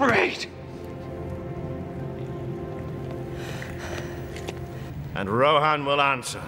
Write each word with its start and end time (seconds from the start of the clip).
Brigade! 0.00 0.46
And 5.14 5.28
Rohan 5.28 5.84
will 5.84 6.00
answer. 6.00 6.40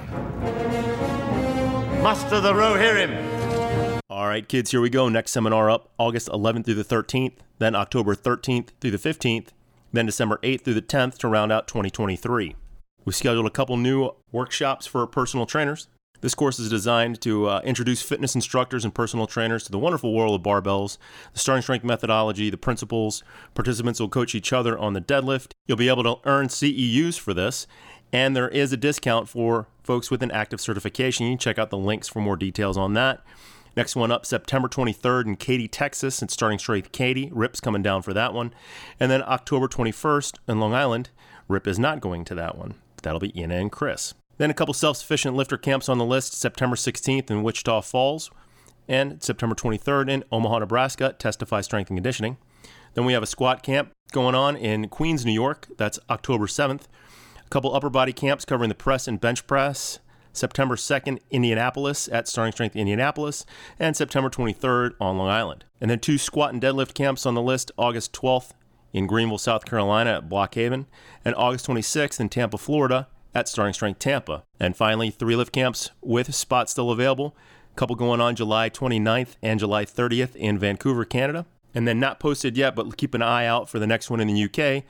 Muster 2.03 2.41
the 2.41 2.55
Rohirrim! 2.55 4.01
All 4.09 4.27
right, 4.27 4.49
kids, 4.49 4.71
here 4.71 4.81
we 4.81 4.89
go. 4.89 5.11
Next 5.11 5.33
seminar 5.33 5.69
up 5.69 5.91
August 5.99 6.29
11th 6.29 6.65
through 6.65 6.83
the 6.83 6.85
13th, 6.85 7.35
then 7.59 7.75
October 7.75 8.15
13th 8.15 8.71
through 8.81 8.93
the 8.93 8.97
15th, 8.97 9.49
then 9.93 10.07
December 10.07 10.39
8th 10.43 10.63
through 10.63 10.73
the 10.73 10.81
10th 10.81 11.19
to 11.19 11.29
round 11.29 11.53
out 11.53 11.69
2023. 11.69 12.57
We 13.05 13.13
scheduled 13.13 13.47
a 13.47 13.51
couple 13.51 13.77
new 13.77 14.13
workshops 14.31 14.87
for 14.87 15.07
personal 15.07 15.45
trainers. 15.45 15.89
This 16.23 16.37
course 16.37 16.61
is 16.61 16.71
designed 16.71 17.21
to 17.23 17.49
uh, 17.49 17.61
introduce 17.65 18.01
fitness 18.01 18.37
instructors 18.37 18.85
and 18.85 18.95
personal 18.95 19.27
trainers 19.27 19.65
to 19.65 19.73
the 19.73 19.79
wonderful 19.79 20.15
world 20.15 20.39
of 20.39 20.47
barbells, 20.47 20.97
the 21.33 21.41
starting 21.41 21.63
strength 21.63 21.85
methodology, 21.85 22.49
the 22.49 22.57
principles. 22.57 23.25
Participants 23.55 23.99
will 23.99 24.09
coach 24.09 24.33
each 24.35 24.53
other 24.53 24.79
on 24.79 24.93
the 24.93 25.01
deadlift. 25.01 25.51
You'll 25.67 25.77
be 25.77 25.89
able 25.89 26.05
to 26.05 26.17
earn 26.25 26.47
CEUs 26.47 27.19
for 27.19 27.35
this, 27.35 27.67
and 28.13 28.37
there 28.37 28.49
is 28.49 28.73
a 28.73 28.77
discount 28.77 29.29
for 29.29 29.67
folks 29.83 30.13
with 30.13 30.23
an 30.23 30.31
active 30.31 30.61
certification. 30.61 31.27
You 31.27 31.33
can 31.33 31.39
check 31.39 31.59
out 31.59 31.71
the 31.71 31.77
links 31.77 32.07
for 32.07 32.21
more 32.21 32.37
details 32.37 32.79
on 32.79 32.95
that. 32.95 33.25
Next 33.77 33.97
one 33.97 34.13
up, 34.13 34.25
September 34.25 34.69
23rd 34.69 35.27
in 35.27 35.37
Katy, 35.37 35.67
Texas, 35.67 36.23
it's 36.23 36.35
starting 36.35 36.61
strength 36.61 36.93
Katy. 36.93 37.31
Rip's 37.33 37.59
coming 37.59 37.83
down 37.83 38.03
for 38.03 38.15
that 38.15 38.33
one. 38.33 38.55
And 39.01 39.11
then 39.11 39.23
October 39.23 39.67
21st 39.67 40.39
in 40.47 40.61
Long 40.61 40.73
Island, 40.73 41.11
Rip 41.49 41.67
is 41.67 41.81
not 41.81 42.01
going 42.01 42.25
to 42.27 42.35
that 42.37 42.57
one. 42.57 42.75
That'll 43.03 43.19
be 43.19 43.37
Ina 43.37 43.57
and 43.57 43.73
Chris. 43.73 44.15
Then 44.43 44.51
a 44.51 44.55
couple 44.55 44.75
self 44.75 44.97
sufficient 44.97 45.37
lifter 45.37 45.57
camps 45.57 45.89
on 45.89 45.99
the 45.99 46.05
list 46.05 46.33
September 46.33 46.75
16th 46.75 47.31
in 47.31 47.45
Wichita 47.45 47.81
Falls 47.83 48.29
and 48.89 49.23
September 49.23 49.55
23rd 49.55 50.11
in 50.11 50.25
Omaha, 50.33 50.59
Nebraska, 50.59 51.15
Testify 51.17 51.61
Strength 51.61 51.91
and 51.91 51.97
Conditioning. 51.97 52.37
Then 52.95 53.05
we 53.05 53.13
have 53.13 53.23
a 53.23 53.27
squat 53.27 53.63
camp 53.63 53.93
going 54.11 54.35
on 54.35 54.57
in 54.57 54.89
Queens, 54.89 55.25
New 55.25 55.33
York. 55.33 55.69
That's 55.77 56.01
October 56.11 56.49
7th. 56.49 56.87
A 57.47 57.49
couple 57.51 57.73
upper 57.73 57.89
body 57.89 58.13
camps 58.13 58.45
covering 58.45 58.69
the 58.69 58.75
press 58.75 59.07
and 59.07 59.21
bench 59.21 59.47
press. 59.47 60.01
September 60.33 60.75
2nd, 60.75 61.21
Indianapolis 61.31 62.09
at 62.09 62.27
Starting 62.27 62.51
Strength 62.51 62.75
Indianapolis, 62.75 63.47
and 63.79 63.97
September 63.97 64.29
23rd 64.29 64.95
on 65.01 65.19
Long 65.19 65.31
Island. 65.31 65.67
And 65.81 65.89
then 65.89 66.01
two 66.01 66.19
squat 66.19 66.53
and 66.53 66.61
deadlift 66.61 66.95
camps 66.95 67.27
on 67.27 67.35
the 67.35 67.43
list 67.43 67.71
August 67.79 68.13
12th 68.13 68.55
in 68.93 69.07
Greenville, 69.07 69.39
South 69.39 69.65
Carolina 69.65 70.17
at 70.17 70.29
Blockhaven, 70.29 70.87
and 71.25 71.33
August 71.37 71.69
26th 71.69 72.19
in 72.19 72.29
Tampa, 72.29 72.59
Florida 72.59 73.07
at 73.35 73.49
Starting 73.49 73.75
Strength 73.75 73.99
Tampa. 73.99 74.43
And 74.61 74.77
finally, 74.77 75.11
three 75.11 75.37
lift 75.37 75.53
camps 75.53 75.91
with 76.01 76.35
spots 76.35 76.73
still 76.73 76.91
available. 76.91 77.37
A 77.73 77.75
couple 77.75 77.97
going 77.97 78.21
on 78.21 78.37
July 78.37 78.69
29th 78.69 79.37
and 79.43 79.59
July 79.59 79.85
30th 79.85 80.37
in 80.37 80.59
Vancouver, 80.59 81.05
Canada. 81.05 81.47
And 81.75 81.89
then 81.89 81.99
not 81.99 82.21
posted 82.21 82.57
yet, 82.57 82.75
but 82.75 82.97
keep 82.97 83.15
an 83.15 83.23
eye 83.23 83.47
out 83.47 83.69
for 83.69 83.79
the 83.79 83.87
next 83.87 84.11
one 84.11 84.21
in 84.21 84.29
the 84.29 84.45
UK, 84.45 84.85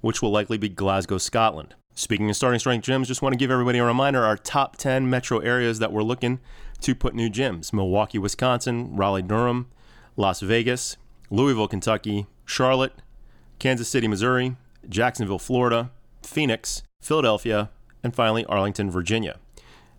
which 0.00 0.22
will 0.22 0.30
likely 0.30 0.56
be 0.56 0.70
Glasgow, 0.70 1.18
Scotland. 1.18 1.74
Speaking 1.94 2.30
of 2.30 2.36
starting 2.36 2.58
strength 2.58 2.86
gyms, 2.86 3.06
just 3.06 3.20
want 3.20 3.34
to 3.34 3.38
give 3.38 3.50
everybody 3.50 3.78
a 3.78 3.84
reminder 3.84 4.24
our 4.24 4.38
top 4.38 4.76
10 4.76 5.10
metro 5.10 5.40
areas 5.40 5.78
that 5.78 5.92
we're 5.92 6.02
looking 6.02 6.40
to 6.80 6.94
put 6.94 7.14
new 7.14 7.28
gyms 7.28 7.72
Milwaukee, 7.72 8.18
Wisconsin, 8.18 8.96
Raleigh, 8.96 9.20
Durham, 9.20 9.68
Las 10.16 10.40
Vegas, 10.40 10.96
Louisville, 11.28 11.68
Kentucky, 11.68 12.26
Charlotte, 12.46 12.94
Kansas 13.58 13.88
City, 13.88 14.08
Missouri, 14.08 14.56
Jacksonville, 14.88 15.38
Florida, 15.38 15.90
Phoenix, 16.22 16.82
Philadelphia, 17.00 17.70
and 18.02 18.14
finally 18.14 18.44
Arlington, 18.46 18.90
Virginia. 18.90 19.38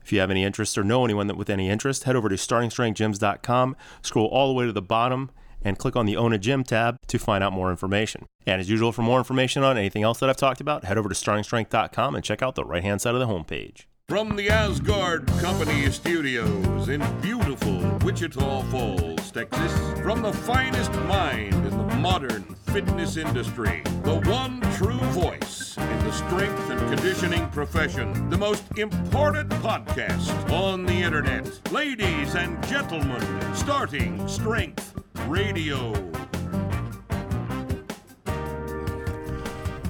If 0.04 0.12
you 0.12 0.20
have 0.20 0.32
any 0.32 0.44
interest 0.44 0.78
or 0.78 0.84
know 0.84 1.06
anyone 1.06 1.28
that 1.28 1.38
with 1.38 1.50
any 1.50 1.70
interest, 1.70 2.04
head 2.04 2.16
over 2.16 2.30
to 2.30 2.36
startingstrengthgyms.com, 2.36 3.76
scroll 4.02 4.28
all 4.28 4.48
the 4.50 4.54
way 4.54 4.66
to 4.66 4.74
the 4.74 4.82
bottom, 4.82 5.32
and 5.64 5.78
click 5.78 5.96
on 5.96 6.06
the 6.06 6.18
Own 6.18 6.34
a 6.34 6.38
Gym 6.38 6.64
tab 6.64 6.98
to 7.08 7.18
find 7.18 7.44
out 7.44 7.54
more 7.54 7.72
information. 7.72 8.26
And 8.46 8.60
as 8.60 8.70
usual, 8.70 8.92
for 8.92 9.02
more 9.02 9.18
information 9.18 9.64
on 9.64 9.78
anything 9.78 10.04
else 10.04 10.20
that 10.20 10.30
I've 10.30 10.38
talked 10.38 10.60
about, 10.60 10.84
head 10.84 10.98
over 10.98 11.08
to 11.08 11.16
startingstrength.com 11.16 12.16
and 12.16 12.24
check 12.24 12.42
out 12.42 12.56
the 12.56 12.66
right 12.66 12.84
hand 12.84 13.02
side 13.02 13.16
of 13.16 13.22
the 13.22 13.28
homepage. 13.28 13.86
From 14.10 14.36
the 14.36 14.48
Aasgaard 14.48 15.26
Company 15.40 15.90
studios 15.90 16.90
in 16.90 17.02
beautiful 17.22 17.80
Wichita 18.04 18.64
Falls, 18.64 19.32
Texas, 19.32 19.72
from 20.02 20.22
the 20.22 20.34
finest 20.34 20.92
mind 21.04 21.54
in 21.54 21.70
the 21.70 21.96
modern 21.96 22.44
fitness 22.66 23.16
industry, 23.16 23.82
the 24.04 24.20
one 24.26 24.60
true 24.74 25.00
voice 25.14 25.78
in 25.78 26.00
the 26.00 26.12
strength 26.12 26.70
and 26.70 26.82
conditioning 26.94 27.48
profession, 27.52 28.30
the 28.30 28.38
most 28.38 28.66
important 28.78 29.50
podcast 29.52 30.52
on 30.52 30.86
the 30.86 30.92
internet. 30.92 31.48
Ladies 31.72 32.36
and 32.36 32.62
gentlemen, 32.68 33.22
starting 33.56 34.28
Strength 34.28 35.02
Radio. 35.28 35.94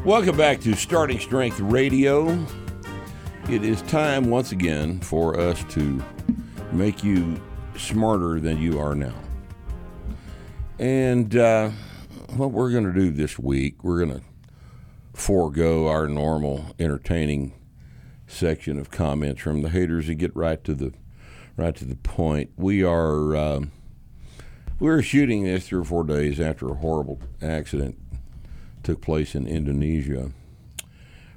Welcome 0.05 0.37
back 0.37 0.61
to 0.61 0.75
Starting 0.75 1.19
Strength 1.19 1.61
Radio. 1.61 2.45
It 3.49 3.63
is 3.63 3.81
time 3.81 4.29
once 4.29 4.51
again 4.51 4.99
for 4.99 5.39
us 5.39 5.63
to 5.69 5.99
make 6.71 7.03
you 7.03 7.41
smarter 7.77 8.39
than 8.39 8.61
you 8.61 8.79
are 8.79 8.95
now. 8.95 9.15
And 10.79 11.35
uh, 11.35 11.69
what 12.35 12.51
we're 12.51 12.71
going 12.71 12.85
to 12.85 12.93
do 12.93 13.11
this 13.11 13.37
week, 13.37 13.83
we're 13.83 14.05
going 14.05 14.19
to 14.19 14.25
forego 15.13 15.87
our 15.87 16.07
normal 16.07 16.75
entertaining 16.79 17.53
section 18.27 18.79
of 18.79 18.89
comments 18.89 19.41
from 19.41 19.61
the 19.61 19.69
haters 19.69 20.09
and 20.09 20.17
get 20.17 20.35
right 20.35 20.63
to 20.63 20.73
the 20.73 20.93
right 21.55 21.75
to 21.75 21.85
the 21.85 21.95
point. 21.95 22.51
We 22.57 22.83
are 22.83 23.35
uh, 23.35 23.59
we 24.79 24.89
were 24.89 25.01
shooting 25.01 25.43
this 25.43 25.67
three 25.67 25.79
or 25.79 25.85
four 25.85 26.03
days 26.03 26.39
after 26.39 26.69
a 26.69 26.75
horrible 26.75 27.21
accident 27.41 27.97
took 28.81 29.01
place 29.01 29.35
in 29.35 29.47
Indonesia, 29.47 30.31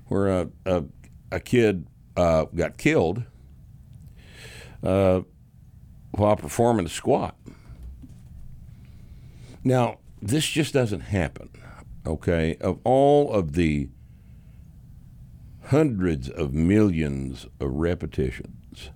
where 0.06 0.28
a, 0.28 0.48
a, 0.64 0.84
a 1.30 1.41
kid 1.41 1.86
uh, 2.16 2.47
got 2.54 2.78
killed 2.78 3.22
uh, 4.82 5.20
while 6.16 6.37
performing 6.37 6.87
a 6.87 6.88
squat. 6.88 7.37
Now, 9.62 9.99
this 10.22 10.47
just 10.47 10.72
doesn't 10.72 11.00
happen, 11.00 11.50
okay? 12.06 12.56
Of 12.60 12.78
all 12.84 13.32
of 13.32 13.53
the 13.53 13.88
hundreds 15.66 16.28
of 16.28 16.54
millions 16.54 17.47
of 17.60 17.72
repetitions 17.72 18.91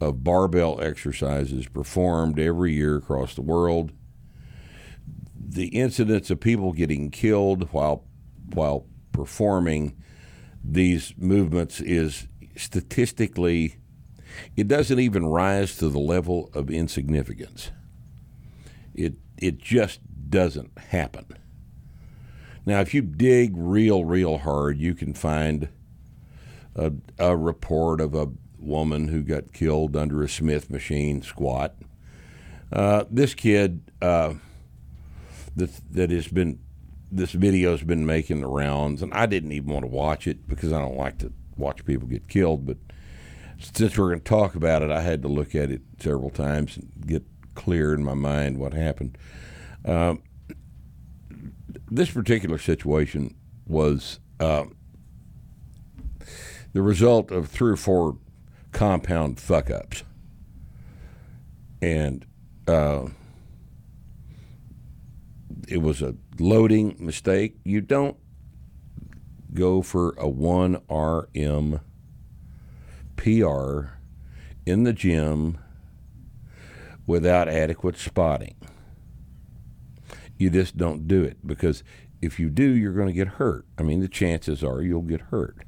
of 0.00 0.24
barbell 0.24 0.80
exercises 0.80 1.66
performed 1.68 2.38
every 2.38 2.72
year 2.72 2.96
across 2.96 3.34
the 3.34 3.42
world, 3.42 3.92
the 5.36 5.68
incidence 5.68 6.30
of 6.30 6.40
people 6.40 6.72
getting 6.72 7.10
killed 7.10 7.68
while 7.72 8.04
while 8.54 8.86
performing 9.12 9.94
these 10.64 11.12
movements 11.18 11.80
is 11.80 12.28
statistically 12.56 13.76
it 14.56 14.68
doesn't 14.68 14.98
even 14.98 15.26
rise 15.26 15.76
to 15.78 15.88
the 15.88 15.98
level 15.98 16.50
of 16.54 16.70
insignificance. 16.70 17.70
It 18.94 19.14
it 19.36 19.58
just 19.58 20.00
doesn't 20.30 20.76
happen. 20.78 21.26
Now, 22.66 22.80
if 22.80 22.92
you 22.92 23.00
dig 23.00 23.54
real, 23.56 24.04
real 24.04 24.38
hard, 24.38 24.78
you 24.78 24.94
can 24.94 25.14
find 25.14 25.68
a, 26.74 26.92
a 27.18 27.36
report 27.36 28.00
of 28.00 28.14
a 28.14 28.28
woman 28.58 29.08
who 29.08 29.22
got 29.22 29.52
killed 29.52 29.96
under 29.96 30.22
a 30.22 30.28
Smith 30.28 30.68
machine 30.68 31.22
squat. 31.22 31.76
Uh, 32.70 33.04
this 33.10 33.34
kid 33.34 33.80
uh, 34.02 34.34
that 35.56 35.70
that 35.90 36.10
has 36.10 36.28
been 36.28 36.58
this 37.10 37.32
video's 37.32 37.82
been 37.82 38.04
making 38.04 38.40
the 38.42 38.46
rounds, 38.46 39.00
and 39.00 39.14
I 39.14 39.26
didn't 39.26 39.52
even 39.52 39.72
want 39.72 39.84
to 39.84 39.90
watch 39.90 40.26
it 40.26 40.46
because 40.46 40.72
I 40.72 40.78
don't 40.78 40.96
like 40.96 41.18
to 41.18 41.32
watch 41.56 41.84
people 41.84 42.06
get 42.06 42.28
killed. 42.28 42.66
But 42.66 42.76
since 43.58 43.98
we're 43.98 44.08
going 44.08 44.20
to 44.20 44.24
talk 44.24 44.54
about 44.54 44.82
it, 44.82 44.90
I 44.90 45.02
had 45.02 45.22
to 45.22 45.28
look 45.28 45.54
at 45.54 45.70
it 45.70 45.82
several 45.98 46.30
times 46.30 46.76
and 46.76 46.90
get 47.06 47.24
clear 47.54 47.92
in 47.92 48.04
my 48.04 48.14
mind 48.14 48.58
what 48.58 48.72
happened. 48.72 49.18
Um, 49.84 50.22
this 51.90 52.10
particular 52.10 52.58
situation 52.58 53.34
was 53.66 54.20
uh, 54.40 54.64
the 56.72 56.82
result 56.82 57.30
of 57.30 57.48
three 57.48 57.72
or 57.72 57.76
four 57.76 58.18
compound 58.72 59.40
fuck 59.40 59.70
ups. 59.70 60.04
And 61.80 62.24
uh, 62.66 63.08
it 65.68 65.78
was 65.78 66.02
a 66.02 66.14
loading 66.38 66.96
mistake. 66.98 67.56
You 67.64 67.80
don't 67.80 68.16
go 69.54 69.82
for 69.82 70.10
a 70.10 70.26
1RM 70.26 71.80
PR 73.18 73.90
in 74.64 74.84
the 74.84 74.92
gym 74.94 75.58
without 77.06 77.48
adequate 77.48 77.98
spotting. 77.98 78.54
You 80.38 80.50
just 80.50 80.76
don't 80.76 81.08
do 81.08 81.24
it 81.24 81.46
because 81.46 81.82
if 82.22 82.38
you 82.38 82.48
do, 82.48 82.70
you're 82.70 82.92
going 82.92 83.08
to 83.08 83.12
get 83.12 83.28
hurt. 83.28 83.66
I 83.76 83.82
mean, 83.82 84.00
the 84.00 84.08
chances 84.08 84.62
are 84.62 84.82
you'll 84.82 85.02
get 85.02 85.20
hurt. 85.22 85.58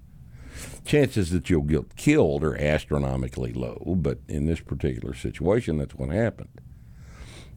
Chances 0.85 1.31
that 1.31 1.51
you'll 1.51 1.63
get 1.63 1.97
killed 1.97 2.45
are 2.45 2.57
astronomically 2.57 3.53
low, 3.53 3.95
but 3.99 4.19
in 4.29 4.47
this 4.47 4.61
particular 4.61 5.15
situation, 5.15 5.79
that's 5.79 5.95
what 5.95 6.11
happened. 6.11 6.61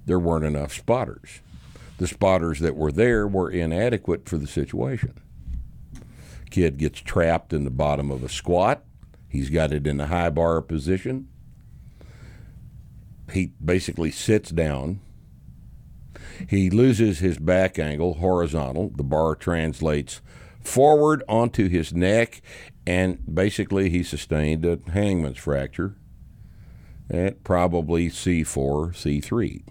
There 0.06 0.20
weren't 0.20 0.46
enough 0.46 0.74
spotters. 0.74 1.42
The 1.98 2.08
spotters 2.08 2.60
that 2.60 2.76
were 2.76 2.92
there 2.92 3.28
were 3.28 3.52
inadequate 3.52 4.28
for 4.28 4.38
the 4.38 4.48
situation. 4.48 5.20
Kid 6.50 6.78
gets 6.78 7.00
trapped 7.00 7.54
in 7.54 7.64
the 7.64 7.72
bottom 7.72 8.12
of 8.12 8.24
a 8.24 8.30
squat. 8.30 8.84
He's 9.34 9.50
got 9.50 9.74
it 9.74 9.88
in 9.88 10.00
a 10.00 10.06
high 10.06 10.30
bar 10.30 10.62
position. 10.62 11.28
He 13.32 13.48
basically 13.66 14.12
sits 14.12 14.52
down. 14.52 15.00
He 16.48 16.70
loses 16.70 17.18
his 17.18 17.40
back 17.40 17.80
angle 17.80 18.14
horizontal. 18.16 18.92
The 18.96 19.04
bar 19.04 19.34
translates 19.36 20.22
forward 20.62 21.24
onto 21.28 21.68
his 21.68 21.92
neck, 21.94 22.44
and 22.86 23.24
basically 23.34 23.90
he 23.90 24.04
sustained 24.04 24.66
a 24.66 24.78
hangman's 24.92 25.40
fracture 25.40 25.96
at 27.10 27.44
probably 27.44 28.10
C4, 28.10 28.94
C3, 28.94 29.64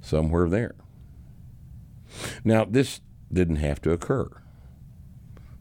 somewhere 0.00 0.48
there. 0.48 0.74
Now, 2.42 2.64
this 2.64 3.00
didn't 3.32 3.56
have 3.56 3.80
to 3.82 3.92
occur. 3.92 4.28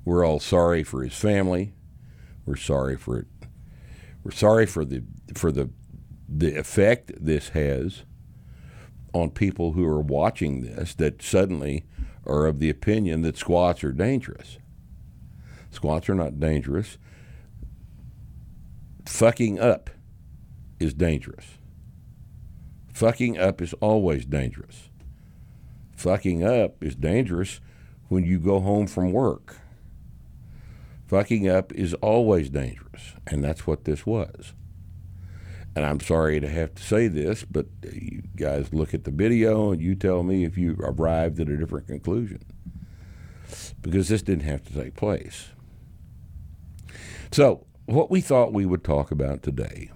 We're 0.03 0.25
all 0.25 0.39
sorry 0.39 0.83
for 0.83 1.03
his 1.03 1.13
family. 1.13 1.75
We're 2.45 2.55
sorry 2.55 2.97
for 2.97 3.19
it. 3.19 3.27
We're 4.23 4.31
sorry 4.31 4.65
for 4.65 4.85
the 4.85 5.03
for 5.35 5.51
the 5.51 5.69
the 6.27 6.55
effect 6.55 7.11
this 7.19 7.49
has 7.49 8.03
on 9.13 9.29
people 9.29 9.73
who 9.73 9.85
are 9.85 10.01
watching 10.01 10.61
this 10.61 10.95
that 10.95 11.21
suddenly 11.21 11.85
are 12.25 12.45
of 12.45 12.59
the 12.59 12.69
opinion 12.69 13.21
that 13.21 13.37
squats 13.37 13.83
are 13.83 13.91
dangerous. 13.91 14.57
Squats 15.69 16.09
are 16.09 16.15
not 16.15 16.39
dangerous. 16.39 16.97
Fucking 19.05 19.59
up 19.59 19.89
is 20.79 20.93
dangerous. 20.93 21.57
Fucking 22.93 23.37
up 23.37 23.61
is 23.61 23.73
always 23.75 24.25
dangerous. 24.25 24.89
Fucking 25.95 26.43
up 26.43 26.83
is 26.83 26.95
dangerous 26.95 27.59
when 28.07 28.23
you 28.23 28.39
go 28.39 28.59
home 28.59 28.87
from 28.87 29.11
work. 29.11 29.57
Fucking 31.07 31.47
up 31.47 31.73
is 31.73 31.93
always 31.95 32.49
dangerous, 32.49 33.13
and 33.27 33.43
that's 33.43 33.67
what 33.67 33.83
this 33.85 34.05
was. 34.05 34.53
And 35.75 35.85
I'm 35.85 35.99
sorry 35.99 36.39
to 36.39 36.47
have 36.47 36.75
to 36.75 36.83
say 36.83 37.07
this, 37.07 37.43
but 37.43 37.65
you 37.91 38.23
guys 38.35 38.73
look 38.73 38.93
at 38.93 39.05
the 39.05 39.11
video 39.11 39.71
and 39.71 39.81
you 39.81 39.95
tell 39.95 40.23
me 40.23 40.43
if 40.43 40.57
you 40.57 40.77
arrived 40.79 41.39
at 41.39 41.49
a 41.49 41.57
different 41.57 41.87
conclusion. 41.87 42.43
Because 43.81 44.07
this 44.07 44.21
didn't 44.21 44.43
have 44.43 44.63
to 44.65 44.73
take 44.73 44.95
place. 44.95 45.49
So, 47.31 47.65
what 47.85 48.11
we 48.11 48.21
thought 48.21 48.53
we 48.53 48.65
would 48.65 48.83
talk 48.83 49.11
about 49.11 49.41
today 49.43 49.89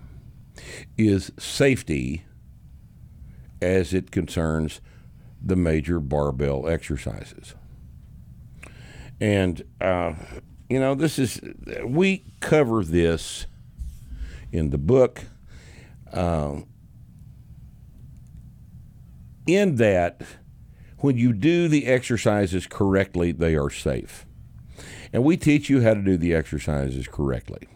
is 0.97 1.31
safety 1.37 2.25
as 3.61 3.93
it 3.93 4.11
concerns 4.11 4.81
the 5.41 5.55
major 5.55 5.99
barbell 5.99 6.67
exercises. 6.67 7.53
And, 9.21 9.63
uh, 9.79 10.13
you 10.69 10.79
know, 10.79 10.95
this 10.95 11.17
is, 11.17 11.39
we 11.85 12.25
cover 12.39 12.83
this 12.83 13.45
in 14.51 14.69
the 14.69 14.77
book. 14.77 15.23
Um, 16.11 16.67
in 19.45 19.75
that, 19.77 20.21
when 20.99 21.17
you 21.17 21.31
do 21.31 21.67
the 21.67 21.85
exercises 21.85 22.67
correctly, 22.67 23.31
they 23.31 23.55
are 23.55 23.69
safe. 23.69 24.25
And 25.13 25.23
we 25.23 25.37
teach 25.37 25.69
you 25.69 25.81
how 25.81 25.93
to 25.93 26.01
do 26.01 26.17
the 26.17 26.33
exercises 26.33 27.07
correctly. 27.07 27.67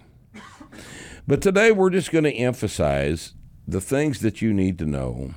But 1.27 1.41
today 1.41 1.71
we're 1.71 1.91
just 1.91 2.11
going 2.11 2.23
to 2.25 2.33
emphasize 2.33 3.33
the 3.67 3.79
things 3.79 4.19
that 4.21 4.41
you 4.41 4.53
need 4.53 4.77
to 4.79 4.85
know 4.85 5.33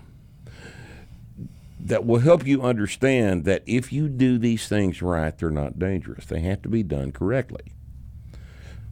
that 1.84 2.06
will 2.06 2.20
help 2.20 2.46
you 2.46 2.62
understand 2.62 3.44
that 3.44 3.62
if 3.66 3.92
you 3.92 4.08
do 4.08 4.38
these 4.38 4.66
things 4.66 5.02
right, 5.02 5.36
they're 5.36 5.50
not 5.50 5.78
dangerous. 5.78 6.24
They 6.24 6.40
have 6.40 6.62
to 6.62 6.68
be 6.70 6.82
done 6.82 7.12
correctly. 7.12 7.72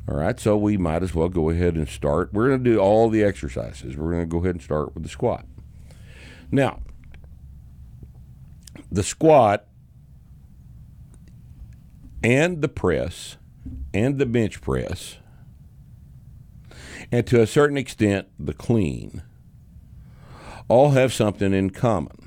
All 0.07 0.17
right, 0.17 0.39
so 0.39 0.59
we 0.59 0.77
might 0.77 1.03
as 1.03 1.15
well 1.15 1.31
go 1.31 1.49
ahead 1.49 1.75
and 1.75 1.89
start. 1.89 2.35
We're 2.35 2.49
going 2.49 2.63
to 2.65 2.71
do 2.71 2.79
all 2.79 3.09
the 3.09 3.25
exercises. 3.25 3.97
We're 3.97 4.11
going 4.11 4.25
to 4.25 4.27
go 4.27 4.39
ahead 4.39 4.57
and 4.57 4.63
start 4.63 4.95
with 4.95 5.05
the 5.05 5.09
squat. 5.09 5.47
Now, 6.51 6.81
the 8.91 9.03
squat 9.03 9.67
and 12.23 12.61
the 12.61 12.69
press 12.69 13.39
and 13.95 14.19
the 14.19 14.27
bench 14.27 14.61
press, 14.61 15.17
and 17.11 17.27
to 17.29 17.41
a 17.41 17.47
certain 17.47 17.79
extent, 17.79 18.29
the 18.39 18.55
clean, 18.55 19.23
all 20.69 20.91
have 20.91 21.13
something 21.13 21.55
in 21.55 21.71
common. 21.71 22.22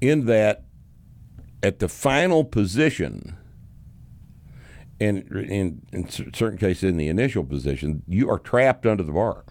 In 0.00 0.26
that, 0.26 0.64
at 1.62 1.80
the 1.80 1.88
final 1.88 2.44
position, 2.44 3.36
and 5.00 5.18
in, 5.30 5.82
in 5.92 6.08
certain 6.08 6.58
cases 6.58 6.84
in 6.84 6.96
the 6.96 7.08
initial 7.08 7.44
position, 7.44 8.02
you 8.06 8.28
are 8.30 8.38
trapped 8.38 8.86
under 8.86 9.02
the 9.02 9.12
bar. 9.12 9.44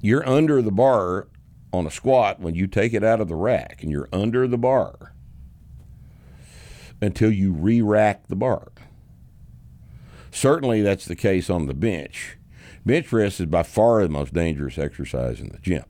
You're 0.00 0.26
under 0.26 0.62
the 0.62 0.70
bar 0.70 1.28
on 1.72 1.86
a 1.86 1.90
squat 1.90 2.40
when 2.40 2.54
you 2.54 2.66
take 2.66 2.94
it 2.94 3.04
out 3.04 3.20
of 3.20 3.28
the 3.28 3.36
rack, 3.36 3.82
and 3.82 3.90
you're 3.90 4.08
under 4.12 4.48
the 4.48 4.58
bar 4.58 5.14
until 7.00 7.30
you 7.30 7.52
re 7.52 7.80
rack 7.80 8.28
the 8.28 8.36
bar. 8.36 8.72
Certainly, 10.30 10.82
that's 10.82 11.04
the 11.04 11.16
case 11.16 11.50
on 11.50 11.66
the 11.66 11.74
bench. 11.74 12.38
Bench 12.86 13.06
press 13.06 13.40
is 13.40 13.46
by 13.46 13.62
far 13.62 14.02
the 14.02 14.08
most 14.08 14.32
dangerous 14.32 14.78
exercise 14.78 15.40
in 15.40 15.50
the 15.50 15.58
gym. 15.58 15.84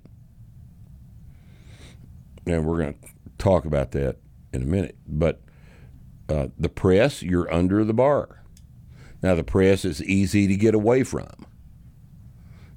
And 2.55 2.67
we're 2.67 2.79
going 2.79 2.95
to 2.95 3.09
talk 3.39 3.65
about 3.65 3.93
that 3.93 4.17
in 4.53 4.63
a 4.63 4.67
minute. 4.67 4.97
But 5.07 5.41
uh, 6.29 6.49
the 6.59 6.69
press, 6.69 7.23
you're 7.23 7.53
under 7.53 7.85
the 7.85 7.95
bar. 7.95 8.43
Now, 9.23 9.35
the 9.35 9.45
press 9.45 9.85
is 9.85 10.03
easy 10.03 10.47
to 10.47 10.57
get 10.57 10.75
away 10.75 11.03
from. 11.03 11.47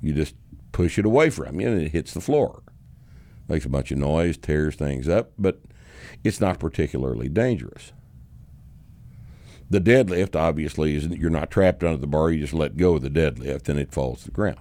You 0.02 0.14
just 0.14 0.36
push 0.72 0.98
it 1.00 1.06
away 1.06 1.30
from 1.30 1.62
you 1.62 1.68
and 1.68 1.82
it 1.82 1.92
hits 1.92 2.14
the 2.14 2.22
floor. 2.22 2.64
Makes 3.48 3.66
a 3.66 3.70
bunch 3.70 3.92
of 3.92 3.98
noise, 3.98 4.38
tears 4.38 4.76
things 4.76 5.08
up, 5.08 5.32
but 5.38 5.62
it's 6.24 6.42
not 6.42 6.60
particularly 6.60 7.30
dangerous. 7.30 7.94
The 9.70 9.82
deadlift, 9.82 10.36
obviously, 10.36 10.96
is 10.96 11.08
you're 11.08 11.30
not 11.30 11.50
trapped 11.50 11.84
under 11.84 11.98
the 11.98 12.08
bar, 12.08 12.30
you 12.30 12.42
just 12.42 12.54
let 12.54 12.78
go 12.78 12.96
of 12.96 13.02
the 13.02 13.10
deadlift 13.10 13.70
and 13.70 13.80
it 13.80 13.92
falls 13.92 14.20
to 14.20 14.26
the 14.26 14.32
ground. 14.32 14.60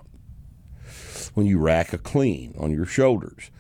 When 1.35 1.47
you 1.47 1.59
rack 1.59 1.93
a 1.93 1.99
clean 1.99 2.55
on 2.59 2.73
your 2.73 2.87
shoulders, 2.87 3.51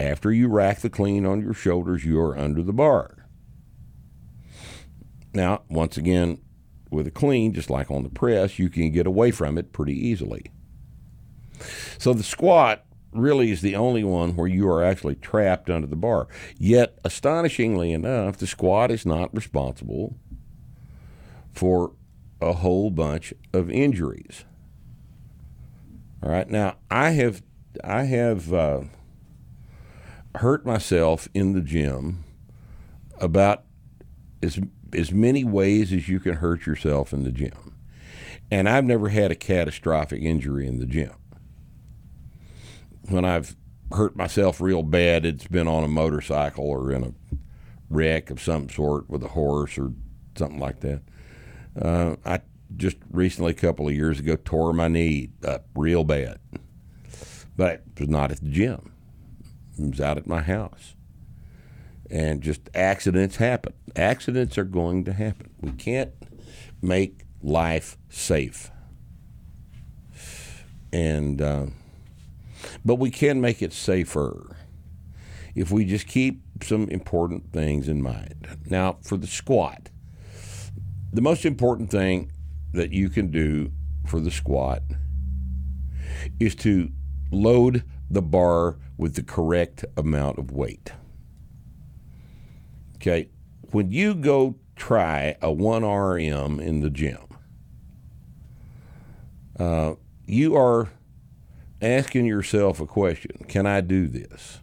after 0.00 0.32
you 0.32 0.48
rack 0.48 0.80
the 0.80 0.90
clean 0.90 1.26
on 1.26 1.40
your 1.40 1.54
shoulders, 1.54 2.04
you 2.04 2.20
are 2.20 2.36
under 2.36 2.62
the 2.62 2.72
bar. 2.72 3.26
Now, 5.34 5.62
once 5.68 5.96
again, 5.96 6.40
with 6.90 7.06
a 7.06 7.10
clean, 7.10 7.52
just 7.52 7.70
like 7.70 7.90
on 7.90 8.02
the 8.02 8.08
press, 8.08 8.58
you 8.58 8.70
can 8.70 8.90
get 8.90 9.06
away 9.06 9.30
from 9.30 9.58
it 9.58 9.72
pretty 9.72 9.94
easily. 9.94 10.50
So 11.98 12.12
the 12.14 12.22
squat 12.22 12.84
really 13.12 13.50
is 13.50 13.60
the 13.60 13.76
only 13.76 14.04
one 14.04 14.36
where 14.36 14.46
you 14.46 14.68
are 14.68 14.82
actually 14.84 15.16
trapped 15.16 15.68
under 15.70 15.86
the 15.86 15.96
bar. 15.96 16.28
Yet, 16.58 16.98
astonishingly 17.04 17.92
enough, 17.92 18.38
the 18.38 18.46
squat 18.46 18.90
is 18.90 19.04
not 19.04 19.34
responsible 19.34 20.16
for 21.52 21.92
a 22.40 22.52
whole 22.54 22.90
bunch 22.90 23.34
of 23.52 23.70
injuries. 23.70 24.44
All 26.22 26.30
right, 26.30 26.48
now 26.48 26.76
I 26.90 27.10
have 27.10 27.42
I 27.84 28.04
have 28.04 28.52
uh, 28.52 28.80
hurt 30.36 30.64
myself 30.64 31.28
in 31.34 31.52
the 31.52 31.60
gym 31.60 32.24
about 33.20 33.64
as 34.42 34.60
as 34.94 35.12
many 35.12 35.44
ways 35.44 35.92
as 35.92 36.08
you 36.08 36.18
can 36.18 36.34
hurt 36.34 36.64
yourself 36.66 37.12
in 37.12 37.24
the 37.24 37.32
gym. 37.32 37.74
And 38.50 38.68
I've 38.68 38.84
never 38.84 39.10
had 39.10 39.30
a 39.30 39.34
catastrophic 39.34 40.22
injury 40.22 40.66
in 40.66 40.78
the 40.78 40.86
gym. 40.86 41.12
When 43.08 43.24
I've 43.24 43.56
hurt 43.92 44.16
myself 44.16 44.60
real 44.60 44.82
bad, 44.82 45.26
it's 45.26 45.46
been 45.46 45.68
on 45.68 45.84
a 45.84 45.88
motorcycle 45.88 46.64
or 46.64 46.92
in 46.92 47.04
a 47.04 47.12
wreck 47.90 48.30
of 48.30 48.40
some 48.40 48.68
sort 48.68 49.08
with 49.10 49.22
a 49.22 49.28
horse 49.28 49.76
or 49.78 49.92
something 50.36 50.58
like 50.58 50.80
that. 50.80 51.02
Uh, 51.80 52.16
I 52.24 52.40
just 52.76 52.96
recently, 53.10 53.52
a 53.52 53.54
couple 53.54 53.88
of 53.88 53.94
years 53.94 54.18
ago, 54.18 54.36
tore 54.36 54.72
my 54.72 54.88
knee 54.88 55.30
up 55.44 55.66
real 55.74 56.04
bad. 56.04 56.38
But 57.56 57.82
it 57.96 58.00
was 58.00 58.08
not 58.08 58.30
at 58.30 58.40
the 58.40 58.50
gym, 58.50 58.92
was 59.78 60.00
out 60.00 60.18
at 60.18 60.26
my 60.26 60.42
house 60.42 60.94
and 62.10 62.42
just 62.42 62.68
accidents 62.74 63.36
happen. 63.36 63.72
Accidents 63.96 64.56
are 64.58 64.64
going 64.64 65.04
to 65.04 65.12
happen. 65.12 65.50
We 65.60 65.72
can't 65.72 66.12
make 66.82 67.24
life 67.42 67.96
safe, 68.08 68.70
and 70.92 71.40
uh, 71.40 71.66
but 72.84 72.96
we 72.96 73.10
can 73.10 73.40
make 73.40 73.62
it 73.62 73.72
safer 73.72 74.56
if 75.54 75.70
we 75.70 75.84
just 75.84 76.06
keep 76.06 76.42
some 76.62 76.88
important 76.88 77.52
things 77.52 77.88
in 77.88 78.02
mind. 78.02 78.48
Now, 78.68 78.98
for 79.02 79.16
the 79.16 79.26
squat, 79.26 79.90
the 81.12 81.20
most 81.20 81.44
important 81.44 81.90
thing 81.90 82.32
that 82.72 82.92
you 82.92 83.08
can 83.08 83.30
do 83.30 83.72
for 84.06 84.20
the 84.20 84.30
squat 84.30 84.82
is 86.40 86.54
to 86.54 86.90
load 87.30 87.82
the 88.10 88.22
bar 88.22 88.78
with 88.96 89.14
the 89.14 89.22
correct 89.22 89.84
amount 89.96 90.38
of 90.38 90.50
weight. 90.50 90.92
Okay, 92.96 93.28
when 93.70 93.90
you 93.90 94.14
go 94.14 94.56
try 94.76 95.36
a 95.40 95.48
1RM 95.48 96.60
in 96.60 96.80
the 96.80 96.90
gym, 96.90 97.18
uh, 99.58 99.94
you 100.26 100.56
are 100.56 100.88
asking 101.80 102.26
yourself 102.26 102.80
a 102.80 102.86
question 102.86 103.44
Can 103.48 103.66
I 103.66 103.80
do 103.80 104.06
this? 104.06 104.60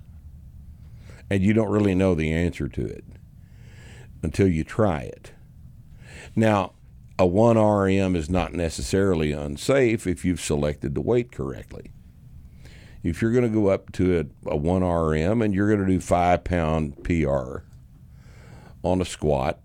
And 1.29 1.41
you 1.41 1.53
don't 1.53 1.71
really 1.71 1.95
know 1.95 2.13
the 2.13 2.31
answer 2.31 2.67
to 2.67 2.85
it 2.85 3.03
until 4.21 4.47
you 4.47 4.63
try 4.63 5.01
it. 5.01 5.31
Now, 6.35 6.73
a 7.17 7.23
1RM 7.23 8.15
is 8.15 8.29
not 8.29 8.53
necessarily 8.53 9.31
unsafe 9.31 10.05
if 10.05 10.23
you've 10.23 10.41
selected 10.41 10.93
the 10.93 11.01
weight 11.01 11.31
correctly. 11.31 11.91
If 13.05 13.21
you're 13.21 13.31
going 13.31 13.43
to 13.43 13.49
go 13.49 13.67
up 13.67 13.91
to 13.93 14.17
a, 14.17 14.49
a 14.49 14.57
1RM 14.57 15.45
and 15.45 15.53
you're 15.53 15.67
going 15.67 15.85
to 15.85 15.93
do 15.93 15.99
five 15.99 16.43
pound 16.43 17.03
PR 17.03 17.57
on 18.83 18.99
a 18.99 19.05
squat, 19.05 19.59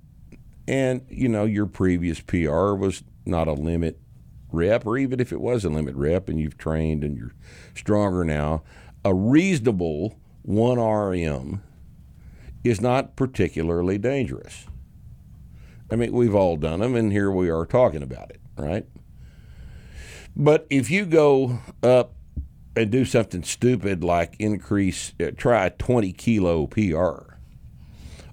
and 0.68 1.06
you 1.08 1.26
know 1.26 1.44
your 1.44 1.64
previous 1.64 2.20
PR 2.20 2.74
was 2.74 3.02
not 3.24 3.48
a 3.48 3.54
limit 3.54 3.98
rep, 4.52 4.84
or 4.84 4.98
even 4.98 5.20
if 5.20 5.32
it 5.32 5.40
was 5.40 5.64
a 5.64 5.70
limit 5.70 5.94
rep 5.94 6.28
and 6.28 6.38
you've 6.38 6.58
trained 6.58 7.02
and 7.02 7.16
you're 7.16 7.32
stronger 7.74 8.24
now, 8.24 8.62
a 9.06 9.14
reasonable 9.14 10.18
1RM 10.46 11.60
is 12.62 12.78
not 12.78 13.16
particularly 13.16 13.96
dangerous. 13.96 14.66
I 15.90 15.96
mean, 15.96 16.12
we've 16.12 16.34
all 16.34 16.58
done 16.58 16.80
them, 16.80 16.94
and 16.94 17.10
here 17.10 17.30
we 17.30 17.48
are 17.48 17.64
talking 17.64 18.02
about 18.02 18.30
it, 18.30 18.40
right? 18.58 18.84
But 20.36 20.66
if 20.68 20.90
you 20.90 21.06
go 21.06 21.60
up 21.82 22.14
and 22.80 22.90
do 22.90 23.04
something 23.04 23.42
stupid 23.42 24.02
like 24.02 24.34
increase, 24.38 25.12
uh, 25.20 25.30
try 25.36 25.66
a 25.66 25.70
20 25.70 26.12
kilo 26.12 26.66
PR 26.66 27.34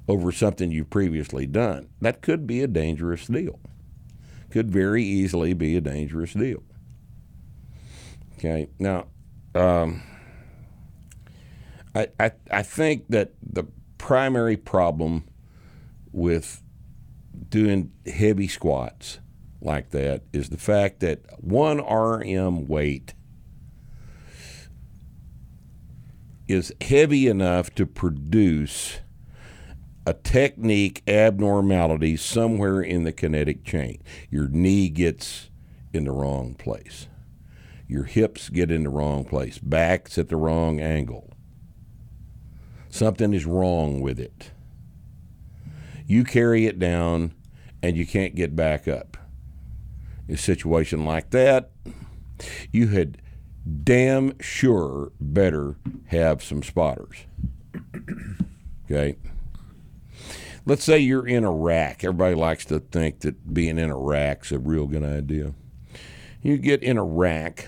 over 0.08 0.32
something 0.32 0.72
you've 0.72 0.90
previously 0.90 1.46
done, 1.46 1.90
that 2.00 2.22
could 2.22 2.48
be 2.48 2.64
a 2.64 2.68
dangerous 2.68 3.28
deal. 3.28 3.60
Could 4.50 4.72
very 4.72 5.04
easily 5.04 5.54
be 5.54 5.76
a 5.76 5.82
dangerous 5.82 6.34
deal. 6.34 6.64
Okay, 8.38 8.70
now, 8.80 9.08
um, 9.54 10.02
I, 11.94 12.08
I, 12.20 12.32
I 12.50 12.64
think 12.64 13.06
that 13.10 13.34
the 13.42 13.66
primary 13.98 14.56
problem 14.56 15.26
with 16.14 16.62
doing 17.50 17.92
heavy 18.06 18.48
squats 18.48 19.20
like 19.60 19.90
that 19.90 20.22
is 20.32 20.50
the 20.50 20.58
fact 20.58 21.02
that 21.02 21.22
one 21.44 21.80
RM 21.80 22.68
weight 22.68 23.14
is 26.48 26.74
heavy 26.82 27.28
enough 27.28 27.74
to 27.76 27.86
produce 27.86 29.00
a 30.06 30.14
technique 30.14 31.04
abnormality 31.08 32.16
somewhere 32.16 32.82
in 32.82 33.04
the 33.04 33.12
kinetic 33.12 33.66
chain. 33.66 34.02
Your 34.30 34.48
knee 34.48 34.88
gets 34.88 35.50
in 35.94 36.06
the 36.06 36.12
wrong 36.12 36.54
place. 36.54 37.08
Your 37.88 38.04
hips 38.04 38.50
get 38.50 38.72
in 38.72 38.84
the 38.84 38.90
wrong 38.90 39.26
place. 39.26 39.58
Back's 39.58 40.18
at 40.18 40.30
the 40.30 40.38
wrong 40.38 40.80
angle. 40.80 41.34
Something 42.90 43.34
is 43.34 43.46
wrong 43.46 44.02
with 44.02 44.20
it. 44.20 44.52
You 46.06 46.24
carry 46.24 46.66
it 46.68 46.80
down 46.80 47.34
and 47.84 47.98
you 47.98 48.06
can't 48.06 48.36
get 48.36 48.56
back 48.56 48.88
up. 48.88 49.18
A 50.30 50.38
situation 50.38 51.06
like 51.06 51.32
that, 51.32 51.72
you 52.72 52.88
had 52.88 53.22
damn 53.84 54.40
sure 54.40 55.12
better 55.20 55.78
have 56.08 56.44
some 56.44 56.64
spotters. 56.64 57.26
Okay? 58.86 59.18
Let's 60.66 60.84
say 60.84 61.00
you're 61.00 61.28
in 61.28 61.44
a 61.44 61.52
rack. 61.52 62.04
Everybody 62.04 62.36
likes 62.36 62.66
to 62.66 62.80
think 62.80 63.22
that 63.22 63.54
being 63.54 63.78
in 63.78 63.90
a 63.90 63.98
rack's 63.98 64.52
a 64.52 64.60
real 64.60 64.88
good 64.88 65.04
idea. 65.04 65.54
You 66.42 66.58
get 66.58 66.84
in 66.84 66.98
a 66.98 67.04
rack 67.04 67.68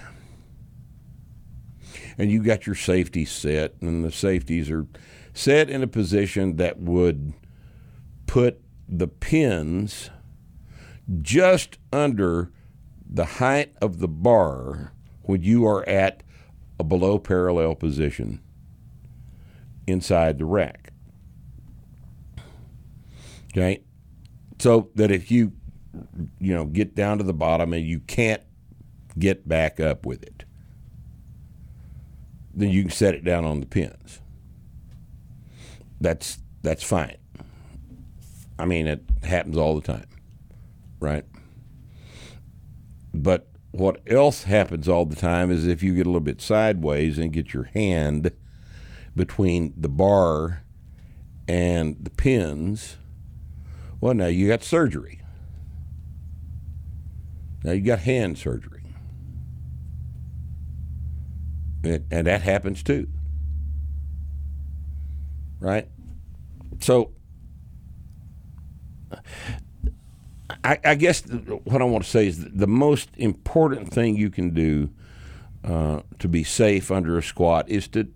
and 2.18 2.29
you 2.29 2.44
got 2.44 2.68
your 2.68 2.75
safety 2.75 3.24
set, 3.24 3.75
and 3.79 4.03
the 4.03 4.12
safeties 4.12 4.70
are 4.70 4.86
set 5.34 5.70
in 5.70 5.82
a 5.82 5.88
position 5.88 6.58
that 6.58 6.77
would 6.77 7.34
put 8.27 8.62
the 8.89 9.08
pins 9.08 10.10
just 11.22 11.77
under 11.94 12.51
the 13.10 13.25
height 13.25 13.74
of 13.82 14.00
the 14.00 14.08
bar 14.08 14.91
when 15.29 15.43
you 15.43 15.67
are 15.67 15.88
at 15.88 16.24
a 16.79 16.83
below 16.83 17.19
parallel 17.19 17.75
position 17.75 18.41
inside 19.86 20.39
the 20.39 20.45
rack. 20.45 20.91
Okay? 23.51 23.83
So 24.57 24.89
that 24.95 25.12
if 25.12 25.29
you 25.29 25.51
you 26.39 26.51
know 26.51 26.65
get 26.65 26.95
down 26.95 27.19
to 27.19 27.24
the 27.24 27.33
bottom 27.33 27.74
and 27.74 27.86
you 27.86 28.00
can't 28.00 28.41
get 29.19 29.48
back 29.48 29.79
up 29.79 30.03
with 30.03 30.24
it, 30.24 30.45
then 32.55 32.69
you 32.69 32.81
can 32.81 32.91
set 32.91 33.13
it 33.13 33.24
down 33.24 33.45
on 33.45 33.59
the 33.59 33.67
pins. 33.67 34.21
That's 36.01 36.39
that's 36.63 36.83
fine. 36.83 37.17
I 38.57 38.65
mean, 38.65 38.88
it 38.88 39.03
happens 39.21 39.57
all 39.57 39.75
the 39.75 39.86
time, 39.86 40.07
right? 41.00 41.25
But 43.13 43.49
what 43.72 44.02
else 44.08 44.44
happens 44.44 44.88
all 44.88 45.06
the 45.06 45.16
time 45.16 45.52
is 45.52 45.68
if 45.68 45.84
you 45.84 45.94
get 45.94 46.06
a 46.06 46.10
little 46.10 46.20
bit 46.20 46.42
sideways 46.42 47.18
and 47.18 47.32
get 47.32 47.54
your 47.54 47.66
hand 47.66 48.32
between 49.16 49.74
the 49.78 49.90
bar 49.90 50.64
and 51.48 51.98
the 52.02 52.10
pins, 52.10 52.98
well, 54.02 54.14
now 54.14 54.28
you 54.28 54.48
got 54.48 54.64
surgery. 54.64 55.22
Now 57.64 57.74
you 57.74 57.82
got 57.82 58.00
hand 58.00 58.38
surgery. 58.38 58.84
And, 61.84 62.06
and 62.10 62.28
that 62.28 62.42
happens 62.42 62.82
too. 62.82 63.08
Right? 65.60 65.88
So 66.80 67.12
I, 70.63 70.78
I, 70.84 70.96
guess 70.96 71.22
what 71.22 71.82
I 71.82 71.86
want 71.86 72.04
to 72.04 72.10
say 72.10 72.28
is 72.28 72.44
the 72.44 72.68
most 72.68 73.10
important 73.18 73.94
thing 73.94 74.18
you 74.18 74.30
can 74.30 74.54
do 74.54 74.89
uh, 75.63 76.01
to 76.20 76.28
be 76.28 76.44
safe 76.44 76.92
under 76.92 77.18
a 77.18 77.24
squat 77.24 77.70
is 77.70 77.88
to 77.89 78.08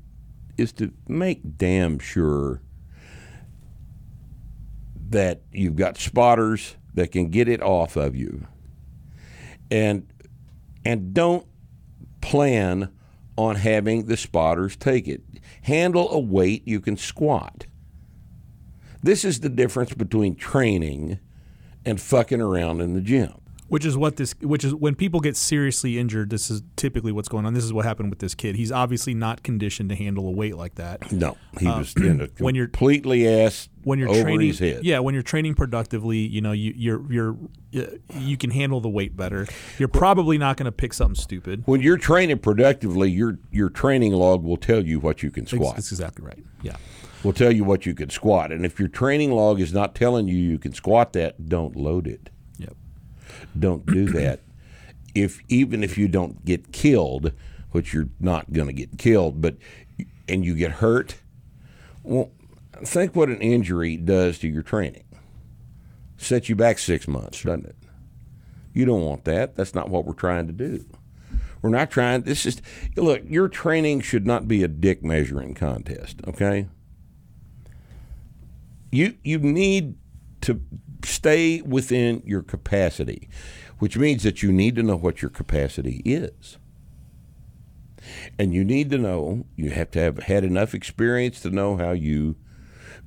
is 0.58 0.72
to 0.74 0.92
make 1.08 1.58
damn 1.58 2.00
sure 2.00 2.62
that 5.10 5.42
you've 5.52 5.76
got 5.76 5.98
spotters 5.98 6.76
that 6.94 7.12
can 7.12 7.30
get 7.30 7.48
it 7.48 7.62
off 7.62 7.96
of 7.96 8.16
you, 8.16 8.48
and 9.72 10.06
and 10.86 11.14
don't 11.14 11.48
plan 12.22 12.90
on 13.38 13.56
having 13.56 14.06
the 14.06 14.18
spotters 14.18 14.76
take 14.76 15.08
it. 15.08 15.22
Handle 15.64 16.12
a 16.12 16.20
weight 16.20 16.68
you 16.68 16.80
can 16.80 16.98
squat. 16.98 17.66
This 19.02 19.26
is 19.26 19.40
the 19.40 19.50
difference 19.50 19.94
between 19.94 20.36
training 20.36 21.20
and 21.86 22.00
fucking 22.00 22.42
around 22.42 22.82
in 22.82 22.94
the 22.94 23.02
gym. 23.02 23.34
Which 23.70 23.86
is 23.86 23.98
what 23.98 24.18
this, 24.18 24.36
which 24.40 24.64
is 24.64 24.76
when 24.76 24.94
people 24.94 25.20
get 25.20 25.36
seriously 25.36 25.98
injured. 25.98 26.30
This 26.30 26.52
is 26.52 26.62
typically 26.76 27.12
what's 27.12 27.28
going 27.28 27.48
on. 27.48 27.56
This 27.56 27.64
is 27.64 27.74
what 27.74 27.86
happened 27.86 28.12
with 28.12 28.20
this 28.20 28.36
kid. 28.36 28.56
He's 28.56 28.72
obviously 28.72 29.16
not 29.16 29.42
conditioned 29.42 29.90
to 29.90 29.96
handle 29.96 30.28
a 30.28 30.32
weight 30.32 30.56
like 30.56 30.76
that. 30.76 31.12
No, 31.12 31.38
he 31.60 31.66
um, 31.66 31.80
was 31.80 31.96
in 31.96 32.22
a 32.22 32.30
when 32.38 32.54
you're 32.54 32.68
completely 32.68 33.28
ass 33.28 33.70
when 33.84 33.98
you're 33.98 34.14
training. 34.14 34.48
his 34.48 34.60
head. 34.60 34.84
Yeah, 34.84 35.00
when 35.00 35.16
you're 35.16 35.24
training 35.24 35.56
productively, 35.56 36.20
you 36.20 36.40
know 36.40 36.52
you 36.52 36.72
you're 36.76 37.12
you're 37.12 37.38
you 38.20 38.38
can 38.38 38.52
handle 38.52 38.80
the 38.80 38.90
weight 38.90 39.18
better. 39.18 39.48
You're 39.80 39.88
probably 39.88 40.38
not 40.38 40.58
going 40.58 40.66
to 40.66 40.72
pick 40.72 40.94
something 40.94 41.20
stupid. 41.20 41.64
When 41.66 41.82
you're 41.82 41.98
training 41.98 42.40
productively, 42.40 43.10
your 43.10 43.40
your 43.50 43.70
training 43.70 44.12
log 44.12 44.44
will 44.44 44.58
tell 44.58 44.86
you 44.86 45.00
what 45.00 45.24
you 45.24 45.32
can 45.32 45.48
squat. 45.48 45.78
That's 45.78 45.92
exactly 45.92 46.24
right. 46.24 46.44
Yeah 46.62 46.76
will 47.24 47.34
tell 47.34 47.52
you 47.52 47.64
what 47.64 47.86
you 47.86 47.94
can 47.94 48.10
squat. 48.10 48.52
And 48.52 48.66
if 48.66 48.80
your 48.80 48.90
training 48.90 49.32
log 49.32 49.60
is 49.60 49.74
not 49.74 49.96
telling 49.96 50.28
you 50.28 50.36
you 50.36 50.60
can 50.60 50.74
squat 50.74 51.14
that, 51.14 51.48
don't 51.48 51.76
load 51.76 52.08
it. 52.08 52.30
Yep. 52.58 52.76
Don't 53.58 53.86
do 53.86 54.06
that. 54.12 54.42
if 55.16 55.40
even 55.48 55.84
if 55.84 55.98
you 55.98 56.08
don't 56.08 56.44
get 56.46 56.72
killed, 56.72 57.32
which 57.72 57.94
you're 57.94 58.10
not 58.20 58.52
going 58.52 58.68
to 58.68 58.74
get 58.74 58.98
killed, 58.98 59.42
but 59.42 59.56
and 60.28 60.46
you 60.46 60.56
get 60.56 60.72
hurt, 60.72 61.16
well, 62.04 62.32
think 62.84 63.16
what 63.16 63.30
an 63.30 63.42
injury 63.42 63.98
does 63.98 64.40
to 64.40 64.48
your 64.48 64.64
training. 64.64 65.04
Sets 66.18 66.50
you 66.50 66.56
back 66.56 66.80
six 66.80 67.08
months, 67.08 67.44
doesn't 67.44 67.66
it? 67.66 67.76
You 68.74 68.86
don't 68.86 69.04
want 69.04 69.26
that. 69.26 69.56
That's 69.56 69.76
not 69.76 69.90
what 69.90 70.06
we're 70.06 70.14
trying 70.14 70.48
to 70.48 70.54
do. 70.54 70.86
We're 71.62 71.70
not 71.70 71.92
trying. 71.92 72.24
This 72.24 72.46
is 72.46 72.62
look. 72.98 73.22
Your 73.26 73.48
training 73.48 74.02
should 74.02 74.28
not 74.28 74.48
be 74.48 74.64
a 74.64 74.68
dick 74.68 75.04
measuring 75.04 75.54
contest. 75.54 76.20
Okay 76.28 76.68
you 78.94 79.16
you 79.24 79.40
need 79.40 79.96
to 80.42 80.62
stay 81.04 81.62
within 81.62 82.22
your 82.26 82.42
capacity, 82.42 83.28
which 83.80 83.98
means 83.98 84.24
that 84.24 84.44
you 84.44 84.52
need 84.52 84.76
to 84.76 84.84
know 84.84 84.96
what 84.96 85.22
your 85.22 85.32
capacity 85.32 86.02
is. 86.06 86.58
And 88.38 88.54
you 88.54 88.64
need 88.64 88.90
to 88.92 88.98
know, 88.98 89.46
you 89.56 89.72
have 89.72 89.90
to 89.92 90.00
have 90.00 90.20
had 90.20 90.44
enough 90.44 90.74
experience 90.74 91.40
to 91.42 91.50
know 91.50 91.78
how 91.78 91.92
you 91.92 92.36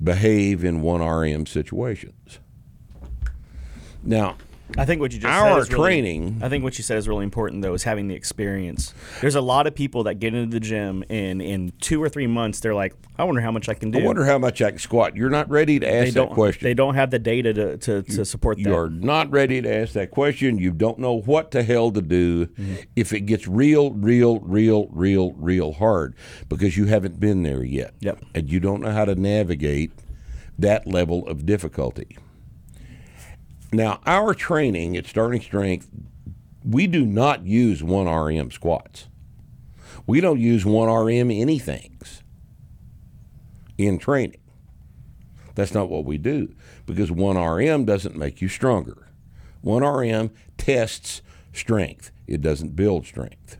behave 0.02 0.64
in 0.64 0.82
1RM 0.82 1.46
situations. 1.46 2.38
Now, 4.02 4.36
I 4.76 4.84
think 4.84 5.00
what 5.00 5.12
you 5.12 5.20
just 5.20 5.32
Our 5.32 5.54
said 5.54 5.58
is 5.58 5.70
really- 5.70 5.84
training- 5.84 6.40
I 6.42 6.48
think 6.48 6.64
what 6.64 6.76
you 6.76 6.84
said 6.84 6.98
is 6.98 7.08
really 7.08 7.24
important 7.24 7.62
though, 7.62 7.74
is 7.74 7.84
having 7.84 8.08
the 8.08 8.14
experience. 8.14 8.92
There's 9.20 9.34
a 9.34 9.40
lot 9.40 9.66
of 9.66 9.74
people 9.74 10.04
that 10.04 10.16
get 10.16 10.34
into 10.34 10.52
the 10.52 10.60
gym 10.60 11.04
and 11.08 11.40
in 11.40 11.72
two 11.80 12.02
or 12.02 12.08
three 12.08 12.26
months 12.26 12.60
they're 12.60 12.74
like, 12.74 12.94
I 13.18 13.24
wonder 13.24 13.40
how 13.40 13.50
much 13.50 13.68
I 13.68 13.74
can 13.74 13.90
do. 13.90 14.00
I 14.00 14.02
wonder 14.02 14.24
how 14.24 14.38
much 14.38 14.60
I 14.60 14.70
can 14.70 14.78
squat. 14.78 15.16
You're 15.16 15.30
not 15.30 15.48
ready 15.48 15.78
to 15.78 15.90
ask 15.90 16.14
that 16.14 16.30
question. 16.30 16.66
They 16.66 16.74
don't 16.74 16.94
have 16.94 17.10
the 17.10 17.18
data 17.18 17.54
to, 17.54 17.76
to, 17.78 18.02
to 18.02 18.24
support 18.24 18.58
that. 18.58 18.68
You 18.68 18.74
are 18.74 18.90
not 18.90 19.30
ready 19.30 19.62
to 19.62 19.74
ask 19.74 19.92
that 19.92 20.10
question. 20.10 20.58
You 20.58 20.72
don't 20.72 20.98
know 20.98 21.20
what 21.20 21.52
the 21.52 21.62
hell 21.62 21.90
to 21.92 22.02
do 22.02 22.46
mm-hmm. 22.46 22.74
if 22.94 23.12
it 23.12 23.20
gets 23.20 23.46
real, 23.46 23.92
real, 23.92 24.40
real, 24.40 24.88
real, 24.88 25.32
real 25.34 25.72
hard 25.72 26.14
because 26.48 26.76
you 26.76 26.86
haven't 26.86 27.20
been 27.20 27.42
there 27.42 27.64
yet. 27.64 27.94
Yep. 28.00 28.24
And 28.34 28.50
you 28.50 28.60
don't 28.60 28.82
know 28.82 28.90
how 28.90 29.04
to 29.04 29.14
navigate 29.14 29.92
that 30.58 30.86
level 30.86 31.26
of 31.28 31.46
difficulty. 31.46 32.18
Now, 33.76 34.00
our 34.06 34.32
training 34.32 34.96
at 34.96 35.04
Starting 35.04 35.42
Strength, 35.42 35.90
we 36.64 36.86
do 36.86 37.04
not 37.04 37.44
use 37.44 37.82
1RM 37.82 38.50
squats. 38.50 39.08
We 40.06 40.22
don't 40.22 40.40
use 40.40 40.64
1RM 40.64 41.30
anythings 41.30 42.22
in 43.76 43.98
training. 43.98 44.40
That's 45.56 45.74
not 45.74 45.90
what 45.90 46.06
we 46.06 46.16
do 46.16 46.54
because 46.86 47.10
1RM 47.10 47.84
doesn't 47.84 48.16
make 48.16 48.40
you 48.40 48.48
stronger. 48.48 49.08
1RM 49.62 50.30
tests 50.56 51.20
strength, 51.52 52.12
it 52.26 52.40
doesn't 52.40 52.76
build 52.76 53.04
strength. 53.04 53.58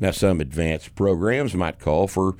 Now, 0.00 0.10
some 0.10 0.40
advanced 0.40 0.96
programs 0.96 1.54
might 1.54 1.78
call 1.78 2.08
for 2.08 2.34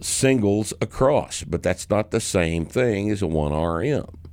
singles 0.00 0.72
across, 0.80 1.42
but 1.42 1.64
that's 1.64 1.90
not 1.90 2.12
the 2.12 2.20
same 2.20 2.66
thing 2.66 3.10
as 3.10 3.20
a 3.20 3.26
1RM. 3.26 4.23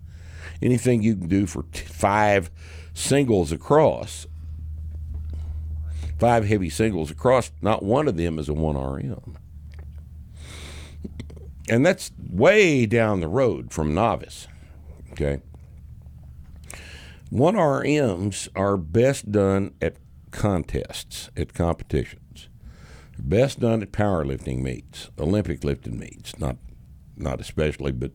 Anything 0.62 1.02
you 1.02 1.16
can 1.16 1.28
do 1.28 1.46
for 1.46 1.64
t- 1.72 1.82
five 1.86 2.52
singles 2.94 3.52
across, 3.52 4.28
five 6.20 6.48
heavy 6.48 6.70
singles 6.70 7.10
across, 7.10 7.52
not 7.62 7.84
one 7.84 8.08
of 8.08 8.18
them 8.18 8.38
is 8.38 8.48
a 8.48 8.54
1RM 8.54 9.36
and 11.72 11.86
that's 11.86 12.12
way 12.30 12.86
down 12.86 13.22
the 13.22 13.28
road 13.30 13.72
from 13.72 13.94
novice. 13.94 14.48
Okay. 15.14 15.42
One 17.30 17.56
RMs 17.56 18.50
are 18.56 18.76
best 18.76 19.32
done 19.32 19.74
at 19.82 19.96
contests, 20.32 21.30
at 21.38 21.54
competitions. 21.54 22.50
Best 23.18 23.62
done 23.62 23.82
at 23.82 23.94
powerlifting 23.94 24.62
meets, 24.62 25.10
Olympic 25.18 25.64
lifting 25.64 25.98
meets, 25.98 26.38
not 26.40 26.58
not 27.22 27.40
especially, 27.40 27.92
but 27.92 28.12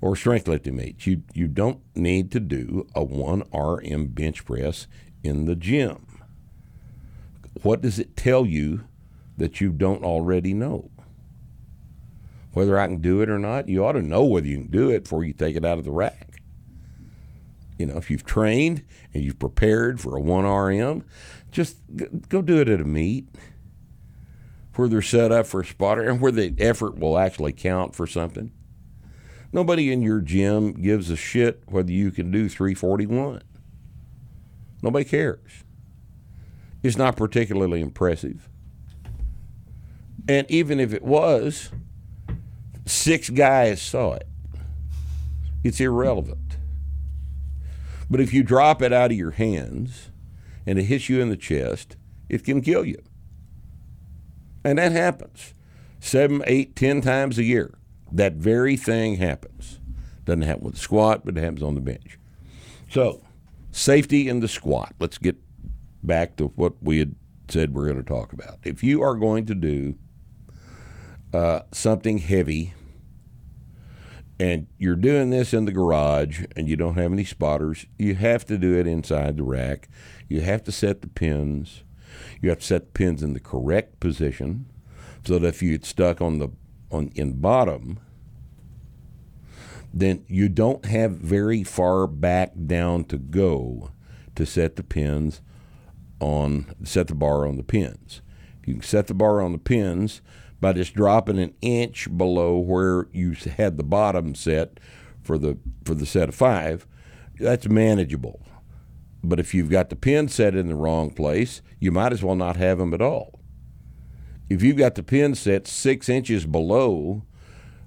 or 0.00 0.16
strength 0.16 0.48
lifting 0.48 0.76
meets. 0.76 1.06
You 1.06 1.22
you 1.34 1.48
don't 1.48 1.80
need 1.94 2.30
to 2.32 2.40
do 2.40 2.86
a 2.94 3.04
one 3.04 3.42
RM 3.52 4.08
bench 4.08 4.44
press 4.44 4.86
in 5.22 5.46
the 5.46 5.56
gym. 5.56 6.06
What 7.62 7.80
does 7.80 7.98
it 7.98 8.16
tell 8.16 8.46
you 8.46 8.84
that 9.36 9.60
you 9.60 9.70
don't 9.70 10.04
already 10.04 10.54
know? 10.54 10.90
whether 12.58 12.78
I 12.78 12.86
can 12.88 13.00
do 13.00 13.20
it 13.20 13.30
or 13.30 13.38
not. 13.38 13.68
You 13.68 13.84
ought 13.84 13.92
to 13.92 14.02
know 14.02 14.24
whether 14.24 14.48
you 14.48 14.56
can 14.56 14.66
do 14.66 14.90
it 14.90 15.04
before 15.04 15.24
you 15.24 15.32
take 15.32 15.54
it 15.54 15.64
out 15.64 15.78
of 15.78 15.84
the 15.84 15.92
rack. 15.92 16.42
You 17.78 17.86
know, 17.86 17.96
if 17.96 18.10
you've 18.10 18.24
trained 18.24 18.84
and 19.14 19.22
you've 19.22 19.38
prepared 19.38 20.00
for 20.00 20.16
a 20.16 20.20
1RM, 20.20 21.04
just 21.52 21.76
go 22.28 22.42
do 22.42 22.60
it 22.60 22.68
at 22.68 22.80
a 22.80 22.84
meet 22.84 23.28
where 24.78 24.86
they're 24.86 25.02
set 25.02 25.32
up 25.32 25.44
for 25.44 25.62
a 25.62 25.66
spotter 25.66 26.08
and 26.08 26.20
where 26.20 26.30
the 26.30 26.54
effort 26.56 26.96
will 26.96 27.18
actually 27.18 27.52
count 27.52 27.96
for 27.96 28.06
something. 28.06 28.52
Nobody 29.52 29.90
in 29.90 30.02
your 30.02 30.20
gym 30.20 30.72
gives 30.72 31.10
a 31.10 31.16
shit 31.16 31.64
whether 31.66 31.90
you 31.90 32.12
can 32.12 32.30
do 32.30 32.48
341. 32.48 33.42
Nobody 34.80 35.04
cares. 35.04 35.64
It's 36.84 36.96
not 36.96 37.16
particularly 37.16 37.80
impressive. 37.80 38.48
And 40.28 40.48
even 40.48 40.78
if 40.78 40.92
it 40.92 41.02
was, 41.02 41.72
six 42.86 43.30
guys 43.30 43.82
saw 43.82 44.12
it. 44.12 44.28
It's 45.64 45.80
irrelevant. 45.80 46.56
But 48.08 48.20
if 48.20 48.32
you 48.32 48.44
drop 48.44 48.80
it 48.80 48.92
out 48.92 49.10
of 49.10 49.16
your 49.16 49.32
hands 49.32 50.10
and 50.64 50.78
it 50.78 50.84
hits 50.84 51.08
you 51.08 51.20
in 51.20 51.30
the 51.30 51.36
chest, 51.36 51.96
it 52.28 52.44
can 52.44 52.60
kill 52.60 52.84
you. 52.84 53.02
And 54.64 54.78
that 54.78 54.92
happens 54.92 55.54
seven, 56.00 56.42
eight, 56.46 56.76
ten 56.76 57.00
times 57.00 57.38
a 57.38 57.44
year. 57.44 57.74
That 58.10 58.34
very 58.34 58.76
thing 58.76 59.16
happens. 59.16 59.80
Doesn't 60.24 60.42
happen 60.42 60.64
with 60.64 60.74
the 60.74 60.80
squat, 60.80 61.22
but 61.24 61.36
it 61.36 61.42
happens 61.42 61.62
on 61.62 61.74
the 61.74 61.80
bench. 61.80 62.18
So, 62.90 63.22
safety 63.70 64.28
in 64.28 64.40
the 64.40 64.48
squat. 64.48 64.94
Let's 64.98 65.18
get 65.18 65.36
back 66.02 66.36
to 66.36 66.48
what 66.48 66.74
we 66.82 66.98
had 66.98 67.14
said 67.48 67.74
we're 67.74 67.86
going 67.86 67.96
to 67.96 68.02
talk 68.02 68.32
about. 68.32 68.58
If 68.64 68.82
you 68.82 69.02
are 69.02 69.14
going 69.14 69.46
to 69.46 69.54
do 69.54 69.94
uh, 71.32 71.60
something 71.72 72.18
heavy 72.18 72.74
and 74.40 74.66
you're 74.78 74.96
doing 74.96 75.30
this 75.30 75.52
in 75.52 75.64
the 75.64 75.72
garage 75.72 76.44
and 76.56 76.68
you 76.68 76.76
don't 76.76 76.96
have 76.96 77.12
any 77.12 77.24
spotters, 77.24 77.86
you 77.98 78.14
have 78.14 78.46
to 78.46 78.58
do 78.58 78.78
it 78.78 78.86
inside 78.86 79.36
the 79.36 79.42
rack. 79.42 79.88
You 80.28 80.42
have 80.42 80.62
to 80.64 80.72
set 80.72 81.00
the 81.00 81.08
pins. 81.08 81.82
You 82.40 82.50
have 82.50 82.60
to 82.60 82.66
set 82.66 82.86
the 82.86 82.92
pins 82.92 83.22
in 83.22 83.34
the 83.34 83.40
correct 83.40 84.00
position 84.00 84.66
so 85.24 85.38
that 85.38 85.48
if 85.48 85.62
you 85.62 85.72
get 85.72 85.84
stuck 85.84 86.20
on 86.20 86.38
the 86.38 86.48
on 86.90 87.10
in 87.14 87.40
bottom, 87.40 88.00
then 89.92 90.24
you 90.26 90.48
don't 90.48 90.84
have 90.84 91.12
very 91.12 91.64
far 91.64 92.06
back 92.06 92.52
down 92.66 93.04
to 93.04 93.18
go 93.18 93.90
to 94.36 94.46
set 94.46 94.76
the 94.76 94.82
pins 94.82 95.40
on 96.20 96.66
set 96.84 97.08
the 97.08 97.14
bar 97.14 97.46
on 97.46 97.56
the 97.56 97.62
pins. 97.62 98.22
You 98.66 98.74
can 98.74 98.82
set 98.82 99.06
the 99.06 99.14
bar 99.14 99.40
on 99.40 99.52
the 99.52 99.58
pins 99.58 100.20
by 100.60 100.72
just 100.72 100.94
dropping 100.94 101.38
an 101.38 101.54
inch 101.60 102.08
below 102.16 102.58
where 102.58 103.06
you 103.12 103.32
had 103.56 103.76
the 103.76 103.84
bottom 103.84 104.34
set 104.34 104.78
for 105.22 105.38
the 105.38 105.58
for 105.84 105.94
the 105.94 106.06
set 106.06 106.28
of 106.28 106.34
five. 106.34 106.86
That's 107.38 107.68
manageable. 107.68 108.40
But 109.22 109.40
if 109.40 109.54
you've 109.54 109.70
got 109.70 109.90
the 109.90 109.96
pin 109.96 110.28
set 110.28 110.54
in 110.54 110.68
the 110.68 110.76
wrong 110.76 111.10
place, 111.10 111.60
you 111.80 111.90
might 111.90 112.12
as 112.12 112.22
well 112.22 112.36
not 112.36 112.56
have 112.56 112.78
them 112.78 112.94
at 112.94 113.02
all. 113.02 113.40
If 114.48 114.62
you've 114.62 114.76
got 114.76 114.94
the 114.94 115.02
pin 115.02 115.34
set 115.34 115.66
six 115.66 116.08
inches 116.08 116.46
below 116.46 117.24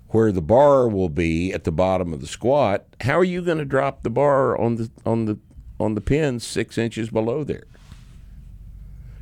where 0.10 0.32
the 0.32 0.42
bar 0.42 0.88
will 0.88 1.10
be 1.10 1.54
at 1.54 1.64
the 1.64 1.72
bottom 1.72 2.14
of 2.14 2.22
the 2.22 2.28
squat, 2.28 2.86
how 3.02 3.18
are 3.18 3.24
you 3.24 3.42
going 3.42 3.58
to 3.58 3.66
drop 3.66 4.04
the 4.04 4.10
bar 4.10 4.60
on 4.60 4.76
the 4.76 4.92
on 5.06 5.26
the 5.26 5.40
on 5.80 5.96
the 5.96 6.02
pin 6.02 6.40
six 6.40 6.78
inches 6.78 7.10
below 7.10 7.44
there? 7.44 7.64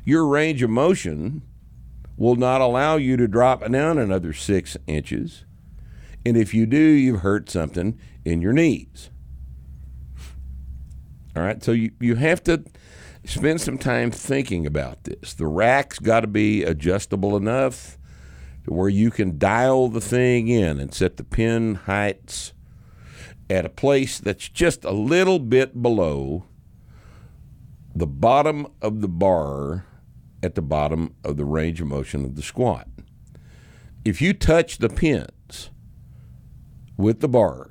Your 0.04 0.26
range 0.26 0.62
of 0.62 0.70
motion 0.70 1.42
will 2.16 2.36
not 2.36 2.60
allow 2.60 2.96
you 2.96 3.16
to 3.16 3.28
drop 3.28 3.66
down 3.70 3.98
another 3.98 4.32
six 4.32 4.76
inches. 4.86 5.44
And 6.26 6.36
if 6.36 6.52
you 6.52 6.66
do, 6.66 6.76
you've 6.76 7.20
hurt 7.20 7.48
something 7.48 7.98
in 8.24 8.42
your 8.42 8.52
knees. 8.52 9.09
All 11.36 11.42
right, 11.42 11.62
so 11.62 11.72
you, 11.72 11.92
you 12.00 12.16
have 12.16 12.42
to 12.44 12.64
spend 13.24 13.60
some 13.60 13.78
time 13.78 14.10
thinking 14.10 14.66
about 14.66 15.04
this. 15.04 15.34
The 15.34 15.46
rack's 15.46 15.98
got 15.98 16.20
to 16.20 16.26
be 16.26 16.64
adjustable 16.64 17.36
enough 17.36 17.98
to 18.64 18.72
where 18.72 18.88
you 18.88 19.10
can 19.10 19.38
dial 19.38 19.88
the 19.88 20.00
thing 20.00 20.48
in 20.48 20.80
and 20.80 20.92
set 20.92 21.16
the 21.16 21.24
pin 21.24 21.76
heights 21.76 22.52
at 23.48 23.64
a 23.64 23.70
place 23.70 24.18
that's 24.18 24.48
just 24.48 24.84
a 24.84 24.90
little 24.90 25.38
bit 25.38 25.82
below 25.82 26.44
the 27.94 28.06
bottom 28.06 28.66
of 28.80 29.00
the 29.00 29.08
bar 29.08 29.84
at 30.42 30.54
the 30.54 30.62
bottom 30.62 31.14
of 31.24 31.36
the 31.36 31.44
range 31.44 31.80
of 31.80 31.88
motion 31.88 32.24
of 32.24 32.36
the 32.36 32.42
squat. 32.42 32.88
If 34.04 34.22
you 34.22 34.32
touch 34.32 34.78
the 34.78 34.88
pins 34.88 35.70
with 36.96 37.20
the 37.20 37.28
bar 37.28 37.70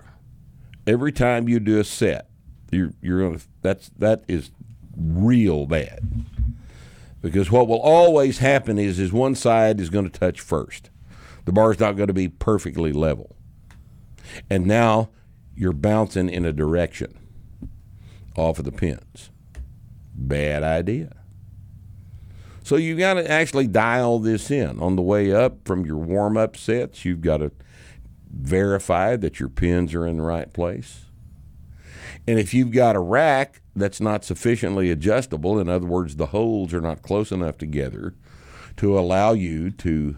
every 0.86 1.12
time 1.12 1.50
you 1.50 1.60
do 1.60 1.80
a 1.80 1.84
set, 1.84 2.30
you're, 2.72 2.92
you're 3.02 3.22
gonna 3.22 3.40
that's 3.62 3.90
that 3.98 4.24
is 4.28 4.52
real 4.96 5.66
bad. 5.66 6.00
Because 7.22 7.52
what 7.52 7.68
will 7.68 7.82
always 7.82 8.38
happen 8.38 8.78
is 8.78 9.00
is 9.00 9.12
one 9.12 9.36
side 9.36 9.80
is 9.80 9.90
going 9.90 10.10
to 10.10 10.20
touch 10.20 10.40
first. 10.40 10.90
The 11.46 11.52
bar's 11.52 11.80
not 11.80 11.96
going 11.96 12.08
to 12.08 12.14
be 12.14 12.30
perfectly 12.30 12.94
level. 12.94 13.36
And 14.50 14.66
now 14.66 15.10
you're 15.56 15.74
bouncing 15.74 16.30
in 16.30 16.46
a 16.46 16.54
direction 16.54 17.18
off 18.38 18.60
of 18.60 18.66
the 18.66 18.72
pins. 18.72 19.32
Bad 20.14 20.64
idea. 20.64 21.16
So 22.64 22.76
you've 22.76 23.00
got 23.00 23.16
to 23.16 23.30
actually 23.30 23.68
dial 23.68 24.20
this 24.20 24.52
in 24.52 24.80
on 24.80 24.96
the 24.96 25.02
way 25.02 25.34
up 25.34 25.66
from 25.66 25.86
your 25.86 25.98
warm 25.98 26.38
up 26.38 26.56
sets. 26.56 27.04
You've 27.04 27.22
got 27.22 27.38
to 27.38 27.52
verify 28.32 29.16
that 29.16 29.40
your 29.40 29.50
pins 29.50 29.94
are 29.96 30.06
in 30.06 30.18
the 30.18 30.24
right 30.24 30.54
place. 30.54 31.06
And 32.30 32.38
if 32.38 32.54
you've 32.54 32.70
got 32.70 32.96
a 32.96 33.00
rack 33.00 33.64
that's 33.76 34.00
not 34.00 34.24
sufficiently 34.24 34.92
adjustable, 34.92 35.58
in 35.58 35.68
other 35.68 35.88
words, 35.88 36.16
the 36.16 36.28
holes 36.28 36.76
are 36.76 36.80
not 36.80 37.02
close 37.02 37.32
enough 37.32 37.58
together 37.58 38.14
to 38.78 39.00
allow 39.00 39.32
you 39.34 39.72
to 39.72 40.16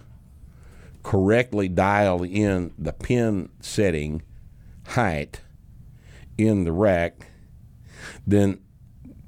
correctly 1.04 1.70
dial 1.70 2.22
in 2.22 2.74
the 2.78 2.92
pin 2.92 3.48
setting 3.62 4.24
height 4.88 5.40
in 6.38 6.66
the 6.66 6.74
rack, 6.74 7.28
then 8.28 8.60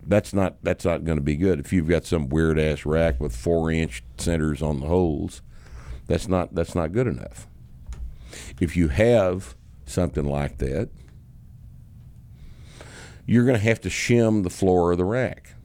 that's 0.06 0.34
not 0.34 0.62
that's 0.62 0.84
not 0.84 1.06
going 1.06 1.18
to 1.18 1.24
be 1.24 1.38
good. 1.38 1.62
If 1.62 1.72
you've 1.72 1.88
got 1.88 2.04
some 2.04 2.28
weird 2.28 2.60
ass 2.60 2.86
rack 2.86 3.18
with 3.18 3.34
four 3.34 3.72
inch 3.72 4.04
centers 4.18 4.62
on 4.62 4.82
the 4.82 4.88
holes, 4.88 5.42
that's 6.08 6.28
not 6.28 6.54
that's 6.54 6.76
not 6.76 6.92
good 6.92 7.08
enough. 7.08 7.48
If 8.60 8.76
you 8.76 8.90
have 8.90 9.56
something 9.86 10.26
like 10.26 10.58
that, 10.58 10.90
you're 13.26 13.46
going 13.46 13.58
to 13.58 13.64
have 13.64 13.82
to 13.82 13.90
shim 13.90 14.44
the 14.44 14.50
floor 14.50 14.92
of 14.92 14.98
the 14.98 15.06
rack. 15.06 15.56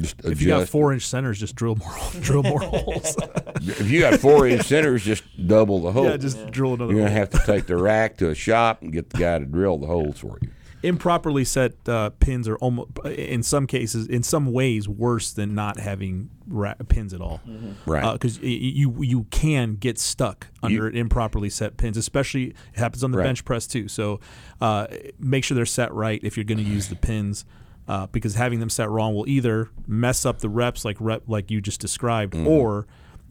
Just 0.00 0.24
If 0.24 0.40
you 0.40 0.48
got 0.48 0.68
four 0.68 0.92
inch 0.92 1.04
centers, 1.04 1.40
just 1.40 1.56
drill 1.56 1.74
more 1.74 1.92
drill 2.20 2.44
more 2.44 2.60
holes. 2.60 3.16
if 3.56 3.90
you 3.90 3.98
got 4.00 4.20
four 4.20 4.46
inch 4.46 4.64
centers, 4.66 5.04
just 5.04 5.24
double 5.48 5.80
the 5.80 5.90
hole. 5.90 6.04
yeah, 6.04 6.16
just 6.16 6.50
drill 6.52 6.74
another. 6.74 6.92
You're 6.92 7.02
gonna 7.02 7.10
hole. 7.10 7.18
have 7.18 7.30
to 7.30 7.40
take 7.44 7.66
the 7.66 7.76
rack 7.76 8.16
to 8.18 8.30
a 8.30 8.34
shop 8.34 8.82
and 8.82 8.92
get 8.92 9.10
the 9.10 9.18
guy 9.18 9.40
to 9.40 9.44
drill 9.44 9.76
the 9.78 9.88
holes 9.88 10.18
for 10.20 10.38
you. 10.40 10.50
Improperly 10.82 11.44
set 11.44 11.72
uh, 11.88 12.10
pins 12.20 12.46
are 12.46 12.56
almost 12.58 12.90
in 13.04 13.42
some 13.42 13.66
cases 13.66 14.06
in 14.06 14.22
some 14.22 14.52
ways 14.52 14.88
worse 14.88 15.32
than 15.32 15.54
not 15.54 15.80
having 15.80 16.30
ra- 16.46 16.74
pins 16.88 17.12
at 17.12 17.20
all 17.20 17.40
Right. 17.84 18.12
because 18.12 18.38
you 18.40 19.02
you 19.02 19.24
can 19.30 19.74
get 19.74 19.98
stuck 19.98 20.46
under 20.62 20.88
improperly 20.88 21.50
set 21.50 21.76
pins 21.76 21.96
especially 21.96 22.44
it 22.50 22.78
happens 22.78 23.02
on 23.02 23.10
the 23.10 23.18
Right. 23.18 23.24
bench 23.24 23.44
press 23.44 23.66
too 23.66 23.88
so 23.88 24.20
uh, 24.60 24.86
make 25.18 25.42
sure 25.44 25.54
they're 25.56 25.66
set 25.66 25.92
right 25.92 26.20
if 26.22 26.36
you're 26.36 26.44
going 26.44 26.58
to 26.58 26.64
use 26.64 26.88
the 26.88 26.96
pins 26.96 27.44
uh, 27.88 28.06
because 28.08 28.34
having 28.36 28.60
them 28.60 28.70
set 28.70 28.88
wrong 28.88 29.14
will 29.14 29.28
either 29.28 29.70
mess 29.86 30.24
up 30.24 30.38
the 30.40 30.48
reps 30.48 30.84
like 30.84 30.96
rep 31.00 31.22
like 31.26 31.50
you 31.50 31.60
just 31.60 31.80
described 31.80 32.34
Mm-hmm. 32.34 32.46
or 32.46 32.86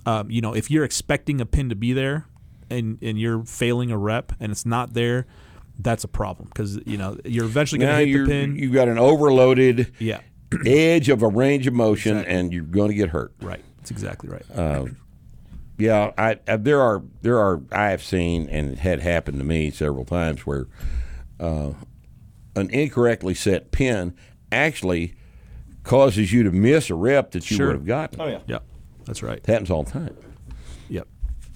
um, 0.06 0.30
you 0.30 0.42
know 0.42 0.54
if 0.54 0.70
you're 0.70 0.84
expecting 0.84 1.40
a 1.40 1.46
pin 1.46 1.70
to 1.70 1.76
be 1.76 1.94
there 1.94 2.26
and 2.70 2.98
and 3.02 3.18
you're 3.18 3.44
failing 3.46 3.92
a 3.92 3.98
rep 3.98 4.34
and 4.40 4.52
it's 4.52 4.66
not 4.66 4.94
there 4.94 5.26
that's 5.80 6.04
a 6.04 6.08
problem 6.08 6.50
because 6.50 6.80
you 6.86 6.98
know 6.98 7.18
you're 7.26 7.46
eventually 7.46 7.80
going 7.80 7.92
to 7.92 7.98
hit 8.00 8.08
you're 8.10 8.26
the 8.26 8.32
pin. 8.32 8.56
you've 8.56 8.74
got 8.74 8.88
an 8.88 8.98
overloaded 8.98 9.94
yeah, 10.00 10.22
edge 10.66 11.10
of 11.10 11.22
a 11.24 11.28
range 11.28 11.68
of 11.68 11.74
motion, 11.74 12.18
and 12.18 12.52
you're 12.54 12.64
going 12.64 12.90
to 12.90 12.96
get 12.96 13.10
hurt. 13.10 13.34
right. 13.42 13.64
That's 13.78 13.92
exactly 13.92 14.30
right. 14.30 14.44
Uh, 14.54 14.88
Yeah, 15.78 16.12
I, 16.18 16.40
I 16.48 16.58
there 16.58 16.82
are 16.82 17.04
there 17.22 17.38
are 17.40 17.62
I 17.72 17.92
have 17.92 18.04
seen 18.04 18.50
and 18.50 18.72
it 18.74 18.80
had 18.80 19.00
happened 19.00 19.38
to 19.38 19.44
me 19.46 19.70
several 19.72 20.04
times 20.06 20.46
where 20.46 20.68
uh, 21.40 21.74
an 22.56 22.70
incorrectly 22.72 23.34
set 23.36 23.72
pin 23.72 24.16
actually 24.52 25.14
causes 25.84 26.34
you 26.34 26.44
to 26.44 26.52
miss 26.52 26.90
a 26.90 26.96
rep 26.96 27.32
that 27.32 27.50
you 27.52 27.58
Sure. 27.58 27.68
would 27.68 27.76
have 27.76 27.86
gotten. 27.86 28.20
Oh 28.20 28.28
yeah. 28.28 28.40
yeah, 28.48 28.60
that's 29.06 29.22
right. 29.24 29.38
It 29.38 29.46
happens 29.48 29.70
all 29.72 29.84
the 29.84 29.92
time. 29.92 30.18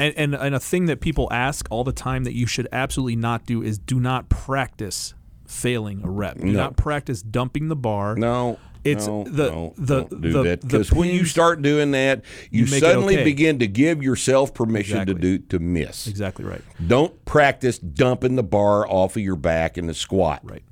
And, 0.01 0.13
and 0.17 0.35
and 0.35 0.55
a 0.55 0.59
thing 0.59 0.85
that 0.87 0.99
people 1.01 1.27
ask 1.31 1.67
all 1.69 1.83
the 1.83 1.91
time 1.93 2.23
that 2.23 2.33
you 2.33 2.47
should 2.47 2.67
absolutely 2.71 3.15
not 3.15 3.45
do 3.45 3.61
is 3.61 3.77
do 3.77 3.99
not 3.99 4.29
practice 4.29 5.13
failing 5.45 6.01
a 6.03 6.09
rep. 6.09 6.37
Do 6.39 6.45
No. 6.47 6.53
not 6.53 6.77
practice 6.77 7.21
dumping 7.21 7.67
the 7.67 7.75
bar. 7.75 8.15
No, 8.15 8.57
It's 8.83 9.05
no, 9.05 9.23
the- 9.25 9.49
no, 9.51 9.73
the- 9.77 10.05
the- 10.09 10.57
because 10.61 10.91
when 10.91 11.09
you 11.09 11.25
start 11.25 11.61
doing 11.61 11.91
that, 11.91 12.23
you, 12.49 12.61
You 12.61 12.67
suddenly 12.67 13.15
okay. 13.15 13.23
begin 13.25 13.59
to 13.59 13.67
give 13.67 14.01
yourself 14.01 14.53
permission 14.55 14.97
Exactly. 15.01 15.13
to 15.13 15.19
do 15.37 15.37
to 15.49 15.59
miss. 15.59 16.07
Exactly 16.07 16.45
right. 16.45 16.61
Don't 16.87 17.23
practice 17.25 17.77
dumping 17.77 18.37
the 18.37 18.43
bar 18.43 18.87
off 18.87 19.15
of 19.17 19.21
your 19.21 19.35
back 19.35 19.77
in 19.77 19.85
the 19.87 19.93
squat. 19.93 20.39
Right. 20.43 20.63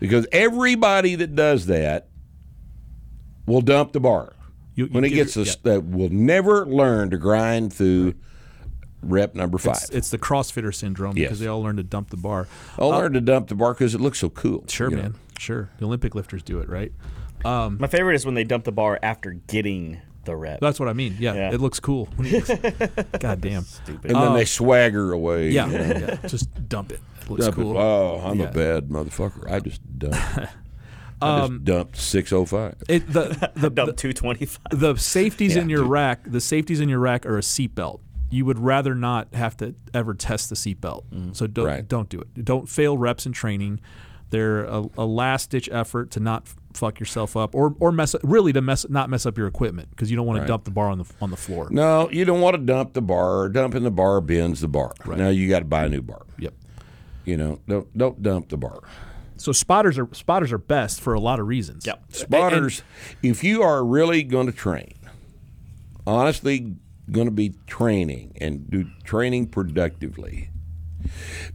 Because 0.00 0.26
everybody 0.32 1.14
that 1.16 1.34
does 1.34 1.66
that 1.66 2.08
will 3.46 3.60
dump 3.60 3.92
the 3.92 4.00
bar. 4.00 4.32
You- 4.74 4.86
you 4.86 4.90
when 4.92 5.04
it 5.04 5.10
gets 5.10 5.36
your- 5.36 5.44
a, 5.44 5.56
that 5.64 5.84
will 5.84 6.10
never 6.10 6.64
learn 6.66 7.10
to 7.10 7.16
grind 7.18 7.72
through 7.72 8.14
rep 9.02 9.34
number 9.34 9.58
five. 9.58 9.76
It's, 9.76 9.90
it's 9.90 10.10
the 10.10 10.18
CrossFitter 10.18 10.74
syndrome 10.74 11.16
Yes. 11.16 11.26
because 11.28 11.40
they 11.40 11.46
all 11.46 11.62
learn 11.62 11.76
to 11.76 11.82
dump 11.82 12.10
the 12.10 12.16
bar. 12.16 12.48
I'll 12.78 12.92
uh, 12.92 12.98
learn 12.98 13.12
to 13.14 13.20
dump 13.20 13.48
the 13.48 13.54
bar 13.54 13.72
because 13.74 13.94
it 13.94 14.00
looks 14.00 14.18
so 14.18 14.30
cool. 14.30 14.64
Sure, 14.68 14.90
you 14.90 14.96
know. 14.96 15.02
man. 15.02 15.14
Sure. 15.38 15.70
The 15.78 15.84
Olympic 15.84 16.14
lifters 16.14 16.42
do 16.42 16.58
it, 16.60 16.68
right? 16.68 16.92
Um, 17.44 17.76
My 17.78 17.86
favorite 17.86 18.14
is 18.14 18.24
when 18.24 18.34
they 18.34 18.44
dump 18.44 18.64
the 18.64 18.72
bar 18.72 18.98
after 19.02 19.32
getting 19.32 20.00
the 20.24 20.34
rep. 20.34 20.60
That's 20.60 20.80
what 20.80 20.88
I 20.88 20.92
mean. 20.92 21.16
Yeah, 21.20 21.34
Yeah. 21.34 21.52
it 21.52 21.60
looks 21.60 21.78
cool. 21.78 22.08
God 23.20 23.40
damn. 23.40 23.62
Stupid. 23.64 24.10
And 24.10 24.16
then 24.16 24.28
um, 24.28 24.34
they 24.34 24.44
swagger 24.44 25.12
away. 25.12 25.48
Uh, 25.48 25.52
Yeah, 25.52 25.66
you 25.66 25.78
know. 25.78 26.06
yeah. 26.22 26.26
Just 26.28 26.68
dump 26.68 26.90
it. 26.92 27.00
It 27.22 27.30
looks 27.30 27.44
Dump 27.44 27.58
it. 27.58 27.60
cool. 27.60 27.76
Oh, 27.78 28.20
I'm 28.24 28.40
Yeah. 28.40 28.46
a 28.46 28.52
bad 28.52 28.88
motherfucker. 28.88 29.50
I 29.50 29.60
just 29.60 29.80
dumped. 29.98 30.16
I 31.22 31.38
just 31.38 31.50
um, 31.50 31.60
dumped 31.64 31.96
605. 31.96 32.74
It, 32.88 33.10
the, 33.12 33.50
the, 33.56 33.70
Dump 33.70 33.96
two 33.96 34.12
twenty 34.12 34.44
five. 34.46 34.62
the 34.70 34.96
safeties 34.96 35.56
in 35.56 35.68
your 35.70 35.80
dude. 35.82 35.90
rack, 35.90 36.20
the 36.26 36.40
safeties 36.42 36.80
in 36.80 36.88
your 36.90 36.98
rack 36.98 37.24
are 37.24 37.38
a 37.38 37.42
seatbelt. 37.42 38.00
You 38.36 38.44
would 38.44 38.58
rather 38.58 38.94
not 38.94 39.34
have 39.34 39.56
to 39.58 39.74
ever 39.94 40.12
test 40.12 40.50
the 40.50 40.56
seatbelt. 40.56 41.04
Mm. 41.10 41.34
So 41.34 41.46
don't 41.46 41.64
Right. 41.66 41.88
don't 41.88 42.08
do 42.10 42.20
it. 42.20 42.44
Don't 42.44 42.68
fail 42.68 42.98
reps 42.98 43.24
in 43.24 43.32
training. 43.32 43.80
They're 44.28 44.64
a, 44.64 44.84
a 44.98 45.06
last 45.06 45.50
ditch 45.50 45.68
effort 45.72 46.10
to 46.10 46.20
not 46.20 46.46
fuck 46.74 47.00
yourself 47.00 47.34
up 47.36 47.54
or 47.54 47.74
or 47.80 47.90
mess 47.92 48.14
up, 48.14 48.20
really 48.24 48.52
to 48.52 48.60
mess 48.60 48.84
not 48.90 49.08
mess 49.08 49.24
up 49.24 49.38
your 49.38 49.46
equipment 49.46 49.88
because 49.90 50.10
you 50.10 50.16
don't 50.16 50.26
want 50.26 50.40
to 50.42 50.46
dump 50.46 50.64
the 50.64 50.70
bar 50.70 50.88
on 50.90 50.98
the 50.98 51.04
on 51.22 51.30
the 51.30 51.36
floor. 51.36 51.68
No, 51.70 52.10
you 52.10 52.24
don't 52.26 52.40
want 52.42 52.54
to 52.56 52.62
dump 52.62 52.92
the 52.92 53.00
bar. 53.00 53.48
Dumping 53.48 53.84
the 53.84 53.90
bar 53.90 54.20
bends 54.20 54.60
the 54.60 54.68
bar. 54.68 54.92
Right. 55.06 55.16
Now 55.16 55.28
you 55.30 55.48
got 55.48 55.60
to 55.60 55.64
buy 55.64 55.84
a 55.84 55.88
new 55.88 56.02
bar. 56.02 56.22
Yep. 56.38 56.52
You 57.24 57.36
know, 57.38 57.60
don't 57.66 57.96
don't 57.96 58.20
dump 58.20 58.48
the 58.50 58.58
bar. 58.58 58.80
So 59.38 59.52
spotters 59.52 59.96
are 59.98 60.08
spotters 60.12 60.52
are 60.52 60.58
best 60.58 61.00
for 61.00 61.14
a 61.14 61.20
lot 61.20 61.38
of 61.40 61.46
reasons. 61.46 61.86
Yep. 61.86 62.04
Spotters, 62.10 62.82
if 63.22 63.42
you 63.44 63.62
are 63.62 63.84
really 63.84 64.22
going 64.24 64.46
to 64.46 64.52
train, 64.52 64.94
honestly 66.06 66.74
going 67.10 67.26
to 67.26 67.32
be 67.32 67.54
training 67.66 68.36
and 68.40 68.70
do 68.70 68.86
training 69.04 69.46
productively, 69.46 70.50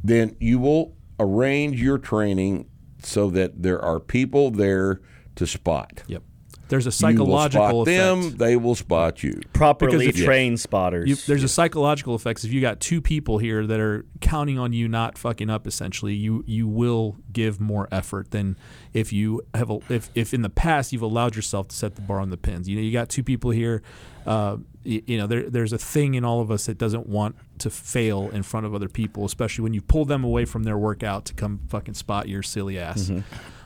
then 0.04 0.36
you 0.40 0.60
will 0.60 0.96
arrange 1.20 1.82
your 1.82 1.98
training 1.98 2.68
so 3.04 3.30
that 3.30 3.62
there 3.64 3.82
are 3.82 4.00
people 4.00 4.52
there 4.52 5.02
to 5.36 5.46
spot. 5.46 6.04
Yep. 6.08 6.24
There's 6.72 6.86
a 6.88 6.90
You 6.90 7.20
will 7.20 7.28
psychological 7.28 7.86
spot 7.86 7.88
effect. 7.94 8.32
them, 8.32 8.38
they 8.38 8.56
will 8.56 8.74
spot 8.76 9.22
you. 9.22 9.40
Properly 9.54 10.06
Because 10.06 10.20
if- 10.20 10.26
trained 10.26 10.60
spotters. 10.60 11.08
You, 11.08 11.16
there's 11.28 11.44
a 11.44 11.48
psychological 11.48 12.16
effects. 12.16 12.44
If 12.44 12.52
you 12.52 12.62
got 12.62 12.80
two 12.80 13.02
people 13.02 13.38
here 13.38 13.68
that 13.68 13.80
are 13.80 14.06
counting 14.22 14.58
on 14.58 14.72
you 14.74 14.88
not 14.88 15.18
fucking 15.18 15.50
up, 15.50 15.68
essentially, 15.68 16.14
you 16.16 16.44
you 16.48 16.68
will 16.68 17.18
give 17.32 17.60
more 17.60 17.88
effort 17.92 18.32
than 18.32 18.56
if 18.94 19.12
you 19.14 19.42
have 19.54 19.70
a, 19.70 19.80
if 19.90 20.10
if 20.16 20.34
in 20.34 20.42
the 20.42 20.50
past 20.50 20.92
you've 20.94 21.02
allowed 21.04 21.36
yourself 21.36 21.68
to 21.68 21.76
set 21.76 21.96
the 21.96 22.02
bar 22.02 22.20
on 22.20 22.30
the 22.30 22.38
pins. 22.38 22.68
You 22.68 22.78
know, 22.78 22.82
you 22.82 22.92
got 22.92 23.10
two 23.10 23.24
people 23.24 23.52
here. 23.52 23.84
Uh, 24.26 24.58
you, 24.84 25.02
you 25.08 25.18
know, 25.18 25.28
there 25.28 25.50
there's 25.50 25.74
a 25.74 25.78
thing 25.78 26.14
in 26.16 26.24
all 26.24 26.40
of 26.42 26.50
us 26.52 26.68
that 26.68 26.78
doesn't 26.78 27.06
want 27.08 27.36
to 27.60 27.70
fail 27.70 28.30
in 28.32 28.44
front 28.44 28.66
of 28.66 28.74
other 28.74 28.88
people, 28.90 29.26
especially 29.26 29.64
when 29.64 29.74
you 29.74 29.82
pull 29.82 30.06
them 30.06 30.24
away 30.24 30.46
from 30.46 30.64
their 30.64 30.78
workout 30.78 31.26
to 31.26 31.34
come 31.34 31.60
fucking 31.68 31.96
spot 31.96 32.30
your 32.30 32.42
silly 32.42 32.80
ass. 32.80 33.12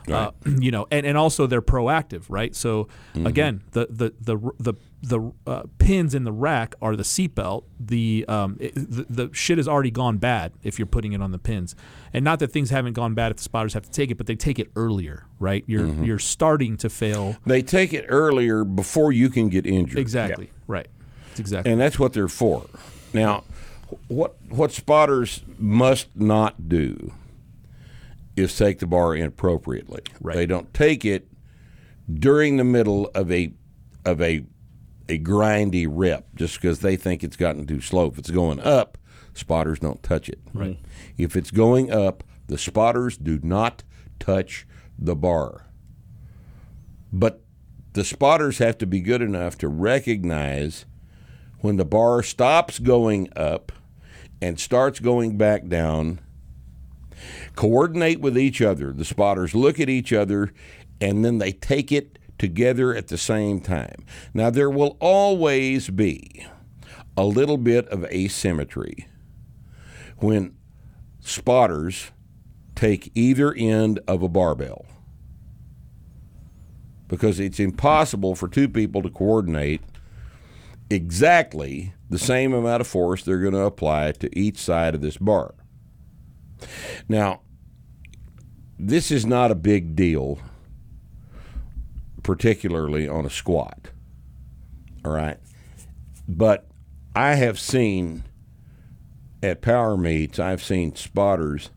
Uh, 0.08 0.30
you 0.60 0.70
know, 0.70 0.86
and, 0.90 1.04
and 1.04 1.16
also 1.18 1.46
they're 1.46 1.62
proactive, 1.62 2.24
right? 2.28 2.54
So 2.54 2.88
again, 3.14 3.62
the 3.72 3.86
the 3.90 4.14
the 4.20 4.52
the 4.58 4.74
the 5.02 5.32
uh, 5.46 5.62
pins 5.78 6.14
in 6.14 6.24
the 6.24 6.32
rack 6.32 6.74
are 6.80 6.96
the 6.96 7.02
seatbelt. 7.02 7.64
The 7.78 8.24
um 8.28 8.56
it, 8.60 8.74
the, 8.74 9.06
the 9.08 9.30
shit 9.34 9.58
has 9.58 9.68
already 9.68 9.90
gone 9.90 10.18
bad 10.18 10.52
if 10.62 10.78
you're 10.78 10.86
putting 10.86 11.12
it 11.12 11.22
on 11.22 11.32
the 11.32 11.38
pins, 11.38 11.74
and 12.12 12.24
not 12.24 12.38
that 12.40 12.52
things 12.52 12.70
haven't 12.70 12.94
gone 12.94 13.14
bad 13.14 13.30
if 13.30 13.38
the 13.38 13.42
spotters 13.42 13.74
have 13.74 13.82
to 13.84 13.90
take 13.90 14.10
it, 14.10 14.16
but 14.16 14.26
they 14.26 14.36
take 14.36 14.58
it 14.58 14.70
earlier, 14.76 15.26
right? 15.38 15.64
You're 15.66 15.86
you're 16.04 16.18
starting 16.18 16.76
to 16.78 16.88
fail. 16.88 17.36
They 17.44 17.62
take 17.62 17.92
it 17.92 18.06
earlier 18.08 18.64
before 18.64 19.12
you 19.12 19.28
can 19.28 19.48
get 19.48 19.66
injured. 19.66 19.98
Exactly, 19.98 20.50
right. 20.66 20.88
It's 21.30 21.40
exactly 21.40 21.72
and 21.72 21.80
that's 21.80 21.98
what 21.98 22.12
they're 22.12 22.28
for. 22.28 22.66
Now, 23.12 23.44
what 24.08 24.36
what 24.48 24.72
spotters 24.72 25.42
must 25.58 26.08
not 26.16 26.68
do 26.68 27.12
is 28.36 28.56
take 28.56 28.78
the 28.78 28.86
bar 28.86 29.14
inappropriately. 29.14 30.02
Right. 30.20 30.36
They 30.36 30.46
don't 30.46 30.72
take 30.74 31.04
it 31.04 31.28
during 32.12 32.56
the 32.56 32.64
middle 32.64 33.10
of 33.14 33.32
a 33.32 33.52
of 34.04 34.20
a 34.20 34.44
a 35.08 35.18
grindy 35.18 35.86
rep 35.88 36.26
just 36.34 36.60
because 36.60 36.80
they 36.80 36.96
think 36.96 37.22
it's 37.24 37.36
gotten 37.36 37.66
too 37.66 37.80
slow. 37.80 38.06
If 38.06 38.18
it's 38.18 38.30
going 38.30 38.60
up, 38.60 38.98
spotters 39.34 39.78
don't 39.78 40.02
touch 40.02 40.28
it. 40.28 40.40
Right. 40.52 40.78
If 41.16 41.36
it's 41.36 41.50
going 41.50 41.90
up, 41.90 42.24
the 42.48 42.58
spotters 42.58 43.16
do 43.16 43.38
not 43.42 43.82
touch 44.18 44.66
the 44.98 45.16
bar. 45.16 45.66
But 47.12 47.42
the 47.92 48.04
spotters 48.04 48.58
have 48.58 48.78
to 48.78 48.86
be 48.86 49.00
good 49.00 49.22
enough 49.22 49.56
to 49.58 49.68
recognize 49.68 50.86
when 51.60 51.76
the 51.76 51.84
bar 51.84 52.22
stops 52.22 52.78
going 52.78 53.28
up 53.34 53.72
and 54.42 54.60
starts 54.60 55.00
going 55.00 55.38
back 55.38 55.66
down, 55.68 56.20
coordinate 57.56 58.20
with 58.20 58.38
each 58.38 58.62
other. 58.62 58.92
The 58.92 59.04
spotters 59.04 59.54
look 59.54 59.80
at 59.80 59.90
each 59.90 60.12
other 60.12 60.52
and 61.00 61.24
then 61.24 61.38
they 61.38 61.52
take 61.52 61.92
it 61.92 62.18
together 62.38 62.94
at 62.94 63.08
the 63.08 63.18
same 63.18 63.60
time. 63.60 64.04
Now, 64.34 64.50
there 64.50 64.70
will 64.70 64.96
always 65.00 65.90
be 65.90 66.46
a 67.16 67.24
little 67.24 67.58
bit 67.58 67.88
of 67.88 68.04
asymmetry 68.06 69.08
when 70.18 70.56
spotters 71.20 72.12
take 72.76 73.10
either 73.14 73.54
end 73.54 74.00
of 74.08 74.22
a 74.22 74.28
barbell. 74.28 74.86
because 77.08 77.40
it's 77.40 77.60
impossible 77.60 78.34
for 78.34 78.48
two 78.48 78.68
people 78.68 79.02
to 79.02 79.10
coordinate 79.10 79.80
exactly 80.90 81.94
the 82.10 82.18
same 82.18 82.52
amount 82.52 82.80
of 82.80 82.86
force 82.86 83.22
they're 83.22 83.40
going 83.40 83.52
to 83.54 83.60
apply 83.60 84.12
to 84.12 84.38
each 84.38 84.58
side 84.58 84.94
of 84.94 85.00
this 85.00 85.16
bar. 85.16 85.54
Now, 87.08 87.42
this 88.78 89.10
is 89.10 89.24
not 89.24 89.50
a 89.50 89.54
big 89.54 89.96
deal, 89.96 90.38
particularly 92.22 93.08
on 93.08 93.24
a 93.24 93.30
squat. 93.30 93.90
All 95.04 95.12
right. 95.12 95.38
But 96.28 96.66
I 97.14 97.34
have 97.34 97.58
seen 97.58 98.24
at 99.42 99.62
power 99.62 99.96
meets, 99.96 100.38
I've 100.38 100.62
seen 100.62 100.94
spotters 100.96 101.70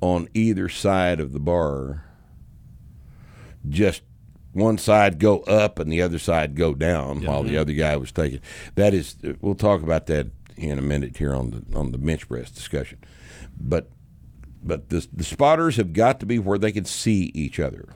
on 0.00 0.28
either 0.34 0.68
side 0.68 1.20
of 1.20 1.32
the 1.32 1.40
bar 1.40 2.04
just 3.68 4.02
one 4.52 4.76
side 4.76 5.18
go 5.18 5.40
up 5.40 5.78
and 5.78 5.90
the 5.90 6.02
other 6.02 6.18
side 6.18 6.56
go 6.56 6.74
down 6.74 7.24
while 7.24 7.42
the 7.42 7.56
other 7.56 7.72
guy 7.72 7.96
was 7.96 8.10
taking 8.10 8.40
that 8.74 8.92
is 8.92 9.16
we'll 9.40 9.54
talk 9.54 9.80
about 9.82 10.06
that 10.06 10.26
in 10.56 10.78
a 10.78 10.82
minute 10.82 11.16
here 11.16 11.34
on 11.34 11.50
the 11.50 11.78
on 11.78 11.92
the 11.92 11.98
bench 11.98 12.28
press 12.28 12.50
discussion 12.50 12.98
but 13.58 13.88
but 14.62 14.88
the, 14.88 15.06
the 15.12 15.24
spotters 15.24 15.76
have 15.76 15.92
got 15.92 16.20
to 16.20 16.26
be 16.26 16.38
where 16.38 16.58
they 16.58 16.72
can 16.72 16.84
see 16.84 17.30
each 17.34 17.58
other 17.58 17.88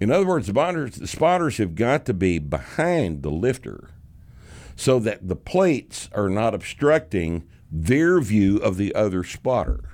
in 0.00 0.10
other 0.10 0.26
words 0.26 0.46
the 0.46 0.52
spotters, 0.52 0.96
the 0.96 1.06
spotters 1.06 1.58
have 1.58 1.74
got 1.74 2.04
to 2.04 2.14
be 2.14 2.38
behind 2.38 3.22
the 3.22 3.30
lifter 3.30 3.90
so 4.74 4.98
that 4.98 5.28
the 5.28 5.36
plates 5.36 6.08
are 6.14 6.28
not 6.28 6.54
obstructing 6.54 7.46
their 7.70 8.20
view 8.20 8.56
of 8.58 8.76
the 8.76 8.94
other 8.94 9.22
spotter 9.22 9.92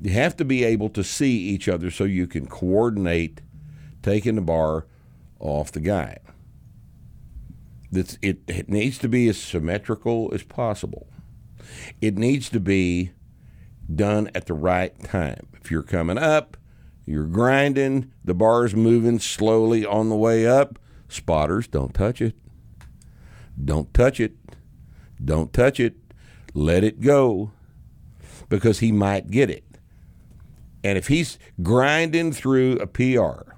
you 0.00 0.12
have 0.12 0.36
to 0.36 0.44
be 0.44 0.64
able 0.64 0.88
to 0.90 1.04
see 1.04 1.36
each 1.36 1.68
other 1.68 1.90
so 1.90 2.04
you 2.04 2.26
can 2.26 2.46
coordinate 2.46 3.42
taking 4.02 4.36
the 4.36 4.40
bar 4.40 4.86
off 5.38 5.72
the 5.72 5.80
guy. 5.80 6.18
It, 7.92 8.18
it 8.22 8.68
needs 8.68 8.98
to 8.98 9.08
be 9.08 9.28
as 9.28 9.38
symmetrical 9.38 10.30
as 10.32 10.42
possible. 10.42 11.08
It 12.00 12.16
needs 12.16 12.48
to 12.50 12.60
be 12.60 13.10
done 13.94 14.30
at 14.34 14.46
the 14.46 14.54
right 14.54 14.98
time. 15.04 15.46
If 15.60 15.70
you're 15.70 15.82
coming 15.82 16.18
up, 16.18 16.56
you're 17.06 17.26
grinding, 17.26 18.12
the 18.24 18.34
bar's 18.34 18.74
moving 18.74 19.18
slowly 19.18 19.84
on 19.84 20.08
the 20.08 20.16
way 20.16 20.46
up, 20.46 20.78
spotters, 21.08 21.66
don't 21.66 21.94
touch 21.94 22.20
it. 22.20 22.34
Don't 23.62 23.92
touch 23.92 24.20
it. 24.20 24.34
Don't 25.22 25.52
touch 25.52 25.80
it. 25.80 25.96
Let 26.54 26.84
it 26.84 27.00
go 27.00 27.52
because 28.48 28.78
he 28.78 28.92
might 28.92 29.30
get 29.30 29.50
it. 29.50 29.64
And 30.82 30.96
if 30.96 31.08
he's 31.08 31.38
grinding 31.62 32.32
through 32.32 32.76
a 32.76 32.86
PR 32.86 33.52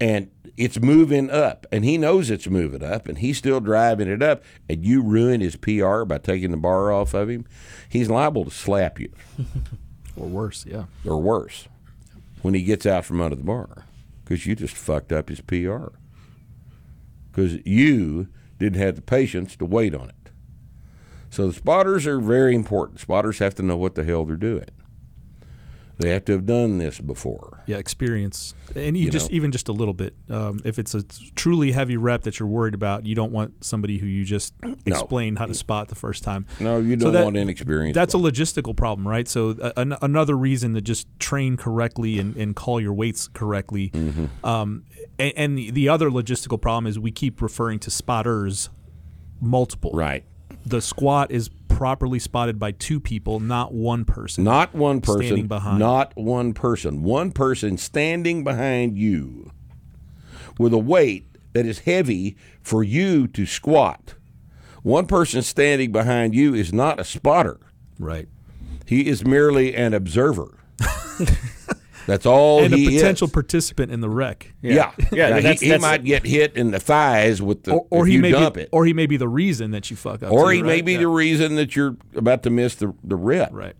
and 0.00 0.30
it's 0.58 0.80
moving 0.80 1.30
up 1.30 1.66
and 1.70 1.84
he 1.84 1.96
knows 1.96 2.30
it's 2.30 2.48
moving 2.48 2.82
up 2.82 3.06
and 3.06 3.18
he's 3.18 3.38
still 3.38 3.60
driving 3.60 4.08
it 4.08 4.22
up 4.22 4.42
and 4.68 4.84
you 4.84 5.00
ruin 5.02 5.40
his 5.40 5.54
PR 5.56 6.02
by 6.02 6.18
taking 6.18 6.50
the 6.50 6.56
bar 6.56 6.92
off 6.92 7.14
of 7.14 7.30
him, 7.30 7.46
he's 7.88 8.10
liable 8.10 8.44
to 8.44 8.50
slap 8.50 8.98
you 8.98 9.12
or 10.16 10.26
worse. 10.26 10.66
Yeah. 10.66 10.84
or 11.06 11.20
worse 11.22 11.68
when 12.42 12.54
he 12.54 12.62
gets 12.62 12.84
out 12.86 13.04
from 13.04 13.20
under 13.20 13.36
the 13.36 13.44
bar 13.44 13.84
because 14.24 14.46
you 14.46 14.56
just 14.56 14.76
fucked 14.76 15.12
up 15.12 15.28
his 15.28 15.40
PR 15.40 15.86
because 17.30 17.64
you 17.64 18.28
didn't 18.58 18.80
have 18.80 18.96
the 18.96 19.02
patience 19.02 19.54
to 19.56 19.64
wait 19.64 19.94
on 19.94 20.08
it. 20.08 20.14
So 21.30 21.46
the 21.46 21.52
spotters 21.52 22.06
are 22.06 22.18
very 22.18 22.54
important. 22.54 23.00
Spotters 23.00 23.38
have 23.38 23.54
to 23.56 23.62
know 23.62 23.76
what 23.76 23.94
the 23.94 24.02
hell 24.02 24.24
they're 24.24 24.36
doing. 24.36 24.64
They 25.98 26.10
have 26.10 26.24
to 26.26 26.32
have 26.32 26.46
done 26.46 26.78
this 26.78 27.00
before. 27.00 27.62
Yeah, 27.66 27.78
experience, 27.78 28.54
and 28.76 28.96
you, 28.96 29.06
You 29.06 29.10
just 29.10 29.30
know. 29.30 29.36
even 29.36 29.50
just 29.50 29.68
a 29.68 29.72
little 29.72 29.94
bit. 29.94 30.14
Um, 30.30 30.60
if 30.64 30.78
it's 30.78 30.94
a 30.94 31.02
truly 31.34 31.72
heavy 31.72 31.96
rep 31.96 32.22
that 32.22 32.38
you're 32.38 32.48
worried 32.48 32.74
about, 32.74 33.04
you 33.04 33.16
don't 33.16 33.32
want 33.32 33.64
somebody 33.64 33.98
who 33.98 34.06
you 34.06 34.24
just 34.24 34.54
explained 34.86 35.38
how 35.40 35.46
to 35.46 35.54
spot 35.54 35.88
the 35.88 35.96
first 35.96 36.22
time. 36.22 36.46
No, 36.60 36.78
you 36.78 36.94
don't 36.94 37.12
that- 37.12 37.24
want 37.24 37.36
inexperienced. 37.36 37.94
That's 37.96 38.14
a 38.14 38.18
logistical 38.18 38.76
problem, 38.76 39.08
right? 39.08 39.26
So 39.26 39.50
uh, 39.60 39.72
an, 39.76 39.96
another 40.00 40.36
reason 40.36 40.74
to 40.74 40.80
just 40.80 41.08
train 41.18 41.56
correctly 41.56 42.18
and, 42.20 42.36
and 42.36 42.54
call 42.54 42.80
your 42.80 42.92
weights 42.94 43.26
correctly. 43.28 43.90
Mm-hmm. 43.90 44.46
Um, 44.46 44.84
and, 45.18 45.32
and 45.36 45.58
the, 45.58 45.70
the 45.72 45.88
other 45.88 46.10
logistical 46.10 46.60
problem 46.60 46.86
is 46.86 46.96
we 46.98 47.10
keep 47.10 47.42
referring 47.42 47.80
to 47.80 47.90
spotters 47.90 48.70
multiple. 49.40 49.90
right. 49.94 50.24
The 50.64 50.80
squat 50.80 51.30
is 51.30 51.50
properly 51.78 52.18
spotted 52.18 52.58
by 52.58 52.72
two 52.72 52.98
people, 52.98 53.38
not 53.38 53.72
one 53.72 54.04
person. 54.04 54.42
Not 54.42 54.74
one 54.74 55.00
person. 55.00 55.22
Standing 55.22 55.46
behind. 55.46 55.78
Not 55.78 56.10
one 56.16 56.52
person. 56.52 57.04
One 57.04 57.30
person 57.30 57.78
standing 57.78 58.42
behind 58.42 58.98
you 58.98 59.52
with 60.58 60.72
a 60.72 60.78
weight 60.78 61.28
that 61.52 61.66
is 61.66 61.78
heavy 61.80 62.36
for 62.60 62.82
you 62.82 63.28
to 63.28 63.46
squat. 63.46 64.14
One 64.82 65.06
person 65.06 65.40
standing 65.42 65.92
behind 65.92 66.34
you 66.34 66.52
is 66.52 66.72
not 66.72 66.98
a 66.98 67.04
spotter. 67.04 67.60
Right. 67.96 68.26
He 68.84 69.06
is 69.06 69.24
merely 69.24 69.72
an 69.72 69.94
observer. 69.94 70.58
That's 72.08 72.26
all 72.26 72.64
and 72.64 72.74
a 72.74 72.84
potential 72.84 73.26
is. 73.26 73.32
participant 73.32 73.92
in 73.92 74.00
the 74.00 74.08
wreck. 74.08 74.52
Yeah, 74.62 74.90
Yeah, 75.12 75.28
Now, 75.28 75.36
he- 75.36 75.42
that's- 75.42 75.60
he, 75.60 75.68
that's- 75.68 75.80
might 75.82 76.02
get 76.04 76.26
hit 76.26 76.56
in 76.56 76.70
the 76.72 76.80
thighs 76.80 77.40
with 77.40 77.62
the 77.64 77.74
Or, 77.74 77.86
or 77.90 78.02
if 78.04 78.08
he 78.08 78.14
you 78.14 78.20
may 78.22 78.30
dump 78.32 78.54
be, 78.56 78.62
it, 78.62 78.68
or 78.72 78.86
he 78.86 78.92
may 78.94 79.06
be 79.06 79.16
the 79.18 79.28
reason 79.28 79.70
that 79.72 79.90
you 79.90 79.96
fuck 79.96 80.22
up. 80.22 80.32
or 80.32 80.50
he 80.50 80.62
may 80.62 80.80
be 80.80 80.94
Yeah. 80.94 81.00
the 81.00 81.08
reason 81.08 81.54
that 81.56 81.76
you're 81.76 81.96
about 82.16 82.42
to 82.44 82.50
miss 82.50 82.74
the 82.74 82.92
the 83.04 83.14
rep. 83.16 83.50
right. 83.52 83.74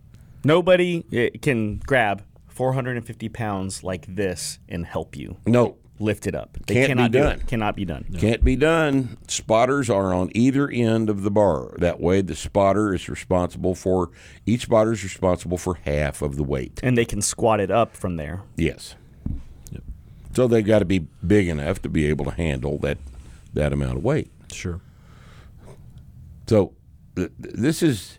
Nobody 0.45 1.05
eh, 1.13 1.31
can 1.43 1.79
grab 1.87 2.23
450 2.49 3.29
pounds 3.31 3.83
like 3.83 4.05
this 4.15 4.59
and 4.69 4.85
help 4.87 5.17
you 5.17 5.37
No, 5.47 5.77
lift 6.01 6.27
it 6.27 6.35
up. 6.35 6.59
They 6.67 6.75
Can't 6.75 6.87
be 6.87 6.89
cannot 6.91 7.11
do 7.13 7.19
done. 7.21 7.33
it. 7.41 7.47
Cannot 7.47 7.77
be 7.77 7.85
done. 7.85 8.05
Can't 8.19 8.45
be 8.45 8.57
done. 8.57 9.17
Spotters 9.29 9.91
are 9.91 10.13
on 10.15 10.31
either 10.35 10.69
end 10.69 11.11
of 11.11 11.23
the 11.23 11.31
bar. 11.31 11.75
That 11.79 12.01
way, 12.01 12.21
the 12.21 12.35
spotter 12.37 12.95
is 12.95 13.09
responsible 13.09 13.75
for 13.75 14.11
each 14.47 14.63
spotter 14.63 14.93
is 14.93 15.03
responsible 15.03 15.59
for 15.59 15.75
half 15.85 16.23
of 16.23 16.37
the 16.37 16.43
weight. 16.45 16.81
And 16.83 16.97
they 16.97 17.05
can 17.05 17.21
squat 17.23 17.61
it 17.61 17.71
up 17.71 17.97
from 17.97 18.17
there. 18.17 18.43
Yes. 18.57 18.95
So 20.35 20.47
they've 20.47 20.65
got 20.65 20.79
to 20.81 20.85
be 20.85 21.01
big 21.27 21.49
enough 21.49 21.83
to 21.83 21.89
be 21.89 22.07
able 22.07 22.25
to 22.27 22.31
handle 22.33 22.79
that 22.79 22.99
that 23.55 23.73
amount 23.73 23.97
of 23.97 24.05
weight. 24.05 24.31
Sure. 24.53 24.81
So 26.47 26.75
th- 27.17 27.31
th- 27.43 27.55
this 27.57 27.83
is. 27.83 28.18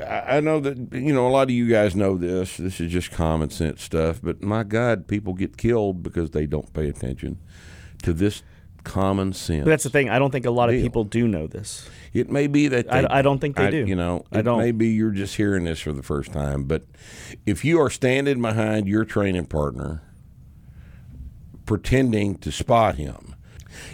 I 0.00 0.36
I 0.36 0.40
know 0.40 0.60
that 0.60 0.76
you 0.92 1.12
know 1.12 1.26
a 1.26 1.30
lot 1.30 1.44
of 1.44 1.50
you 1.50 1.68
guys 1.68 1.94
know 1.96 2.16
this. 2.16 2.56
This 2.56 2.80
is 2.80 2.92
just 2.92 3.10
common 3.10 3.50
sense 3.50 3.82
stuff. 3.82 4.20
But 4.22 4.42
my 4.42 4.62
God, 4.62 5.06
people 5.08 5.34
get 5.34 5.56
killed 5.56 6.02
because 6.02 6.30
they 6.30 6.46
don't 6.46 6.72
pay 6.72 6.88
attention 6.88 7.38
to 8.02 8.12
this 8.12 8.42
common 8.84 9.32
sense. 9.32 9.64
But 9.64 9.70
that's 9.70 9.82
the 9.84 9.90
thing. 9.90 10.08
I 10.10 10.18
don't 10.18 10.30
think 10.30 10.46
a 10.46 10.50
lot 10.50 10.68
of 10.68 10.74
Deal. 10.74 10.82
people 10.82 11.04
do 11.04 11.26
know 11.26 11.46
this. 11.46 11.88
It 12.12 12.30
may 12.30 12.46
be 12.46 12.68
that 12.68 12.92
I- 12.92 13.00
they, 13.02 13.08
I 13.08 13.22
don't 13.22 13.40
think 13.40 13.56
they 13.56 13.66
I- 13.66 13.70
do. 13.70 13.84
You 13.86 13.96
know, 13.96 14.24
I 14.32 14.42
don't. 14.42 14.58
May 14.58 14.70
be 14.72 14.88
you're 14.88 15.10
just 15.10 15.36
hearing 15.36 15.64
this 15.64 15.80
for 15.80 15.92
the 15.92 16.02
first 16.02 16.32
time, 16.32 16.64
but 16.64 16.84
if 17.46 17.64
you 17.64 17.80
are 17.80 17.90
standing 17.90 18.40
behind 18.40 18.86
your 18.88 19.04
training 19.04 19.46
partner, 19.46 20.02
pretending 21.64 22.36
to 22.38 22.52
spot 22.52 22.96
him, 22.96 23.34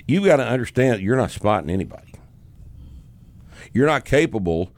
you've 0.07 0.25
got 0.25 0.37
to 0.37 0.47
understand 0.47 1.01
you're 1.01 1.17
not 1.17 1.31
spotting 1.31 1.71
anybody. 1.71 2.13
You're 3.73 3.87
not 3.87 4.05
capable 4.05 4.73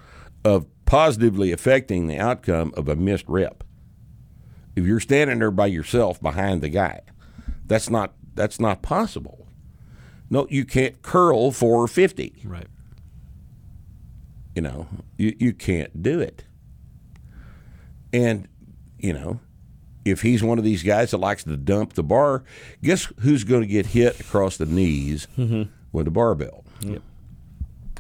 of 0.45 0.67
positively 0.95 1.51
affecting 1.51 2.07
the 2.07 2.17
outcome 2.17 2.73
of 2.77 2.89
a 2.89 2.95
missed 2.95 3.25
rep. 3.27 3.65
If 4.77 4.85
you're 4.85 5.01
standing 5.01 5.41
there 5.41 5.51
by 5.51 5.67
yourself 5.67 6.21
behind 6.23 6.63
the 6.63 6.69
guy, 6.69 7.01
that's 7.67 7.91
not 7.91 8.13
that's 8.35 8.61
not 8.61 8.81
possible. 8.81 9.49
No, 10.31 10.47
you 10.51 10.65
can't 10.65 11.03
curl 11.03 11.51
450 11.51 12.43
Right. 12.45 12.67
you 14.55 14.63
know 14.63 14.87
you, 15.17 15.35
you 15.39 15.53
can't 15.53 16.03
do 16.03 16.21
it 16.21 16.45
and 18.13 18.49
you 18.99 19.13
know 19.13 19.41
if 20.05 20.23
he's 20.23 20.43
one 20.43 20.59
of 20.59 20.65
these 20.65 20.83
guys 20.83 21.11
that 21.11 21.19
likes 21.19 21.45
to 21.45 21.57
dump 21.57 21.93
the 21.93 22.03
bar 22.03 22.43
guess 22.83 23.13
who's 23.21 23.45
going 23.45 23.61
to 23.61 23.67
get 23.67 23.87
hit 23.87 24.19
across 24.21 24.57
the 24.57 24.67
knees 24.67 25.27
mm-hmm. 25.37 25.65
with 25.93 26.07
a 26.09 26.11
barbell 26.11 26.65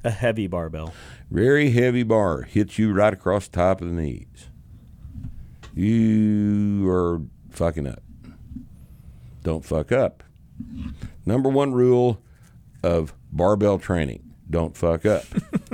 A 0.05 0.11
heavy 0.11 0.47
barbell. 0.47 0.93
very 1.31 1.71
heavy 1.71 2.03
bar 2.03 2.43
hits 2.43 2.79
you 2.79 2.93
right 2.93 3.13
across 3.13 3.49
the 3.49 3.57
top 3.57 3.81
of 3.81 3.89
the 3.89 3.95
knees 3.95 4.49
you 5.75 6.89
are 6.89 7.21
fucking 7.51 7.87
up 7.87 8.03
don't 9.43 9.65
fuck 9.65 9.91
up 9.91 10.23
number 11.27 11.49
one 11.49 11.73
rule 11.73 12.21
of 12.83 13.15
barbell 13.33 13.79
training 13.79 14.35
don't 14.49 14.77
fuck 14.77 15.07
up 15.07 15.25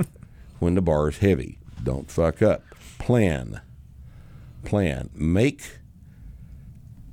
when 0.61 0.75
the 0.75 0.83
bar 0.83 1.09
is 1.09 1.19
heavy. 1.19 1.59
Don't 1.83 2.11
fuck 2.11 2.41
up. 2.41 2.63
Plan. 2.99 3.61
Plan. 4.65 5.11
Make 5.15 5.79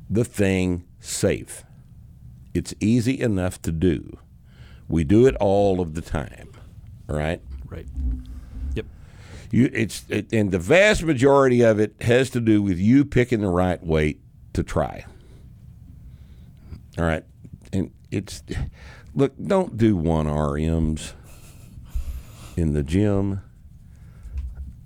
the 0.10 0.24
thing 0.24 0.86
safe. 1.00 1.64
It's 2.54 2.74
easy 2.80 3.20
enough 3.20 3.62
to 3.64 3.72
do. 3.72 4.18
We 4.88 5.04
do 5.04 5.26
it 5.26 5.36
all 5.40 5.82
of 5.82 5.96
the 5.96 6.02
time. 6.02 6.52
All 7.10 7.16
right? 7.16 7.42
Right. 7.70 7.88
Yep. 8.76 8.86
You 9.52 9.70
it's 9.74 10.06
it, 10.10 10.32
and 10.34 10.52
the 10.52 10.60
vast 10.60 11.04
majority 11.04 11.62
of 11.62 11.80
it 11.80 11.96
has 12.02 12.30
to 12.32 12.40
do 12.42 12.62
with 12.62 12.78
you 12.80 13.06
picking 13.06 13.42
the 13.42 13.50
right 13.50 13.82
weight 13.84 14.22
to 14.54 14.64
try. 14.64 15.06
All 16.98 17.06
right, 17.06 17.24
and 17.72 17.92
it's 18.12 18.44
look. 19.14 19.34
Don't 19.42 19.78
do 19.78 19.96
one 19.96 20.26
RMs 20.26 21.14
in 22.56 22.74
the 22.74 22.84
gym. 22.84 23.42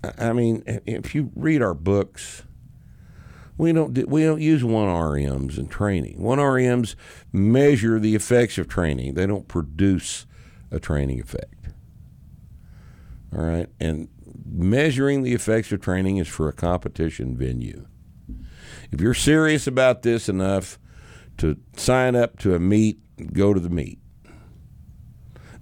I- 0.04 0.28
I 0.28 0.32
mean, 0.32 0.62
if 0.84 1.14
you 1.14 1.30
read 1.34 1.62
our 1.62 1.74
books, 1.74 2.42
we 3.56 3.72
don't 3.72 3.94
do, 3.94 4.04
we 4.06 4.24
don't 4.24 4.40
use 4.42 4.62
one 4.62 4.88
RMs 4.88 5.56
in 5.58 5.68
training. 5.68 6.20
One 6.20 6.38
RMs 6.38 6.94
measure 7.32 7.98
the 7.98 8.14
effects 8.14 8.58
of 8.58 8.68
training. 8.68 9.14
They 9.14 9.26
don't 9.26 9.48
produce 9.48 10.26
a 10.70 10.78
training 10.78 11.20
effect. 11.20 11.54
All 13.34 13.42
right, 13.42 13.68
and 13.80 14.08
measuring 14.44 15.22
the 15.22 15.32
effects 15.32 15.72
of 15.72 15.80
training 15.80 16.18
is 16.18 16.28
for 16.28 16.48
a 16.48 16.52
competition 16.52 17.36
venue. 17.36 17.86
If 18.90 19.00
you're 19.00 19.14
serious 19.14 19.66
about 19.66 20.02
this 20.02 20.28
enough 20.28 20.78
to 21.38 21.56
sign 21.76 22.14
up 22.14 22.38
to 22.40 22.54
a 22.54 22.58
meet, 22.58 22.98
go 23.32 23.54
to 23.54 23.60
the 23.60 23.70
meet. 23.70 23.98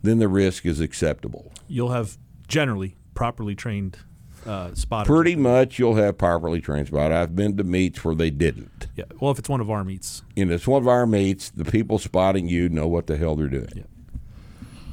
Then 0.03 0.19
the 0.19 0.29
risk 0.29 0.67
is 0.67 0.81
acceptable. 0.81 1.53
You'll 1.69 1.93
have 1.93 2.19
generally 2.49 2.97
properly 3.15 3.55
trained 3.55 3.99
uh, 4.47 4.75
spotters. 4.75 5.07
Pretty 5.07 5.37
much, 5.37 5.79
you'll 5.79 5.97
have 5.97 6.19
properly 6.19 6.61
trained 6.61 6.89
spot. 6.89 7.13
I've 7.13 7.37
been 7.37 7.57
to 7.59 7.65
meets 7.65 8.05
where 8.05 8.15
they 8.15 8.31
didn't. 8.31 8.89
Yeah. 8.97 9.05
Well, 9.21 9.31
if 9.31 9.39
it's 9.39 9.49
one 9.49 9.61
of 9.61 9.71
our 9.71 9.85
meets, 9.85 10.23
know, 10.47 10.55
it's 10.55 10.67
one 10.67 10.83
of 10.83 10.89
our 10.89 11.07
meets. 11.07 11.51
The 11.51 11.65
people 11.65 11.99
spotting 11.99 12.49
you 12.49 12.69
know 12.69 12.89
what 12.89 13.07
the 13.07 13.17
hell 13.17 13.37
they're 13.37 13.49
doing. 13.49 13.69
Yeah. 13.75 13.83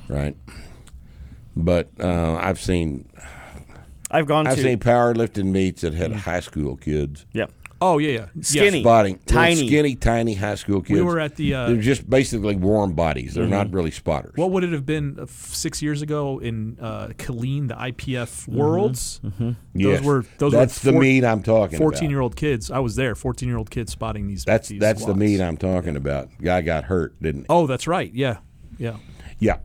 Right. 0.09 0.37
But 1.57 1.89
uh, 1.99 2.35
I've 2.35 2.59
seen 2.59 3.09
I've 4.11 4.27
gone 4.27 4.47
I've 4.47 4.55
to 4.55 4.61
seen 4.61 4.79
powerlifting 4.79 5.45
meets 5.51 5.81
that 5.81 5.93
had 5.93 6.11
high 6.13 6.39
school 6.39 6.77
kids 6.77 7.25
yeah 7.33 7.47
oh 7.81 7.97
yeah, 7.97 8.09
yeah, 8.11 8.25
Skinny. 8.41 8.81
spotting 8.81 9.19
Tiny. 9.25 9.67
skinny, 9.67 9.95
tiny 9.95 10.33
high 10.33 10.55
school 10.55 10.81
kids. 10.81 10.97
We 10.97 11.01
were 11.01 11.19
at 11.19 11.35
the. 11.35 11.53
Uh, 11.53 11.67
They're 11.67 11.77
just 11.77 12.09
basically 12.09 12.55
warm 12.55 12.93
bodies. 12.93 13.35
They're 13.35 13.45
not 13.45 13.71
really 13.71 13.91
spotters. 13.91 14.33
what 14.35 14.51
would 14.51 14.63
it 14.63 14.71
have 14.71 14.85
been 14.85 15.19
uh, 15.19 15.25
six 15.29 15.81
years 15.81 16.01
ago 16.01 16.39
in 16.39 16.77
uh, 16.81 17.09
Killeen, 17.17 17.67
the 17.67 17.75
IPF 17.75 18.47
Worlds? 18.47 19.19
Those 19.23 19.55
Yes. 19.73 20.03
were 20.03 20.25
those 20.39 20.53
That's 20.53 20.83
were 20.83 20.91
the 20.93 20.99
meet 20.99 21.23
I'm 21.23 21.43
talking 21.43 21.75
about. 21.75 21.83
Fourteen-year-old 21.83 22.35
kids. 22.35 22.71
I 22.71 22.79
was 22.79 22.95
there. 22.95 23.13
Fourteen-year-old 23.15 23.69
kids 23.69 23.91
spotting 23.91 24.27
these. 24.27 24.43
That's 24.43 24.69
these 24.69 24.79
that's 24.79 24.99
the 25.01 25.03
squats. 25.13 25.19
meet 25.19 25.41
I'm 25.41 25.57
talking 25.57 25.95
about. 25.95 26.29
Guy 26.41 26.61
got 26.61 26.85
hurt, 26.85 27.21
didn't 27.21 27.41
he? 27.41 27.45
Oh, 27.49 27.67
that's 27.67 27.87
right. 27.87 28.11
Yeah, 28.13 28.37
yeah. 28.77 28.95
Yeah. 29.39 29.57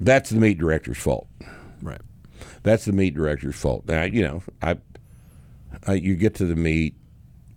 That's 0.00 0.30
the 0.30 0.36
meet 0.36 0.58
director's 0.58 0.98
fault. 0.98 1.28
Right. 1.82 2.00
That's 2.62 2.84
the 2.86 2.92
meet 2.92 3.14
director's 3.14 3.56
fault. 3.56 3.86
Now, 3.86 4.04
you 4.04 4.22
know, 4.22 4.42
I, 4.62 4.78
I 5.86 5.94
you 5.94 6.16
get 6.16 6.34
to 6.36 6.46
the 6.46 6.56
meet 6.56 6.94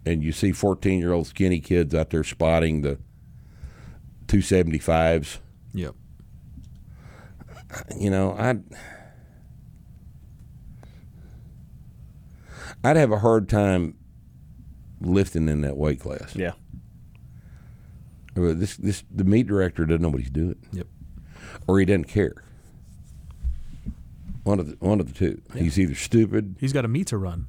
and 0.06 0.24
you 0.24 0.32
see 0.32 0.52
14 0.52 1.00
year 1.00 1.14
old 1.14 1.28
skinny 1.28 1.60
kids 1.60 1.96
out 1.96 2.10
there 2.10 2.24
spotting 2.24 2.82
the 2.82 3.00
275s. 4.28 5.38
Yep. 5.74 5.96
You 7.98 8.10
know, 8.10 8.36
I'd, 8.38 8.64
I'd 12.84 12.98
have 12.98 13.12
a 13.12 13.20
hard 13.20 13.50
time 13.50 13.96
lifting 15.02 15.50
in 15.50 15.62
that 15.62 15.76
weight 15.76 16.00
class. 16.00 16.36
yeah 16.36 16.52
This, 18.36 18.78
this, 18.78 19.04
the 19.10 19.24
meet 19.24 19.48
director 19.48 19.86
doesn't 19.86 20.02
know 20.02 20.10
what 20.10 20.22
he's 20.22 20.30
doing. 20.30 20.56
Yep. 20.72 20.88
Or 21.68 21.80
he 21.80 21.86
doesn't 21.86 22.06
care. 22.06 22.34
One 24.44 24.60
of 24.60 24.70
the 24.70 24.86
one 24.86 25.00
of 25.00 25.08
the 25.08 25.14
two. 25.14 25.42
He's 25.56 25.80
either 25.80 25.96
stupid. 25.96 26.56
He's 26.60 26.74
got 26.74 26.84
a 26.84 26.90
meet 26.90 27.08
to 27.08 27.18
run. 27.18 27.48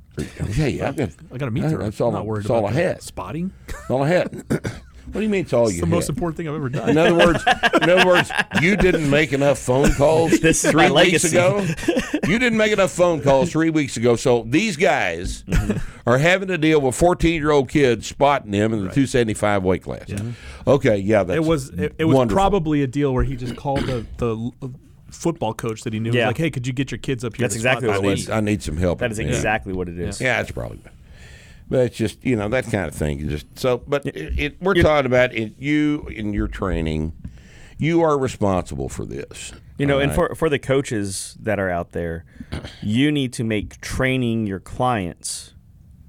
Yeah, 0.51 0.67
yeah. 0.67 0.89
I've 0.89 0.97
got, 0.97 1.11
I 1.33 1.39
got 1.39 1.49
a 1.49 1.51
meet 1.51 1.63
to 1.63 1.71
run. 1.71 1.79
That's 1.81 2.01
all. 2.01 2.09
I'm 2.09 2.15
not 2.15 2.27
worried 2.27 2.45
that's 2.45 2.51
all 2.51 2.61
about 2.61 2.73
I 2.73 2.75
had. 2.77 3.03
Spotting. 3.03 3.53
All 3.91 4.03
I 4.03 4.09
had. 4.09 4.45
what 5.15 5.21
do 5.21 5.23
you 5.23 5.31
mean? 5.31 5.43
It's 5.43 5.53
all 5.53 5.67
It's 5.67 5.77
you 5.77 5.81
the 5.83 5.87
had? 5.87 5.95
most 5.95 6.09
important 6.09 6.37
thing 6.37 6.49
I've 6.49 6.55
ever 6.57 6.69
done. 6.69 6.89
in 6.91 6.99
other 6.99 7.15
words, 7.15 7.43
in 7.83 7.89
other 7.91 8.05
words, 8.07 8.31
you 8.61 8.77
didn't 8.77 9.09
make 9.09 9.33
enough 9.33 9.59
phone 9.59 9.93
calls 9.95 10.33
This 10.41 10.65
is 10.65 10.71
three 10.73 10.91
weeks 10.91 11.33
legacy. 11.33 11.37
ago. 11.37 11.67
You 12.27 12.39
didn't 12.39 12.57
make 12.57 12.73
enough 12.73 12.91
phone 12.91 13.21
calls 13.21 13.53
three 13.53 13.69
weeks 13.69 13.99
ago. 13.99 14.17
So 14.17 14.45
these 14.49 14.77
guys 14.79 15.45
Mm-hmm. 15.47 16.09
are 16.09 16.17
having 16.19 16.49
to 16.49 16.57
deal 16.59 16.81
with 16.81 16.95
fourteen-year-old 16.95 17.69
kids 17.69 18.07
spotting 18.07 18.51
them 18.51 18.73
in 18.73 18.85
the 18.87 18.91
two 18.91 19.07
seventy-five 19.07 19.63
weight 19.63 19.83
class. 19.83 20.11
Okay, 20.67 20.97
yeah, 20.97 21.23
that's 21.23 21.37
it 21.37 21.45
was 21.45 21.69
it, 21.71 21.95
it 21.99 22.05
was 22.07 22.17
wonderful. 22.17 22.37
probably 22.41 22.83
a 22.83 22.87
deal 22.87 23.13
where 23.13 23.25
he 23.25 23.37
just 23.37 23.57
called 23.57 23.81
the 23.81 24.07
the 24.17 24.51
football 25.11 25.53
coach 25.55 25.83
that 25.83 25.93
he 25.93 26.01
knew. 26.01 26.13
Yeah. 26.13 26.29
Like, 26.29 26.39
hey, 26.39 26.51
could 26.51 26.67
you 26.67 26.73
get 26.73 26.91
your 26.91 26.99
kids 26.99 27.25
up 27.25 27.37
here? 27.37 27.45
That's 27.45 27.55
exactly 27.57 27.89
what 27.89 27.97
I 27.97 28.01
it 28.01 28.07
was. 28.07 28.29
need, 28.29 28.35
I 28.35 28.41
need 28.41 28.63
some 28.63 28.77
help. 28.79 28.99
that 29.01 29.13
is 29.13 29.19
Yeah. 29.19 29.27
exactly 29.27 29.73
what 29.75 29.89
it 29.91 29.99
is 29.99 30.19
Yeah, 30.21 30.39
that's 30.39 30.51
probably. 30.53 30.81
But 31.69 31.81
it's 31.87 31.97
just 31.97 32.25
you 32.25 32.37
know 32.37 32.49
that 32.49 32.65
kind 32.65 32.87
of 32.87 32.95
thing. 32.95 33.29
Just 33.29 33.47
so, 33.59 33.79
but 33.79 34.05
it, 34.07 34.39
it, 34.39 34.63
we're 34.63 34.75
talking 34.75 35.07
about 35.07 35.35
it, 35.35 35.55
you 35.59 36.07
in 36.09 36.33
your 36.33 36.49
training. 36.49 37.13
You 37.77 38.03
are 38.03 38.17
responsible 38.19 38.89
for 38.89 39.05
this. 39.05 39.53
You 39.79 39.87
know, 39.87 39.97
all 39.97 40.03
and 40.03 40.13
for 40.15 40.35
for 40.37 40.49
the 40.49 40.59
coaches 40.61 41.37
that 41.41 41.59
are 41.59 41.69
out 41.71 41.91
there, 41.93 42.25
you 42.83 43.11
need 43.11 43.33
to 43.35 43.45
make 43.45 43.81
training 43.81 44.47
your 44.47 44.61
clients 44.61 45.55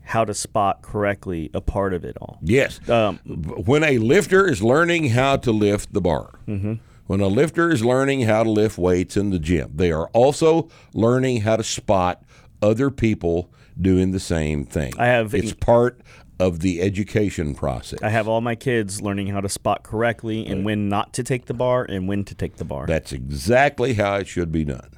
how 0.03 0.23
to 0.25 0.33
spot 0.35 0.83
correctly 0.83 1.49
a 1.55 1.61
part 1.61 1.91
of 1.95 2.05
it 2.05 2.15
all. 2.21 2.37
yes, 2.43 2.79
Um, 2.87 3.17
when 3.25 3.83
a 3.83 3.97
lifter 3.97 4.47
is 4.47 4.61
learning 4.61 5.09
how 5.09 5.37
to 5.37 5.51
lift 5.51 5.93
the 5.93 6.01
bar, 6.01 6.37
Mm-hmm. 6.47 6.73
when 7.07 7.21
a 7.21 7.27
lifter 7.27 7.71
is 7.71 7.83
learning 7.83 8.21
how 8.21 8.43
to 8.43 8.51
lift 8.51 8.77
weights 8.77 9.17
in 9.17 9.31
the 9.31 9.39
gym, 9.39 9.71
they 9.73 9.91
are 9.91 10.07
also 10.09 10.69
learning 10.93 11.41
how 11.41 11.55
to 11.55 11.63
spot 11.63 12.21
other 12.61 12.91
people 12.91 13.51
doing 13.79 14.11
the 14.11 14.19
same 14.19 14.65
thing. 14.65 14.93
I 14.97 15.07
have- 15.07 15.33
It's 15.33 15.53
part 15.53 15.99
of 16.39 16.59
the 16.59 16.81
education 16.81 17.55
process. 17.55 17.99
I 18.03 18.09
have 18.09 18.27
all 18.27 18.41
my 18.41 18.55
kids 18.55 19.01
learning 19.01 19.27
how 19.27 19.39
to 19.41 19.47
spot 19.49 19.83
correctly 19.83 20.45
and 20.45 20.65
when 20.65 20.89
not 20.89 21.13
to 21.13 21.23
take 21.23 21.45
the 21.45 21.53
bar 21.53 21.85
and 21.87 22.07
when 22.07 22.23
to 22.25 22.35
take 22.35 22.57
the 22.57 22.65
bar. 22.65 22.85
That's 22.87 23.13
exactly 23.13 23.93
how 23.93 24.15
it 24.15 24.27
should 24.27 24.51
be 24.51 24.65
done. 24.65 24.89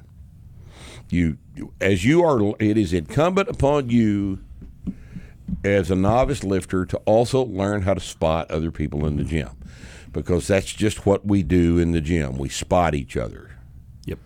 You, 1.10 1.38
you- 1.54 1.72
as 1.80 2.04
you 2.04 2.22
are, 2.24 2.54
it 2.58 2.76
is 2.76 2.92
incumbent 2.92 3.48
upon 3.48 3.88
you, 3.90 4.40
as 5.64 5.90
a 5.90 5.96
novice 5.96 6.44
lifter, 6.44 6.84
to 6.86 6.96
also 6.98 7.44
learn 7.44 7.82
how 7.82 7.94
to 7.94 8.00
spot 8.00 8.50
other 8.50 8.70
people 8.70 9.06
in 9.06 9.16
the 9.16 9.24
gym, 9.24 9.50
because 10.12 10.46
that's 10.48 10.72
just 10.72 11.06
what 11.06 11.24
we 11.24 11.42
do 11.42 11.78
in 11.78 11.92
the 11.92 12.00
gym. 12.00 12.36
We 12.36 12.48
spot 12.48 12.94
each 12.94 13.16
other. 13.16 13.50
Yep. 14.06 14.18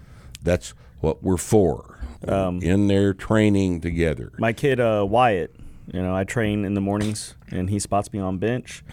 That's 0.42 0.70
what 1.00 1.22
we're 1.22 1.36
for. 1.36 1.91
In 2.26 2.86
their 2.88 3.14
training 3.14 3.80
together. 3.80 4.32
my 4.38 4.52
kid 4.52 4.80
uh, 4.80 5.04
Wyatt, 5.08 5.54
you 5.92 6.00
know, 6.02 6.14
I 6.14 6.24
train 6.24 6.64
in 6.64 6.74
the 6.74 6.80
mornings 6.80 7.34
and 7.50 7.68
he 7.70 7.78
spots 7.78 8.12
me 8.12 8.18
on 8.20 8.38
bench. 8.38 8.84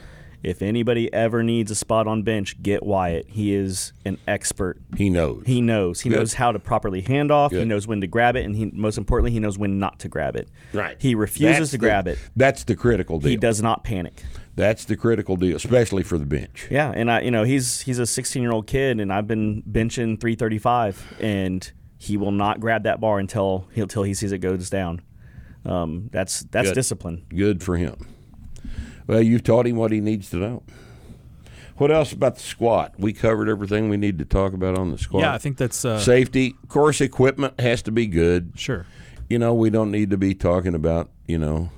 If 0.41 0.61
anybody 0.61 1.13
ever 1.13 1.43
needs 1.43 1.69
a 1.69 1.75
spot 1.75 2.07
on 2.07 2.23
bench, 2.23 2.63
get 2.63 2.81
Wyatt. 2.83 3.25
He 3.27 3.53
is 3.53 3.91
an 4.05 4.17
expert. 4.25 4.77
He 4.95 5.09
knows. 5.09 5.43
He 5.45 5.59
knows. 5.59 5.99
He 5.99 6.09
Good. 6.09 6.19
knows 6.19 6.33
how 6.35 6.53
to 6.53 6.59
properly 6.59 7.01
hand 7.01 7.29
off. 7.29 7.51
He 7.51 7.65
knows 7.65 7.87
when 7.87 7.99
to 7.99 8.07
grab 8.07 8.37
it, 8.37 8.45
and 8.45 8.55
he 8.55 8.67
most 8.73 8.97
importantly, 8.97 9.31
he 9.31 9.39
knows 9.41 9.57
when 9.57 9.79
not 9.79 9.99
to 9.99 10.07
grab 10.07 10.37
it. 10.37 10.47
right. 10.71 10.95
He 10.97 11.13
refuses 11.13 11.57
That's 11.57 11.71
to 11.71 11.77
the- 11.77 11.81
grab 11.85 12.07
it. 12.07 12.17
That's 12.37 12.63
the 12.63 12.77
critical 12.77 13.19
deal. 13.19 13.31
He 13.31 13.35
does 13.35 13.61
not 13.61 13.83
panic. 13.83 14.23
That's 14.55 14.85
the 14.85 14.95
critical 14.95 15.35
deal, 15.35 15.57
especially 15.57 16.03
for 16.03 16.17
the 16.17 16.25
bench. 16.25 16.67
Yeah, 16.71 16.93
and 16.95 17.11
I, 17.11 17.19
you 17.19 17.31
know, 17.31 17.43
he's 17.43 17.81
he's 17.81 17.99
a 17.99 18.05
16 18.05 18.41
year 18.41 18.53
old 18.53 18.65
kid, 18.65 19.01
and 19.01 19.11
I've 19.11 19.27
been 19.27 19.61
benching 19.69 20.21
335, 20.21 21.17
and 21.19 21.69
he 21.99 22.17
will 22.17 22.31
not 22.31 22.59
grab 22.59 22.83
that 22.83 22.99
bar 22.99 23.19
until 23.19 23.67
until 23.75 24.01
he 24.03 24.15
sees 24.15 24.31
it 24.31 24.39
goes 24.39 24.69
down. 24.69 25.01
Um, 25.65 26.09
that's 26.11 26.39
that's 26.39 26.69
Good. 26.69 26.75
discipline. 26.75 27.25
Good 27.29 27.61
for 27.61 27.77
him. 27.77 27.95
Well, 29.05 29.21
you've 29.21 29.43
taught 29.43 29.67
him 29.67 29.75
what 29.75 29.91
he 29.91 29.99
needs 29.99 30.29
to 30.31 30.37
know. 30.37 30.63
What 31.77 31.91
else 31.91 32.11
about 32.11 32.35
the 32.35 32.41
squat? 32.41 32.95
We 32.97 33.13
covered 33.13 33.49
everything 33.49 33.89
we 33.89 33.97
need 33.97 34.19
to 34.19 34.25
talk 34.25 34.53
about 34.53 34.77
on 34.77 34.91
the 34.91 34.97
squat. 34.97 35.23
Yeah, 35.23 35.33
I 35.33 35.37
think 35.37 35.57
that's 35.57 35.85
uh, 35.85 35.99
safety. 35.99 36.55
Of 36.63 36.69
course, 36.69 37.01
equipment 37.01 37.59
has 37.59 37.81
to 37.83 37.91
be 37.91 38.07
good. 38.07 38.53
sure. 38.55 38.85
You 39.29 39.37
know, 39.37 39.53
we 39.53 39.69
don't 39.69 39.91
need 39.91 40.09
to 40.09 40.17
be 40.17 40.33
talking 40.33 40.73
about 40.73 41.09
you 41.27 41.37
know 41.37 41.69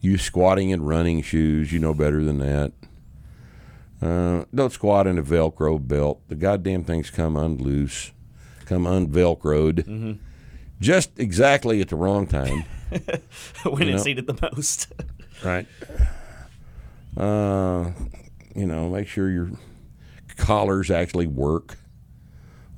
you 0.00 0.18
squatting 0.18 0.70
in 0.70 0.82
running 0.82 1.22
shoes. 1.22 1.72
You 1.72 1.78
know 1.78 1.94
better 1.94 2.22
than 2.24 2.38
that. 2.38 2.72
Uh, 4.00 4.44
don't 4.54 4.72
squat 4.72 5.06
in 5.06 5.18
a 5.18 5.22
Velcro 5.22 5.84
belt. 5.86 6.20
The 6.28 6.36
goddamn 6.36 6.84
things 6.84 7.10
come 7.10 7.36
unloose, 7.36 8.12
come 8.68 8.84
unvelcroed, 8.84 9.84
Mm-hmm. 9.84 10.12
just 10.80 11.18
exactly 11.18 11.80
at 11.80 11.88
the 11.88 11.96
wrong 11.96 12.26
time. 12.26 12.64
when 13.64 13.88
You 13.88 13.94
it's 13.94 14.04
know? 14.04 14.08
needed 14.08 14.26
the 14.26 14.50
most. 14.54 14.92
right? 15.44 15.66
Uh, 17.16 17.90
you 18.54 18.66
know, 18.66 18.88
make 18.90 19.08
sure 19.08 19.30
your 19.30 19.50
collars 20.36 20.90
actually 20.90 21.26
work 21.26 21.78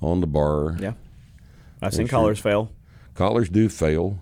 on 0.01 0.21
the 0.21 0.27
bar. 0.27 0.77
yeah, 0.81 0.93
I've 1.83 1.95
seen 1.95 2.09
collars 2.09 2.39
fail. 2.39 2.71
Collars 3.15 3.49
do 3.51 3.69
fail. 3.69 4.19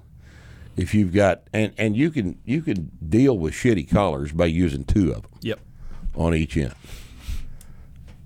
If 0.76 0.94
you've 0.94 1.12
got 1.12 1.42
and 1.52 1.72
and 1.76 1.96
you 1.96 2.10
can 2.10 2.38
you 2.44 2.62
can 2.62 2.90
deal 3.08 3.36
with 3.38 3.52
shitty 3.54 3.90
collars 3.90 4.32
by 4.32 4.46
using 4.46 4.84
two 4.84 5.10
of 5.12 5.22
them 5.22 5.30
Yep. 5.42 5.60
on 6.14 6.34
each 6.34 6.56
end. 6.56 6.74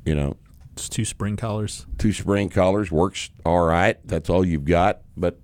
You 0.04 0.14
know, 0.14 0.36
It's 0.72 0.88
two 0.88 1.04
spring 1.04 1.36
collars. 1.36 1.86
two 1.98 2.12
spring 2.12 2.48
collars 2.48 2.90
works 2.90 3.30
all 3.44 3.66
right. 3.66 3.98
That's 4.06 4.30
all 4.30 4.44
you've 4.44 4.64
got, 4.64 5.02
but 5.16 5.38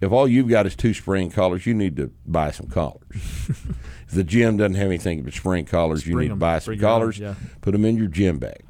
if 0.00 0.10
all 0.12 0.26
you've 0.28 0.48
got 0.48 0.66
is 0.66 0.74
two 0.76 0.94
spring 0.94 1.30
collars, 1.30 1.66
you 1.66 1.74
need 1.74 1.96
to 1.96 2.10
buy 2.26 2.50
some 2.52 2.66
collars. 2.68 3.02
if 3.10 4.08
the 4.12 4.24
gym 4.24 4.56
doesn't 4.56 4.74
have 4.74 4.86
anything 4.86 5.22
but 5.22 5.32
spring 5.32 5.64
collars, 5.64 6.06
you 6.06 6.14
Bring 6.14 6.28
need 6.28 6.34
to 6.34 6.36
buy 6.36 6.58
some 6.60 6.72
Bring 6.72 6.80
your 6.80 6.88
own, 6.90 6.94
collars. 7.00 7.18
yeah. 7.18 7.34
Put 7.60 7.72
them 7.72 7.84
in 7.84 7.96
your 7.96 8.06
gym 8.08 8.38
bag, 8.38 8.64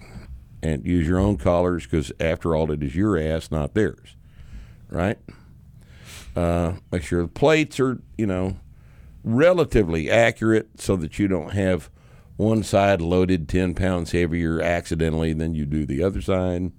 and 0.63 0.85
use 0.87 1.07
your 1.07 1.19
own 1.19 1.37
collars 1.37 1.85
because 1.85 2.11
after 2.21 2.55
all, 2.57 2.71
it 2.71 2.83
is 2.83 2.95
your 2.95 3.19
ass, 3.19 3.51
not 3.51 3.75
theirs, 3.75 4.17
right? 4.89 5.19
Uh, 6.35 6.75
make 6.91 7.03
sure 7.03 7.21
the 7.23 7.29
plates 7.29 7.79
are, 7.81 8.01
you 8.17 8.27
know, 8.27 8.57
relatively 9.25 10.11
accurate 10.11 10.81
so 10.81 10.97
that 10.97 11.19
you 11.19 11.29
don't 11.29 11.51
have 11.53 11.91
one 12.37 12.63
side 12.63 13.01
loaded 13.01 13.49
10 13.49 13.75
pounds 13.75 14.13
heavier 14.13 14.61
accidentally 14.61 15.33
than 15.33 15.55
you 15.55 15.67
do 15.67 15.87
the 15.87 16.03
other 16.03 16.21
side. 16.21 16.73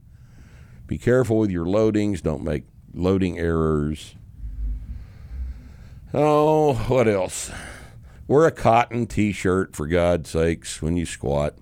Be 0.88 0.98
careful 0.98 1.38
with 1.38 1.52
your 1.52 1.66
loadings. 1.66 2.22
Don't 2.22 2.44
make 2.44 2.66
loading 2.94 3.40
errors. 3.40 4.16
Oh, 6.14 6.74
what 6.88 7.08
else? 7.08 7.52
Wear 8.28 8.46
a 8.46 8.52
cotton 8.52 9.08
t 9.08 9.32
shirt, 9.32 9.76
for 9.76 9.88
God's 9.88 10.30
sakes, 10.30 10.82
when 10.82 10.96
you 10.96 11.06
squat, 11.06 11.56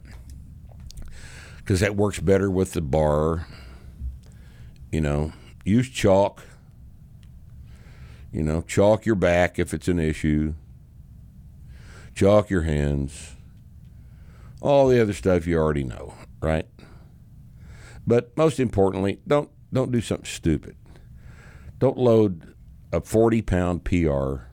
because 1.57 1.79
that 1.79 1.95
works 1.95 2.19
better 2.19 2.51
with 2.51 2.73
the 2.73 2.81
bar. 2.81 3.47
You 4.91 5.01
know, 5.01 5.33
use 5.63 5.89
chalk. 5.89 6.43
You 8.31 8.43
know, 8.43 8.61
chalk 8.61 9.05
your 9.05 9.15
back 9.15 9.57
if 9.57 9.73
it's 9.73 9.87
an 9.87 9.99
issue. 9.99 10.53
Chalk 12.13 12.49
your 12.49 12.63
hands. 12.63 13.35
All 14.61 14.87
the 14.87 15.01
other 15.01 15.13
stuff 15.13 15.47
you 15.47 15.57
already 15.57 15.83
know, 15.83 16.13
right? 16.41 16.67
But 18.05 18.35
most 18.37 18.59
importantly, 18.59 19.19
don't 19.27 19.49
don't 19.73 19.91
do 19.91 20.01
something 20.01 20.25
stupid. 20.25 20.75
Don't 21.79 21.97
load 21.97 22.53
a 22.91 23.01
40 23.01 23.41
pound 23.41 23.83
PR 23.83 24.43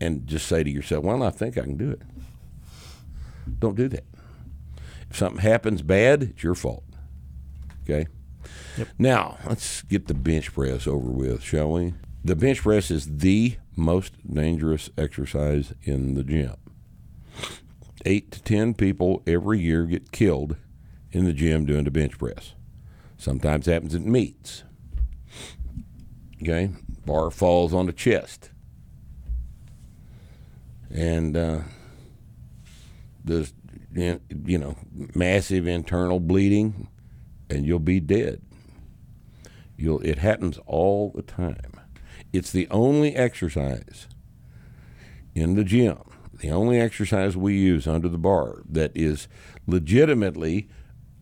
and 0.00 0.26
just 0.26 0.46
say 0.46 0.62
to 0.62 0.70
yourself, 0.70 1.04
well, 1.04 1.22
I 1.22 1.30
think 1.30 1.56
I 1.56 1.62
can 1.62 1.76
do 1.76 1.90
it. 1.90 2.02
Don't 3.58 3.76
do 3.76 3.88
that. 3.88 4.04
If 5.10 5.16
something 5.16 5.40
happens 5.40 5.82
bad, 5.82 6.22
it's 6.22 6.42
your 6.42 6.54
fault. 6.54 6.84
Okay? 7.82 8.06
Now, 8.98 9.38
let's 9.46 9.82
get 9.82 10.08
the 10.08 10.14
bench 10.14 10.52
press 10.52 10.86
over 10.86 11.10
with, 11.10 11.42
shall 11.42 11.72
we? 11.72 11.94
The 12.24 12.36
bench 12.36 12.62
press 12.62 12.90
is 12.90 13.18
the 13.18 13.56
most 13.76 14.14
dangerous 14.32 14.90
exercise 14.96 15.74
in 15.82 16.14
the 16.14 16.24
gym. 16.24 16.56
Eight 18.04 18.32
to 18.32 18.42
ten 18.42 18.74
people 18.74 19.22
every 19.26 19.60
year 19.60 19.84
get 19.84 20.12
killed 20.12 20.56
in 21.12 21.24
the 21.24 21.32
gym 21.32 21.66
doing 21.66 21.84
the 21.84 21.90
bench 21.90 22.18
press. 22.18 22.54
Sometimes 23.16 23.66
happens 23.66 23.94
at 23.94 24.02
meets. 24.02 24.64
Okay, 26.42 26.70
bar 27.06 27.30
falls 27.30 27.72
on 27.72 27.86
the 27.86 27.92
chest, 27.92 28.50
and 30.90 31.36
uh, 31.36 31.60
there's 33.24 33.52
you 33.94 34.58
know 34.58 34.76
massive 35.14 35.68
internal 35.68 36.18
bleeding, 36.18 36.88
and 37.48 37.64
you'll 37.64 37.78
be 37.78 38.00
dead. 38.00 38.42
You'll 39.76 40.00
it 40.00 40.18
happens 40.18 40.58
all 40.66 41.12
the 41.14 41.22
time. 41.22 41.80
It's 42.32 42.50
the 42.50 42.66
only 42.70 43.14
exercise 43.14 44.08
in 45.34 45.54
the 45.54 45.64
gym, 45.64 45.98
the 46.42 46.50
only 46.50 46.78
exercise 46.80 47.36
we 47.36 47.54
use 47.56 47.86
under 47.86 48.08
the 48.08 48.18
bar 48.18 48.62
that 48.68 48.90
is 48.94 49.28
legitimately 49.66 50.68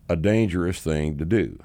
a 0.09 0.15
dangerous 0.15 0.81
thing 0.81 1.17
to 1.17 1.25
do. 1.25 1.59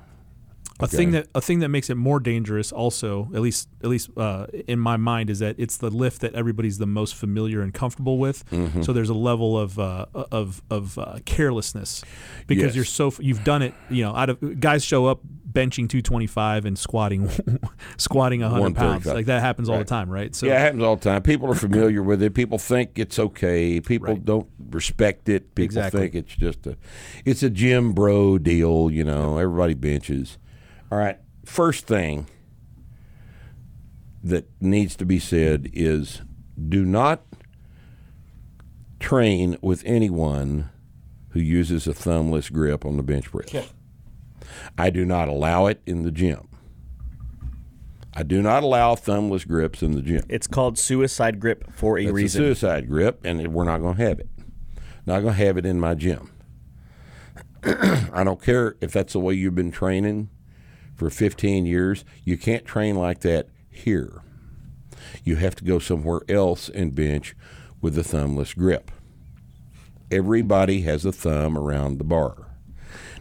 A 0.78 0.86
thing 0.86 1.12
that 1.12 1.26
a 1.34 1.40
thing 1.40 1.60
that 1.60 1.70
makes 1.70 1.88
it 1.88 1.94
more 1.94 2.20
dangerous, 2.20 2.70
also, 2.70 3.30
at 3.34 3.40
least 3.40 3.66
at 3.82 3.88
least 3.88 4.10
uh, 4.14 4.46
in 4.68 4.78
my 4.78 4.98
mind, 4.98 5.30
is 5.30 5.38
that 5.38 5.56
it's 5.58 5.78
the 5.78 5.88
lift 5.88 6.20
that 6.20 6.34
everybody's 6.34 6.76
the 6.76 6.86
most 6.86 7.14
familiar 7.14 7.62
and 7.62 7.72
comfortable 7.72 8.18
with. 8.18 8.44
Mm-hmm. 8.50 8.82
So 8.82 8.92
there's 8.92 9.08
a 9.08 9.14
level 9.14 9.58
of 9.58 9.78
uh, 9.78 10.04
of 10.14 10.60
of 10.68 10.98
uh, 10.98 11.20
carelessness 11.24 12.04
because 12.46 12.64
Yes. 12.66 12.74
you're 12.76 12.84
so 12.84 13.10
you've 13.20 13.42
done 13.42 13.62
it. 13.62 13.72
You 13.88 14.04
know, 14.04 14.14
out 14.14 14.28
of 14.28 14.60
guys 14.60 14.84
show 14.84 15.06
up 15.06 15.20
benching 15.56 15.88
225 15.88 16.66
and 16.66 16.78
squatting 16.78 17.30
squatting 17.96 18.42
100 18.42 18.76
pounds 18.76 19.06
like 19.06 19.24
that 19.26 19.40
happens 19.40 19.70
all 19.70 19.76
Right. 19.76 19.86
the 19.86 19.88
time, 19.88 20.10
right? 20.10 20.34
So 20.34 20.44
yeah, 20.46 20.56
it 20.56 20.60
happens 20.60 20.82
all 20.82 20.96
the 20.96 21.02
time. 21.02 21.22
People 21.22 21.50
are 21.50 21.54
familiar 21.54 22.02
with 22.02 22.22
it. 22.22 22.34
People 22.34 22.58
think 22.58 22.98
it's 22.98 23.18
okay. 23.18 23.80
People 23.80 24.08
Right. 24.14 24.24
don't 24.24 24.48
respect 24.70 25.28
it. 25.30 25.54
People 25.54 25.64
Exactly. 25.78 26.00
think 26.02 26.14
it's 26.14 26.34
just 26.36 26.66
a, 26.66 26.76
it's 27.24 27.42
a 27.42 27.48
gym 27.48 27.92
bro 27.94 28.36
deal. 28.36 28.90
You 28.90 29.04
know, 29.04 29.38
everybody 29.38 29.72
benches. 29.74 30.36
All 30.92 30.98
right. 30.98 31.18
First 31.46 31.86
thing 31.86 32.26
that 34.22 34.46
needs 34.60 34.94
to 34.96 35.04
be 35.06 35.18
said 35.18 35.70
is, 35.72 36.20
do 36.68 36.84
not 36.84 37.22
train 39.00 39.56
with 39.62 39.82
anyone 39.86 40.70
who 41.30 41.40
uses 41.40 41.86
a 41.86 41.92
thumbless 41.94 42.50
grip 42.52 42.84
on 42.84 42.96
the 42.96 43.02
bench 43.02 43.30
press. 43.30 43.54
I 44.78 44.90
do 44.90 45.04
not 45.04 45.28
allow 45.28 45.66
it 45.66 45.80
in 45.86 46.02
the 46.02 46.10
gym. 46.10 46.48
I 48.14 48.22
do 48.22 48.40
not 48.40 48.62
allow 48.62 48.94
thumbless 48.94 49.46
grips 49.46 49.82
in 49.82 49.92
the 49.92 50.00
gym. 50.00 50.24
It's 50.28 50.46
called 50.46 50.78
suicide 50.78 51.38
grip 51.38 51.70
for 51.72 51.98
a 51.98 52.06
reason. 52.06 52.08
It's 52.08 52.14
reason. 52.14 52.42
a 52.42 52.46
suicide 52.46 52.88
grip, 52.88 53.20
and 53.24 53.52
we're 53.52 53.64
not 53.64 53.78
going 53.78 53.96
to 53.96 54.02
have 54.02 54.18
it. 54.18 54.28
Not 55.04 55.20
going 55.20 55.34
to 55.34 55.44
have 55.44 55.58
it 55.58 55.66
in 55.66 55.78
my 55.78 55.94
gym. 55.94 56.32
I 57.62 58.24
don't 58.24 58.40
care 58.40 58.76
if 58.80 58.92
that's 58.92 59.12
the 59.12 59.20
way 59.20 59.34
you've 59.34 59.54
been 59.54 59.70
training 59.70 60.30
for 60.94 61.10
15 61.10 61.66
years. 61.66 62.04
You 62.24 62.38
can't 62.38 62.64
train 62.64 62.96
like 62.96 63.20
that 63.20 63.48
here. 63.68 64.22
You 65.22 65.36
have 65.36 65.54
to 65.56 65.64
go 65.64 65.78
somewhere 65.78 66.22
else 66.28 66.70
and 66.70 66.94
bench 66.94 67.36
with 67.82 67.98
a 67.98 68.02
thumbless 68.02 68.54
grip. 68.54 68.90
Everybody 70.10 70.82
has 70.82 71.04
a 71.04 71.12
thumb 71.12 71.58
around 71.58 71.98
the 71.98 72.04
bar. 72.04 72.45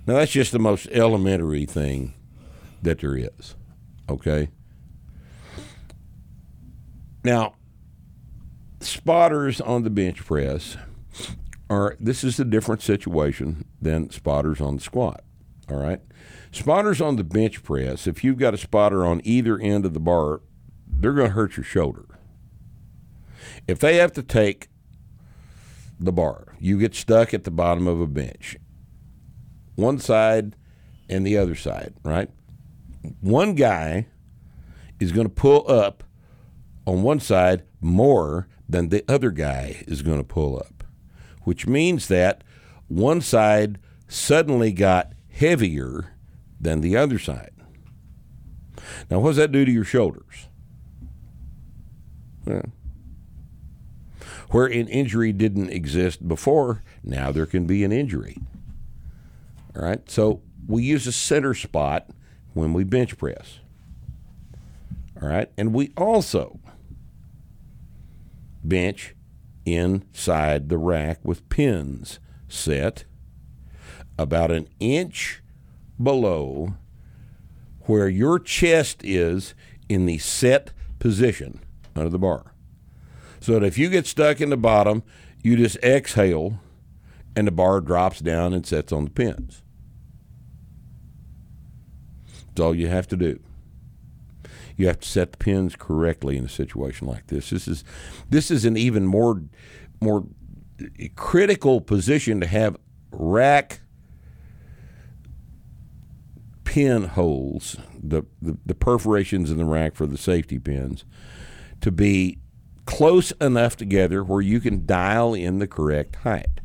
Now, 0.07 0.15
that's 0.15 0.31
just 0.31 0.51
the 0.51 0.59
most 0.59 0.87
elementary 0.87 1.65
thing 1.65 2.13
that 2.81 2.99
there 2.99 3.17
is. 3.17 3.55
Okay? 4.09 4.49
Now, 7.23 7.55
spotters 8.79 9.59
on 9.59 9.83
the 9.83 9.89
bench 9.89 10.23
press 10.23 10.77
are 11.69 11.97
this 11.99 12.23
is 12.23 12.39
a 12.39 12.45
different 12.45 12.81
situation 12.81 13.65
than 13.81 14.11
spotters 14.11 14.61
on 14.61 14.75
the 14.75 14.81
squat. 14.81 15.23
All 15.69 15.77
right. 15.77 16.01
Spotters 16.51 17.01
on 17.01 17.15
the 17.15 17.23
bench 17.23 17.63
press, 17.63 18.05
if 18.05 18.23
you've 18.23 18.37
got 18.37 18.53
a 18.53 18.57
spotter 18.57 19.05
on 19.05 19.21
either 19.23 19.57
end 19.57 19.85
of 19.85 19.93
the 19.93 19.99
bar, 19.99 20.41
they're 20.87 21.13
going 21.13 21.29
to 21.29 21.33
hurt 21.33 21.57
your 21.57 21.63
shoulder. 21.63 22.05
If 23.67 23.79
they 23.79 23.97
have 23.97 24.13
to 24.13 24.23
take 24.23 24.69
the 25.99 26.11
bar, 26.11 26.55
you 26.59 26.79
get 26.79 26.93
stuck 26.93 27.33
at 27.33 27.43
the 27.43 27.51
bottom 27.51 27.87
of 27.87 27.99
a 27.99 28.07
bench, 28.07 28.57
one 29.75 29.99
side 29.99 30.55
and 31.09 31.25
the 31.25 31.37
other 31.37 31.55
side, 31.55 31.93
right? 32.03 32.29
One 33.21 33.55
guy 33.55 34.07
is 34.99 35.11
going 35.11 35.27
to 35.27 35.33
pull 35.33 35.69
up 35.69 36.03
on 36.85 37.03
one 37.03 37.19
side 37.19 37.63
more 37.81 38.47
than 38.67 38.89
the 38.89 39.03
other 39.07 39.31
guy 39.31 39.83
is 39.87 40.01
going 40.01 40.17
to 40.17 40.23
pull 40.23 40.57
up, 40.57 40.83
which 41.43 41.67
means 41.67 42.07
that 42.07 42.43
one 42.87 43.21
side 43.21 43.79
suddenly 44.07 44.71
got 44.71 45.13
heavier 45.31 46.15
than 46.59 46.81
the 46.81 46.97
other 46.97 47.19
side. 47.19 47.51
Now, 49.09 49.19
what 49.19 49.31
does 49.31 49.37
that 49.37 49.51
do 49.51 49.65
to 49.65 49.71
your 49.71 49.83
shoulders? 49.83 50.47
Well, 52.45 52.71
where 54.49 54.67
an 54.67 54.87
injury 54.87 55.33
didn't 55.33 55.69
exist 55.69 56.27
before, 56.27 56.83
now 57.03 57.31
there 57.31 57.45
can 57.45 57.65
be 57.65 57.83
an 57.83 57.91
injury. 57.91 58.37
All 59.75 59.83
right, 59.83 60.09
so 60.09 60.41
we 60.67 60.83
use 60.83 61.05
a 61.05 61.11
center 61.11 61.53
spot 61.53 62.09
when 62.53 62.73
we 62.73 62.83
bench 62.83 63.17
press. 63.17 63.59
All 65.21 65.27
right, 65.27 65.51
and 65.57 65.73
we 65.73 65.91
also 65.97 66.59
bench 68.63 69.15
inside 69.65 70.69
the 70.69 70.77
rack 70.77 71.19
with 71.23 71.47
pins 71.49 72.19
set 72.47 73.05
about 74.17 74.51
an 74.51 74.67
inch 74.79 75.41
below 76.01 76.75
where 77.81 78.07
your 78.07 78.39
chest 78.39 79.01
is 79.03 79.53
in 79.89 80.05
the 80.05 80.17
set 80.17 80.71
position 80.99 81.59
under 81.95 82.09
the 82.09 82.19
bar. 82.19 82.53
So 83.39 83.53
that 83.53 83.63
if 83.63 83.77
you 83.77 83.89
get 83.89 84.07
stuck 84.07 84.41
in 84.41 84.49
the 84.49 84.57
bottom, 84.57 85.03
you 85.43 85.55
just 85.55 85.77
exhale 85.77 86.59
and 87.35 87.45
the 87.45 87.51
bar 87.51 87.81
drops 87.81 88.19
down 88.19 88.53
and 88.53 88.65
sets 88.65 88.91
on 88.91 89.05
the 89.05 89.11
pins. 89.11 89.61
That's 92.55 92.65
all 92.65 92.73
you 92.73 92.87
have 92.87 93.05
to 93.09 93.17
do. 93.17 93.41
You 94.77 94.87
have 94.87 95.01
to 95.01 95.07
set 95.07 95.33
the 95.33 95.37
pins 95.37 95.75
correctly 95.75 96.37
in 96.37 96.45
a 96.45 96.49
situation 96.49 97.05
like 97.05 97.27
this. 97.27 97.49
This 97.49 97.67
is 97.67 97.83
this 98.29 98.49
is 98.49 98.63
an 98.63 98.77
even 98.77 99.05
more 99.05 99.41
more 99.99 100.25
critical 101.17 101.81
position 101.81 102.39
to 102.39 102.47
have 102.47 102.77
rack 103.11 103.81
pin 106.63 107.03
holes, 107.03 107.75
the, 108.01 108.23
the, 108.41 108.57
the 108.65 108.75
perforations 108.75 109.51
in 109.51 109.57
the 109.57 109.65
rack 109.65 109.95
for 109.95 110.05
the 110.05 110.17
safety 110.17 110.59
pins, 110.59 111.03
to 111.81 111.91
be 111.91 112.39
close 112.85 113.31
enough 113.41 113.75
together 113.75 114.23
where 114.23 114.41
you 114.41 114.61
can 114.61 114.85
dial 114.85 115.33
in 115.33 115.59
the 115.59 115.67
correct 115.67 116.17
height. 116.17 116.61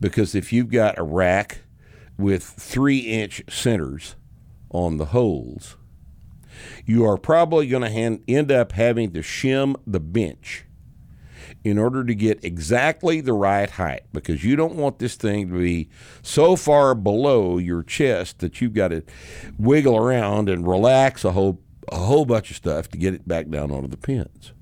Because 0.00 0.36
if 0.36 0.52
you've 0.52 0.70
got 0.70 0.98
a 0.98 1.02
rack 1.02 1.62
with 2.16 2.44
three 2.44 2.98
inch 2.98 3.42
centers 3.48 4.14
on 4.74 4.98
the 4.98 5.06
holes, 5.06 5.76
you 6.84 7.06
are 7.06 7.16
probably 7.16 7.66
going 7.68 7.82
to 7.90 8.20
end 8.28 8.52
up 8.52 8.72
having 8.72 9.12
to 9.12 9.20
shim 9.20 9.76
the 9.86 10.00
bench 10.00 10.64
in 11.62 11.78
order 11.78 12.04
to 12.04 12.14
get 12.14 12.44
exactly 12.44 13.20
the 13.22 13.32
right 13.32 13.70
height 13.70 14.02
because 14.12 14.44
you 14.44 14.54
don't 14.54 14.74
want 14.74 14.98
this 14.98 15.14
thing 15.14 15.48
to 15.48 15.58
be 15.58 15.88
so 16.22 16.56
far 16.56 16.94
below 16.94 17.56
your 17.56 17.82
chest 17.82 18.40
that 18.40 18.60
you've 18.60 18.74
got 18.74 18.88
to 18.88 19.02
wiggle 19.58 19.96
around 19.96 20.50
and 20.50 20.68
relax 20.68 21.24
a 21.24 21.32
whole 21.32 21.60
a 21.92 21.96
whole 21.96 22.24
bunch 22.24 22.50
of 22.50 22.56
stuff 22.56 22.88
to 22.88 22.98
get 22.98 23.14
it 23.14 23.28
back 23.28 23.48
down 23.48 23.70
onto 23.70 23.88
the 23.88 23.96
pins. 23.96 24.52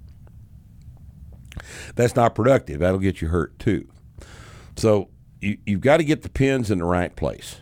That's 1.94 2.16
not 2.16 2.34
productive. 2.34 2.80
That'll 2.80 2.98
get 2.98 3.20
you 3.20 3.28
hurt 3.28 3.58
too. 3.58 3.88
So 4.76 5.08
you, 5.40 5.58
you've 5.66 5.80
got 5.80 5.98
to 5.98 6.04
get 6.04 6.22
the 6.22 6.28
pins 6.28 6.70
in 6.70 6.78
the 6.78 6.84
right 6.84 7.14
place, 7.14 7.60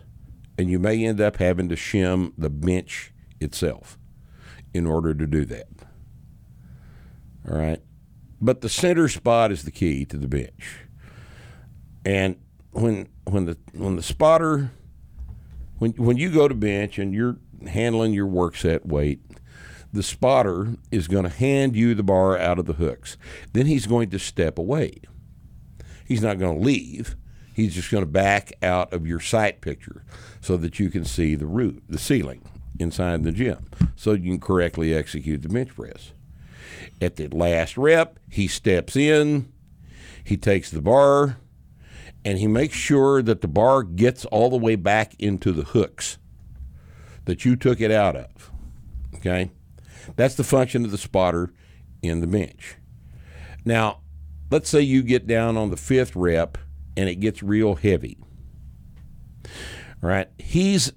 and 0.60 0.70
you 0.70 0.78
may 0.78 1.02
end 1.06 1.22
up 1.22 1.38
having 1.38 1.70
to 1.70 1.74
shim 1.74 2.32
the 2.36 2.50
bench 2.50 3.14
itself 3.40 3.98
in 4.74 4.86
order 4.86 5.14
to 5.14 5.26
do 5.26 5.46
that. 5.46 5.68
All 7.48 7.56
right. 7.56 7.80
But 8.42 8.60
the 8.60 8.68
center 8.68 9.08
spot 9.08 9.50
is 9.50 9.64
the 9.64 9.70
key 9.70 10.04
to 10.04 10.18
the 10.18 10.28
bench. 10.28 10.80
And 12.04 12.36
when 12.72 13.08
when 13.24 13.46
the 13.46 13.56
when 13.72 13.96
the 13.96 14.02
spotter 14.02 14.70
when 15.78 15.92
when 15.92 16.18
you 16.18 16.30
go 16.30 16.46
to 16.46 16.54
bench 16.54 16.98
and 16.98 17.14
you're 17.14 17.38
handling 17.66 18.12
your 18.12 18.26
work 18.26 18.54
set 18.54 18.84
weight, 18.84 19.20
the 19.94 20.02
spotter 20.02 20.76
is 20.90 21.08
going 21.08 21.24
to 21.24 21.30
hand 21.30 21.74
you 21.74 21.94
the 21.94 22.02
bar 22.02 22.36
out 22.36 22.58
of 22.58 22.66
the 22.66 22.74
hooks. 22.74 23.16
Then 23.54 23.64
he's 23.64 23.86
going 23.86 24.10
to 24.10 24.18
step 24.18 24.58
away. 24.58 25.00
He's 26.06 26.22
not 26.22 26.38
going 26.38 26.58
to 26.58 26.64
leave. 26.64 27.16
He's 27.60 27.74
just 27.74 27.90
going 27.90 28.02
to 28.02 28.10
back 28.10 28.54
out 28.62 28.94
of 28.94 29.06
your 29.06 29.20
sight 29.20 29.60
picture 29.60 30.02
so 30.40 30.56
that 30.56 30.80
you 30.80 30.88
can 30.88 31.04
see 31.04 31.34
the 31.34 31.44
root, 31.44 31.82
the 31.90 31.98
ceiling 31.98 32.42
inside 32.78 33.22
the 33.22 33.32
gym, 33.32 33.66
so 33.96 34.12
you 34.12 34.30
can 34.30 34.40
correctly 34.40 34.94
execute 34.94 35.42
the 35.42 35.50
bench 35.50 35.74
press. 35.74 36.12
At 37.02 37.16
the 37.16 37.28
last 37.28 37.76
rep, 37.76 38.18
he 38.30 38.48
steps 38.48 38.96
in, 38.96 39.52
he 40.24 40.38
takes 40.38 40.70
the 40.70 40.80
bar, 40.80 41.36
and 42.24 42.38
he 42.38 42.46
makes 42.46 42.76
sure 42.76 43.20
that 43.20 43.42
the 43.42 43.48
bar 43.48 43.82
gets 43.82 44.24
all 44.24 44.48
the 44.48 44.56
way 44.56 44.74
back 44.74 45.14
into 45.18 45.52
the 45.52 45.64
hooks 45.64 46.16
that 47.26 47.44
you 47.44 47.56
took 47.56 47.78
it 47.78 47.90
out 47.90 48.16
of. 48.16 48.50
Okay? 49.16 49.50
That's 50.16 50.34
the 50.34 50.44
function 50.44 50.86
of 50.86 50.92
the 50.92 50.98
spotter 50.98 51.52
in 52.00 52.20
the 52.20 52.26
bench. 52.26 52.76
Now, 53.66 54.00
let's 54.50 54.70
say 54.70 54.80
you 54.80 55.02
get 55.02 55.26
down 55.26 55.58
on 55.58 55.68
the 55.68 55.76
fifth 55.76 56.16
rep 56.16 56.56
and 56.96 57.08
it 57.08 57.16
gets 57.16 57.42
real 57.42 57.74
heavy. 57.74 58.18
All 60.02 60.08
right? 60.08 60.28
He's 60.38 60.92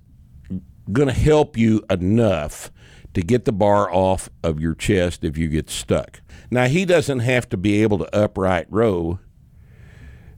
going 0.91 1.07
to 1.07 1.13
help 1.13 1.57
you 1.57 1.83
enough 1.89 2.71
to 3.13 3.21
get 3.21 3.45
the 3.45 3.51
bar 3.51 3.91
off 3.93 4.29
of 4.43 4.59
your 4.59 4.73
chest 4.73 5.23
if 5.23 5.37
you 5.37 5.47
get 5.47 5.69
stuck. 5.69 6.21
Now, 6.49 6.65
he 6.65 6.85
doesn't 6.85 7.19
have 7.19 7.47
to 7.49 7.57
be 7.57 7.81
able 7.83 7.99
to 7.99 8.15
upright 8.15 8.67
row 8.69 9.19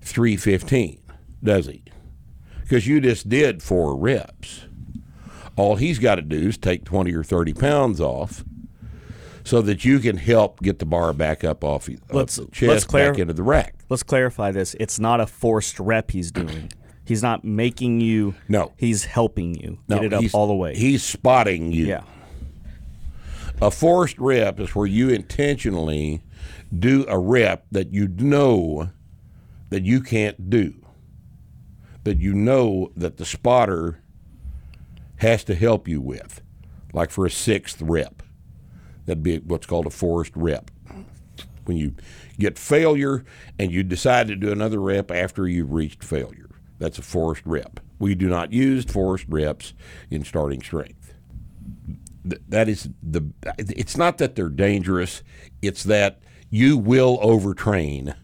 315, 0.01 1.01
does 1.43 1.68
he? 1.68 1.84
Because 2.62 2.88
you 2.88 2.99
just 2.99 3.30
did 3.30 3.64
four 3.64 3.95
reps. 3.95 4.66
All 5.56 5.78
he's 5.78 5.99
got 5.99 6.16
to 6.16 6.22
do 6.22 6.49
is 6.49 6.58
take 6.58 6.84
20 6.84 7.14
or 7.14 7.24
30 7.24 7.53
pounds 7.53 8.01
off 8.01 8.43
so 9.46 9.62
that 9.62 9.86
you 9.86 10.00
can 10.00 10.18
help 10.18 10.60
get 10.62 10.80
the 10.80 10.86
bar 10.86 11.14
back 11.14 11.43
up 11.46 11.64
off, 11.64 11.88
of 11.88 11.93
uh, 11.96 11.98
Let's- 12.18 12.36
the 12.36 12.48
chest 12.48 12.62
let's 12.70 12.84
clar- 12.86 13.12
back 13.12 13.20
into 13.20 13.34
the 13.34 13.43
rack. 13.43 13.76
Let's 13.89 14.04
clarify 14.04 14.52
this. 14.52 14.76
It's 14.80 15.00
not 15.00 15.22
a 15.22 15.28
forced 15.28 15.80
rep 15.80 16.12
he's 16.12 16.32
doing. 16.32 16.72
He's 17.06 17.22
not 17.22 17.46
making 17.46 18.02
you. 18.02 18.34
No. 18.50 18.74
He's 18.78 19.06
helping 19.06 19.54
you 19.56 19.78
No, 19.88 19.98
get 19.98 20.06
it 20.06 20.14
up 20.14 20.24
all 20.34 20.48
the 20.48 20.56
way. 20.56 20.76
He's 20.76 21.04
spotting 21.04 21.72
you. 21.72 21.86
yeah. 21.86 22.02
A 23.62 23.70
forced 23.72 24.18
rep 24.18 24.60
is 24.60 24.76
where 24.76 24.88
you 24.88 25.10
intentionally 25.10 26.22
do 26.78 27.06
a 27.08 27.18
rep 27.18 27.66
that 27.72 27.93
you 27.93 28.08
know 28.08 28.89
that 29.70 29.84
you 29.84 30.02
can't 30.02 30.50
do. 30.50 30.74
That 32.04 32.20
you 32.20 32.34
know 32.34 32.91
that 32.98 33.18
the 33.18 33.26
spotter 33.26 34.02
has 35.18 35.43
to 35.46 35.56
help 35.56 35.88
you 35.88 36.02
with. 36.02 36.41
Like 36.91 37.12
for 37.12 37.26
a 37.26 37.32
sixth 37.32 37.82
rep. 37.82 38.24
That'd 39.06 39.24
be 39.24 39.39
what's 39.39 39.68
called 39.68 39.86
a 39.86 39.91
forced 39.91 40.36
rep. 40.36 40.72
When 41.66 41.78
you 41.78 41.95
get 42.39 42.60
failure 42.60 43.26
and 43.58 43.72
you 43.72 43.84
decide 43.84 44.28
to 44.28 44.36
do 44.36 44.51
another 44.51 44.80
rep 44.80 45.10
after 45.10 45.47
you've 45.47 45.72
reached 45.72 46.03
failure. 46.03 46.49
That's 46.78 46.99
a 46.99 47.01
forced 47.01 47.45
rep. 47.45 47.80
We 47.97 48.14
do 48.14 48.28
not 48.28 48.51
use 48.51 48.86
forced 48.86 49.26
reps 49.30 49.74
in 50.12 50.24
starting 50.24 50.62
strength 50.62 51.06
that 52.26 52.68
is 52.68 52.89
the 53.03 53.24
it's 53.58 53.97
not 53.97 54.18
that 54.18 54.36
they're 54.36 54.49
dangerous 54.49 55.22
it's 55.62 55.84
that 55.84 56.20
you 56.49 56.78
will 56.78 57.20
overtrain 57.20 58.16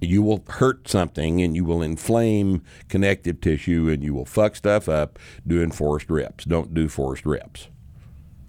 you 0.00 0.22
will 0.22 0.44
hurt 0.48 0.88
something 0.88 1.40
and 1.40 1.56
you 1.56 1.64
will 1.64 1.82
inflame 1.82 2.62
connective 2.88 3.40
tissue 3.40 3.88
and 3.90 4.02
you 4.02 4.12
will 4.12 4.26
fuck 4.26 4.54
stuff 4.54 4.88
up 4.88 5.18
doing 5.46 5.70
forced 5.70 6.10
reps 6.10 6.44
don't 6.44 6.74
do 6.74 6.88
forced 6.88 7.24
reps 7.24 7.68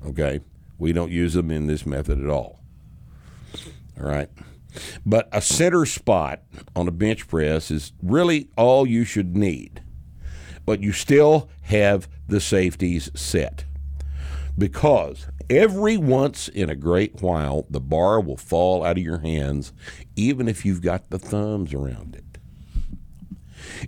okay 0.05 0.41
we 0.77 0.93
don't 0.93 1.11
use 1.11 1.33
them 1.33 1.51
in 1.51 1.67
this 1.67 1.85
method 1.85 2.21
at 2.21 2.29
all. 2.29 2.59
All 3.99 4.05
right? 4.07 4.29
But 5.05 5.29
a 5.31 5.41
center 5.41 5.85
spot 5.85 6.41
on 6.75 6.87
a 6.87 6.91
bench 6.91 7.27
press 7.27 7.69
is 7.69 7.93
really 8.01 8.49
all 8.57 8.87
you 8.87 9.03
should 9.03 9.35
need. 9.35 9.83
But 10.65 10.81
you 10.81 10.91
still 10.91 11.49
have 11.63 12.07
the 12.27 12.39
safeties 12.39 13.11
set. 13.13 13.65
Because 14.57 15.27
every 15.49 15.97
once 15.97 16.47
in 16.47 16.69
a 16.69 16.75
great 16.75 17.21
while 17.21 17.65
the 17.69 17.81
bar 17.81 18.19
will 18.19 18.37
fall 18.37 18.83
out 18.83 18.97
of 18.97 19.03
your 19.03 19.19
hands 19.19 19.73
even 20.15 20.47
if 20.47 20.65
you've 20.65 20.81
got 20.81 21.09
the 21.09 21.19
thumbs 21.19 21.73
around 21.73 22.15
it. 22.15 22.23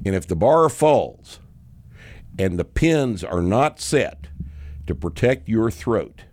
And 0.06 0.16
if 0.16 0.28
the 0.28 0.36
bar 0.36 0.70
falls 0.70 1.40
and 2.38 2.60
the 2.60 2.66
pins 2.66 3.24
are 3.24 3.42
not 3.42 3.80
set 3.80 4.28
to 4.88 4.96
protect 4.96 5.48
your 5.48 5.72
throat 5.72 6.24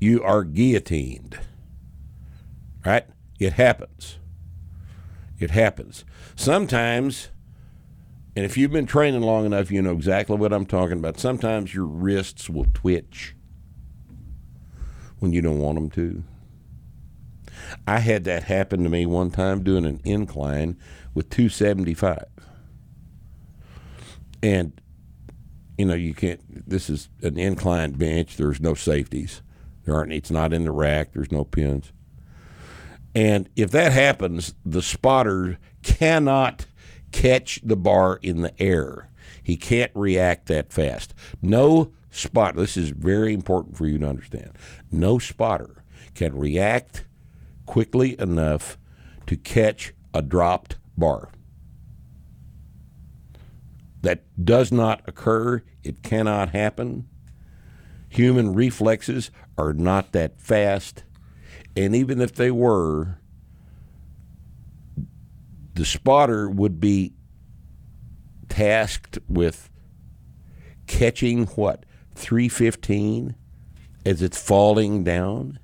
you 0.00 0.22
are 0.22 0.42
guillotined 0.42 1.38
right 2.84 3.06
it 3.38 3.52
happens 3.52 4.18
it 5.38 5.50
happens 5.50 6.04
sometimes 6.34 7.30
and 8.36 8.44
if 8.44 8.56
you've 8.56 8.70
been 8.70 8.86
training 8.86 9.22
long 9.22 9.44
enough, 9.44 9.70
you 9.70 9.82
know 9.82 9.92
exactly 9.92 10.36
what 10.36 10.52
I'm 10.52 10.66
talking 10.66 10.98
about. 10.98 11.18
Sometimes 11.18 11.74
your 11.74 11.84
wrists 11.84 12.48
will 12.48 12.66
twitch 12.72 13.34
when 15.18 15.32
you 15.32 15.42
don't 15.42 15.58
want 15.58 15.74
them 15.76 15.90
to. 15.90 16.24
I 17.86 17.98
had 17.98 18.24
that 18.24 18.44
happen 18.44 18.82
to 18.84 18.88
me 18.88 19.04
one 19.04 19.30
time 19.30 19.62
doing 19.62 19.84
an 19.84 20.00
incline 20.04 20.78
with 21.12 21.28
275. 21.30 22.24
And, 24.42 24.80
you 25.76 25.84
know, 25.84 25.94
you 25.94 26.14
can't, 26.14 26.40
this 26.68 26.88
is 26.88 27.08
an 27.22 27.38
incline 27.38 27.92
bench. 27.92 28.36
There's 28.36 28.60
no 28.60 28.74
safeties. 28.74 29.42
There 29.90 29.98
aren't, 29.98 30.12
it's 30.12 30.30
not 30.30 30.52
in 30.52 30.62
the 30.62 30.70
rack. 30.70 31.12
There's 31.12 31.32
no 31.32 31.42
pins. 31.42 31.90
And 33.12 33.48
if 33.56 33.72
that 33.72 33.90
happens, 33.90 34.54
the 34.64 34.82
spotter 34.82 35.58
cannot 35.82 36.66
catch 37.10 37.58
the 37.64 37.74
bar 37.74 38.20
in 38.22 38.42
the 38.42 38.62
air. 38.62 39.10
He 39.42 39.56
can't 39.56 39.90
react 39.96 40.46
that 40.46 40.72
fast. 40.72 41.12
No 41.42 41.90
spotter, 42.08 42.60
this 42.60 42.76
is 42.76 42.90
very 42.90 43.34
important 43.34 43.76
for 43.76 43.88
you 43.88 43.98
to 43.98 44.06
understand. 44.06 44.52
No 44.92 45.18
spotter 45.18 45.82
can 46.14 46.38
react 46.38 47.04
quickly 47.66 48.16
enough 48.20 48.78
to 49.26 49.36
catch 49.36 49.92
a 50.14 50.22
dropped 50.22 50.76
bar. 50.96 51.30
That 54.02 54.22
does 54.44 54.70
not 54.70 55.02
occur. 55.08 55.64
It 55.82 56.04
cannot 56.04 56.50
happen. 56.50 57.08
Human 58.10 58.54
reflexes 58.54 59.30
are 59.56 59.72
not 59.72 60.12
that 60.12 60.40
fast. 60.40 61.04
And 61.76 61.94
even 61.94 62.20
if 62.20 62.34
they 62.34 62.50
were, 62.50 63.20
the 65.74 65.84
spotter 65.84 66.50
would 66.50 66.80
be 66.80 67.14
tasked 68.48 69.20
with 69.28 69.70
catching 70.88 71.46
what 71.46 71.86
315 72.16 73.36
as 74.04 74.22
it's 74.22 74.42
falling 74.42 75.04
down 75.04 75.60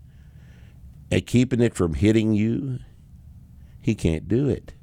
and 1.11 1.27
keeping 1.27 1.61
it 1.61 1.75
from 1.75 1.95
hitting 1.95 2.33
you? 2.33 2.79
He 3.81 3.97
can't 3.97 4.29
do 4.29 4.49
it. 4.49 4.75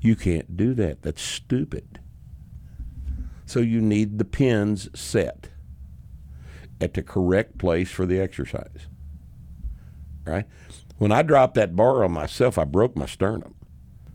You 0.00 0.14
can't 0.14 0.56
do 0.56 0.74
that. 0.74 1.02
That's 1.02 1.22
stupid. 1.22 1.98
So 3.46 3.58
you 3.58 3.80
need 3.80 4.18
the 4.18 4.24
pins 4.24 4.88
set 4.94 5.48
at 6.84 6.94
the 6.94 7.02
correct 7.02 7.58
place 7.58 7.90
for 7.90 8.06
the 8.06 8.20
exercise. 8.20 8.86
Right? 10.24 10.44
When 10.98 11.10
I 11.10 11.22
dropped 11.22 11.54
that 11.54 11.74
bar 11.74 12.04
on 12.04 12.12
myself, 12.12 12.56
I 12.56 12.64
broke 12.64 12.96
my 12.96 13.06
sternum. 13.06 13.54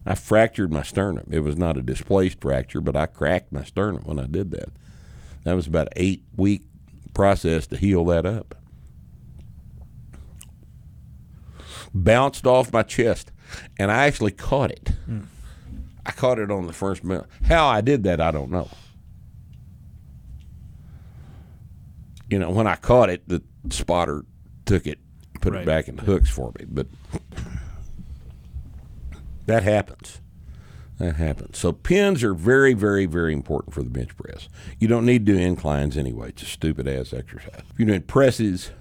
I 0.05 0.15
fractured 0.15 0.71
my 0.71 0.83
sternum. 0.83 1.27
It 1.29 1.41
was 1.41 1.57
not 1.57 1.77
a 1.77 1.81
displaced 1.81 2.39
fracture, 2.39 2.79
but 2.79 2.95
I 2.95 3.05
cracked 3.05 3.51
my 3.51 3.63
sternum 3.63 4.03
when 4.05 4.19
I 4.19 4.27
did 4.27 4.51
that. 4.51 4.69
That 5.43 5.53
was 5.53 5.67
about 5.67 5.87
an 5.87 5.93
eight 5.97 6.23
week 6.35 6.63
process 7.13 7.67
to 7.67 7.77
heal 7.77 8.05
that 8.05 8.25
up. 8.25 8.55
Bounced 11.93 12.45
off 12.45 12.71
my 12.71 12.83
chest, 12.83 13.31
and 13.77 13.91
I 13.91 14.05
actually 14.05 14.31
caught 14.31 14.71
it. 14.71 14.89
Hmm. 15.05 15.21
I 16.05 16.11
caught 16.11 16.39
it 16.39 16.51
on 16.51 16.65
the 16.65 16.73
first 16.73 17.03
minute. 17.03 17.25
How 17.43 17.67
I 17.67 17.81
did 17.81 18.03
that, 18.03 18.21
I 18.21 18.31
don't 18.31 18.51
know. 18.51 18.69
You 22.29 22.39
know, 22.39 22.49
when 22.51 22.67
I 22.67 22.75
caught 22.75 23.09
it, 23.09 23.27
the 23.27 23.41
spotter 23.69 24.23
took 24.65 24.85
it, 24.87 24.99
put 25.41 25.53
Right. 25.53 25.63
it 25.63 25.65
back 25.65 25.87
in 25.87 25.95
the 25.95 26.03
hooks 26.03 26.29
for 26.29 26.51
me. 26.59 26.65
But 26.69 26.87
that 29.45 29.63
happens. 29.63 30.21
That 30.99 31.15
happens. 31.15 31.57
So 31.57 31.71
pins 31.71 32.23
are 32.23 32.33
very, 32.33 32.73
very, 32.73 33.05
very 33.05 33.33
important 33.33 33.73
for 33.73 33.81
the 33.83 33.89
bench 33.89 34.15
press. 34.17 34.49
You 34.79 34.87
don't 34.87 35.05
need 35.05 35.25
to 35.25 35.33
do 35.33 35.39
inclines 35.39 35.97
anyway. 35.97 36.29
It's 36.29 36.43
a 36.43 36.45
stupid 36.45 36.87
ass 36.87 37.13
exercise. 37.13 37.63
If 37.71 37.79
you're 37.79 37.87
doing 37.87 38.01
presses 38.01 38.71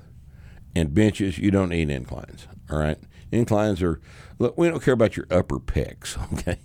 and 0.74 0.92
benches, 0.92 1.38
you 1.38 1.51
don't 1.51 1.68
need 1.70 1.90
inclines. 1.90 2.49
All 2.70 2.78
right. 2.78 2.99
Inclines 3.30 3.82
are 3.82 4.01
look, 4.38 4.59
we 4.59 4.68
don't 4.68 4.82
care 4.82 4.94
about 4.94 5.16
your 5.16 5.26
upper 5.30 5.59
pecs, 5.59 6.16
okay? 6.38 6.59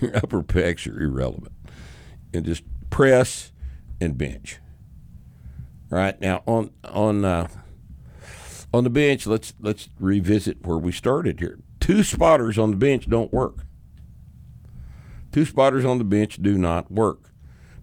your 0.00 0.16
upper 0.16 0.42
pecs 0.42 0.90
are 0.92 1.00
irrelevant. 1.00 1.52
And 2.34 2.44
just 2.44 2.64
press 2.90 3.52
and 4.00 4.18
bench. 4.18 4.58
Right. 5.90 6.20
Now 6.20 6.42
on 6.46 6.70
on 6.84 7.24
uh, 7.24 7.48
on 8.72 8.84
the 8.84 8.90
bench, 8.90 9.26
let's 9.26 9.54
let's 9.60 9.88
revisit 9.98 10.66
where 10.66 10.78
we 10.78 10.92
started 10.92 11.40
here. 11.40 11.58
Two 11.80 12.02
spotters 12.02 12.58
on 12.58 12.70
the 12.70 12.76
bench 12.76 13.08
don't 13.08 13.32
work. 13.32 13.64
Two 15.32 15.44
spotters 15.44 15.84
on 15.84 15.98
the 15.98 16.04
bench 16.04 16.42
do 16.42 16.58
not 16.58 16.90
work. 16.90 17.30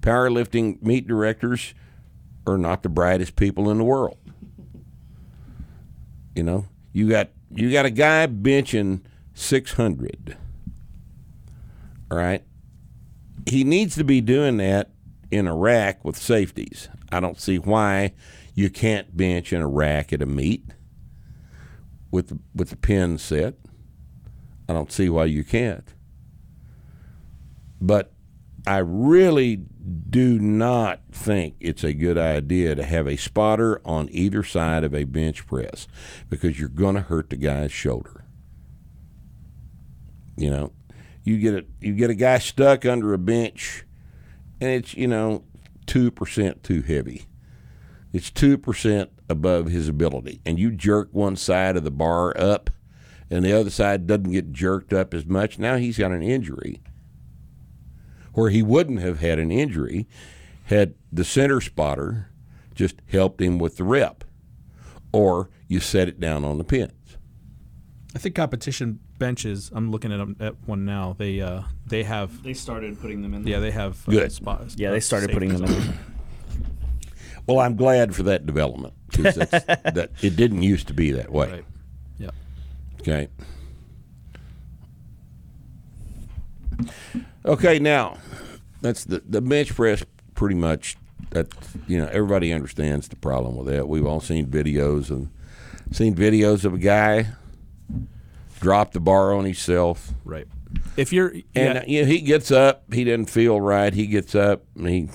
Powerlifting 0.01 0.81
meet 0.83 1.07
directors 1.07 1.73
are 2.45 2.57
not 2.57 2.83
the 2.83 2.89
brightest 2.89 3.35
people 3.35 3.69
in 3.71 3.79
the 3.79 3.83
world. 3.83 4.17
You 6.35 6.43
know, 6.43 6.65
you 6.93 7.09
got 7.09 7.29
you 7.49 7.71
got 7.71 7.85
a 7.85 7.89
guy 7.89 8.27
benching 8.27 9.01
600. 9.33 10.37
All 12.11 12.17
right? 12.17 12.43
He 13.47 13.63
needs 13.63 13.95
to 13.95 14.03
be 14.03 14.21
doing 14.21 14.57
that 14.57 14.91
in 15.31 15.47
a 15.47 15.55
rack 15.55 16.03
with 16.03 16.17
safeties. 16.17 16.89
I 17.11 17.19
don't 17.19 17.39
see 17.39 17.57
why 17.57 18.13
you 18.53 18.69
can't 18.69 19.15
bench 19.15 19.53
in 19.53 19.61
a 19.61 19.67
rack 19.67 20.13
at 20.13 20.21
a 20.21 20.25
meet 20.25 20.65
with 22.11 22.39
with 22.53 22.69
the 22.69 22.77
pin 22.77 23.17
set. 23.17 23.55
I 24.67 24.73
don't 24.73 24.91
see 24.91 25.09
why 25.09 25.25
you 25.25 25.43
can't. 25.43 25.93
But 27.79 28.13
I 28.65 28.77
really 28.77 29.57
do 30.09 30.39
not 30.39 31.01
think 31.11 31.55
it's 31.59 31.83
a 31.83 31.93
good 31.93 32.17
idea 32.17 32.73
to 32.73 32.83
have 32.83 33.07
a 33.07 33.17
spotter 33.17 33.79
on 33.85 34.09
either 34.11 34.43
side 34.43 34.83
of 34.83 34.95
a 34.95 35.03
bench 35.03 35.45
press 35.45 35.87
because 36.29 36.59
you're 36.59 36.69
going 36.69 36.95
to 36.95 37.01
hurt 37.01 37.29
the 37.29 37.35
guy's 37.35 37.71
shoulder. 37.71 38.25
You 40.35 40.49
know, 40.49 40.71
you 41.23 41.37
get 41.37 41.53
a 41.53 41.65
you 41.79 41.93
get 41.93 42.09
a 42.09 42.15
guy 42.15 42.39
stuck 42.39 42.85
under 42.85 43.13
a 43.13 43.17
bench, 43.17 43.85
and 44.59 44.69
it's 44.71 44.95
you 44.95 45.07
know 45.07 45.43
two 45.85 46.11
percent 46.11 46.63
too 46.63 46.81
heavy. 46.81 47.25
It's 48.13 48.31
two 48.31 48.57
percent 48.57 49.11
above 49.29 49.67
his 49.67 49.87
ability, 49.89 50.41
and 50.45 50.59
you 50.59 50.71
jerk 50.71 51.09
one 51.11 51.35
side 51.35 51.75
of 51.75 51.83
the 51.83 51.91
bar 51.91 52.33
up, 52.37 52.69
and 53.29 53.43
the 53.43 53.53
other 53.53 53.69
side 53.69 54.07
doesn't 54.07 54.31
get 54.31 54.51
jerked 54.51 54.93
up 54.93 55.13
as 55.13 55.25
much. 55.25 55.59
Now 55.59 55.77
he's 55.77 55.97
got 55.97 56.11
an 56.11 56.23
injury 56.23 56.81
where 58.33 58.49
he 58.49 58.61
wouldn't 58.61 58.99
have 58.99 59.19
had 59.19 59.39
an 59.39 59.51
injury 59.51 60.07
had 60.65 60.95
the 61.11 61.23
center 61.23 61.61
spotter 61.61 62.29
just 62.73 63.01
helped 63.07 63.41
him 63.41 63.57
with 63.57 63.77
the 63.77 63.83
rep, 63.83 64.23
or 65.13 65.49
you 65.67 65.79
set 65.79 66.07
it 66.09 66.19
down 66.19 66.43
on 66.43 66.57
the 66.57 66.63
pins. 66.63 67.17
I 68.15 68.19
think 68.19 68.35
competition 68.35 68.99
benches. 69.17 69.71
I'm 69.73 69.91
looking 69.91 70.11
at 70.11 70.19
'em- 70.19 70.35
at 70.39 70.55
one 70.67 70.85
now. 70.85 71.15
They 71.17 71.41
uh 71.41 71.63
they 71.87 72.03
have 72.03 72.43
They 72.43 72.53
started 72.53 72.99
putting 72.99 73.21
them 73.21 73.33
in. 73.33 73.45
yeah 73.47 73.59
they 73.59 73.71
have 73.71 74.07
uh, 74.07 74.11
Good. 74.11 74.31
spots. 74.31 74.75
Yeah, 74.77 74.91
they 74.91 74.99
started 74.99 75.31
putting 75.31 75.53
them 75.53 75.63
in. 75.65 75.93
Well, 77.47 77.59
I'm 77.59 77.75
glad 77.75 78.15
for 78.15 78.23
that 78.23 78.45
development 78.45 78.93
'cause 79.11 79.35
that's, 79.35 79.51
that 79.65 80.09
it 80.21 80.35
didn't 80.35 80.63
used 80.63 80.87
to 80.87 80.93
be 80.93 81.11
that 81.11 81.31
way. 81.31 81.51
Right. 81.51 81.65
Yeah. 82.17 82.29
Okay. 83.01 83.27
Okay, 87.45 87.79
now 87.79 88.17
that's 88.81 89.03
the 89.05 89.21
the 89.27 89.41
bench 89.41 89.73
press. 89.75 90.03
Pretty 90.33 90.55
much, 90.55 90.97
that 91.29 91.47
you 91.87 91.97
know 91.97 92.07
everybody 92.11 92.51
understands 92.51 93.07
the 93.07 93.15
problem 93.15 93.55
with 93.55 93.67
that. 93.67 93.87
We've 93.87 94.05
all 94.05 94.19
seen 94.19 94.47
videos 94.47 95.09
and 95.09 95.29
seen 95.91 96.13
videos 96.15 96.65
of 96.65 96.73
a 96.73 96.77
guy 96.77 97.27
drop 98.59 98.93
the 98.93 98.99
bar 98.99 99.33
on 99.33 99.45
himself, 99.45 100.13
Right. 100.23 100.47
If 100.97 101.13
you're 101.13 101.29
and 101.29 101.43
yeah, 101.55 101.83
you 101.85 102.01
know, 102.01 102.07
he 102.07 102.21
gets 102.21 102.51
up. 102.51 102.93
He 102.93 103.03
doesn't 103.03 103.29
feel 103.29 103.59
right. 103.59 103.93
He 103.93 104.07
gets 104.07 104.35
up 104.35 104.63
and 104.75 104.87
he 104.87 105.09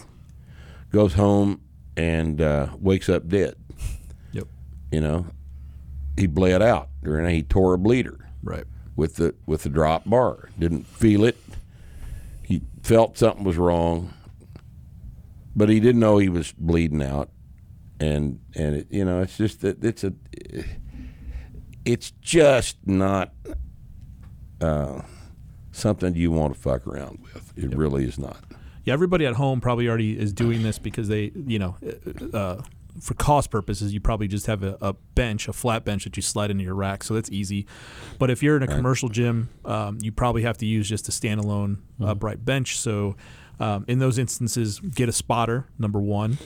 goes 0.91 1.15
home 1.15 1.61
and 1.97 2.41
uh, 2.41 2.69
wakes 2.79 3.09
up 3.09 3.29
dead. 3.29 3.55
Yep. 4.33 4.47
You 4.91 5.01
know, 5.01 5.27
he 6.17 6.27
bled 6.27 6.63
out, 6.63 6.89
or 7.05 7.27
he 7.29 7.43
tore 7.43 7.75
a 7.75 7.79
bleeder 7.79 8.29
right. 8.43 8.65
with 8.97 9.17
the 9.17 9.35
with 9.47 9.63
the 9.63 9.69
drop 9.69 10.09
bar. 10.09 10.51
Didn't 10.59 10.87
feel 10.87 11.25
it. 11.25 11.37
He 12.43 12.63
felt 12.83 13.19
something 13.19 13.45
was 13.45 13.57
wrong, 13.57 14.13
but 15.55 15.69
he 15.69 15.81
didn't 15.81 16.01
know 16.01 16.19
he 16.19 16.29
was 16.29 16.53
bleeding 16.53 17.03
out. 17.03 17.31
And 17.99 18.41
and 18.55 18.77
it, 18.77 18.87
you 18.91 19.05
know, 19.05 19.21
it's 19.21 19.37
just 19.37 19.61
that 19.61 19.85
it's 19.85 20.05
a 20.05 20.13
it's 21.93 22.13
just 22.21 22.77
not 22.87 23.33
uh, 24.61 25.03
something 25.73 26.15
you 26.15 26.31
want 26.31 26.55
to 26.55 26.61
fuck 26.61 26.87
around 26.87 27.19
with. 27.23 27.53
It 27.57 27.77
really 27.77 28.05
is 28.05 28.19
not. 28.19 28.39
Yeah, 28.85 28.95
everybody 28.95 29.27
at 29.27 29.35
home 29.35 29.61
probably 29.61 29.89
already 29.89 30.19
is 30.19 30.33
doing 30.33 30.63
this 30.63 30.79
because 30.79 31.09
they, 31.09 31.33
you 31.35 31.59
know, 31.59 31.77
uh, 32.33 32.63
for 33.01 33.15
cost 33.15 33.51
purposes, 33.51 33.93
you 33.93 34.01
probably 34.01 34.29
just 34.29 34.47
have 34.47 34.63
a, 34.63 34.77
a 34.81 34.93
bench, 35.15 35.49
a 35.49 35.53
flat 35.53 35.85
bench 35.85 36.05
that 36.05 36.17
you 36.17 36.23
slide 36.23 36.51
into 36.51 36.65
your 36.65 36.75
rack, 36.75 37.03
so 37.05 37.15
that's 37.15 37.31
easy. 37.31 37.67
But 38.19 38.31
if 38.31 38.43
you're 38.43 38.57
in 38.57 38.63
a 38.63 38.67
commercial 38.67 39.09
gym, 39.09 39.49
um, 39.65 39.99
you 40.01 40.13
probably 40.13 40.43
have 40.43 40.59
to 40.59 40.67
use 40.67 40.89
just 40.89 41.09
a 41.09 41.13
standalone 41.13 41.79
upright 42.03 42.45
bench. 42.45 42.79
So 42.79 43.17
um, 43.59 43.85
in 43.89 43.99
those 43.99 44.17
instances, 44.19 44.81
get 44.81 45.09
a 45.09 45.13
spotter. 45.13 45.67
Number 45.79 46.01
one. 46.01 46.39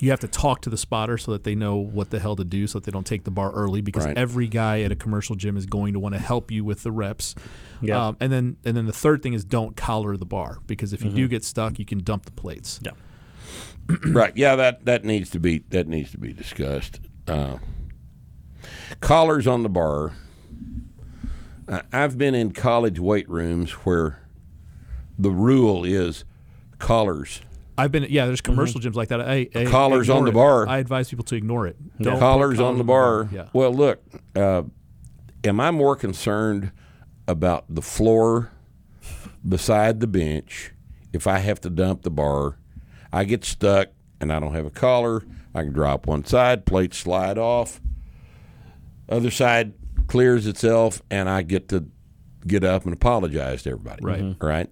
You 0.00 0.10
have 0.10 0.20
to 0.20 0.28
talk 0.28 0.60
to 0.62 0.70
the 0.70 0.76
spotter 0.76 1.16
so 1.18 1.32
that 1.32 1.44
they 1.44 1.54
know 1.54 1.76
what 1.76 2.10
the 2.10 2.18
hell 2.18 2.36
to 2.36 2.44
do, 2.44 2.66
so 2.66 2.78
that 2.78 2.84
they 2.84 2.92
don't 2.92 3.06
take 3.06 3.24
the 3.24 3.30
bar 3.30 3.50
early. 3.52 3.80
Because 3.80 4.04
Right. 4.04 4.16
every 4.18 4.46
guy 4.48 4.82
at 4.82 4.92
a 4.92 4.96
commercial 4.96 5.36
gym 5.36 5.56
is 5.56 5.66
going 5.66 5.92
to 5.94 5.98
want 5.98 6.14
to 6.14 6.18
help 6.20 6.50
you 6.50 6.64
with 6.64 6.82
the 6.82 6.92
reps. 6.92 7.34
Yeah. 7.80 8.08
Um, 8.08 8.16
and 8.20 8.32
then 8.32 8.56
and 8.64 8.76
then 8.76 8.86
the 8.86 8.92
third 8.92 9.22
thing 9.22 9.32
is 9.32 9.44
don't 9.44 9.76
collar 9.76 10.16
the 10.16 10.26
bar 10.26 10.58
because 10.66 10.92
if 10.92 11.02
you 11.04 11.10
do 11.10 11.28
get 11.28 11.44
stuck, 11.44 11.78
you 11.78 11.84
can 11.84 11.98
dump 12.02 12.24
the 12.26 12.32
plates. 12.32 12.80
Yeah. 12.82 12.92
right. 14.06 14.36
Yeah, 14.36 14.56
that 14.56 14.84
that 14.84 15.04
needs 15.04 15.30
to 15.30 15.40
be 15.40 15.58
that 15.70 15.86
needs 15.88 16.10
to 16.10 16.18
be 16.18 16.32
discussed. 16.32 17.00
Uh, 17.26 17.58
collars 19.00 19.46
on 19.46 19.62
the 19.62 19.68
bar. 19.68 20.12
I've 21.92 22.16
been 22.16 22.34
in 22.34 22.52
college 22.52 23.00
weight 23.00 23.28
rooms 23.28 23.72
where 23.72 24.20
the 25.18 25.30
rule 25.30 25.84
is 25.84 26.24
collars. 26.78 27.40
I've 27.78 27.92
been 27.92 28.06
yeah. 28.08 28.26
There's 28.26 28.40
commercial 28.40 28.80
gyms 28.80 28.94
like 28.94 29.08
that. 29.08 29.20
I, 29.20 29.48
I 29.54 29.64
Collars 29.66 30.08
on 30.08 30.24
the 30.24 30.30
it. 30.30 30.34
bar. 30.34 30.68
I 30.68 30.78
advise 30.78 31.10
people 31.10 31.24
to 31.26 31.36
ignore 31.36 31.66
it. 31.66 31.76
Don't 32.00 32.14
put 32.14 32.20
collars 32.20 32.60
on 32.60 32.78
the 32.78 32.84
bar. 32.84 33.28
Yeah. 33.30 33.48
Well, 33.52 33.72
look, 33.72 34.02
uh, 34.34 34.62
am 35.44 35.60
I 35.60 35.70
more 35.70 35.96
concerned 35.96 36.72
about 37.28 37.64
the 37.68 37.82
floor 37.82 38.50
beside 39.46 40.00
the 40.00 40.06
bench 40.06 40.72
if 41.12 41.26
I 41.26 41.38
have 41.38 41.60
to 41.62 41.70
dump 41.70 42.02
the 42.02 42.10
bar? 42.10 42.58
I 43.12 43.24
get 43.24 43.44
stuck 43.44 43.88
and 44.20 44.32
I 44.32 44.40
don't 44.40 44.54
have 44.54 44.66
a 44.66 44.70
collar. 44.70 45.22
I 45.54 45.62
can 45.62 45.72
drop 45.72 46.06
one 46.06 46.24
side, 46.24 46.66
plates 46.66 46.98
slide 46.98 47.38
off. 47.38 47.80
Other 49.08 49.30
side 49.30 49.74
clears 50.06 50.46
itself, 50.46 51.00
and 51.10 51.28
I 51.28 51.42
get 51.42 51.68
to 51.70 51.86
get 52.46 52.64
up 52.64 52.84
and 52.84 52.92
apologize 52.92 53.62
to 53.62 53.70
everybody. 53.70 54.04
Right. 54.04 54.36
Right. 54.40 54.70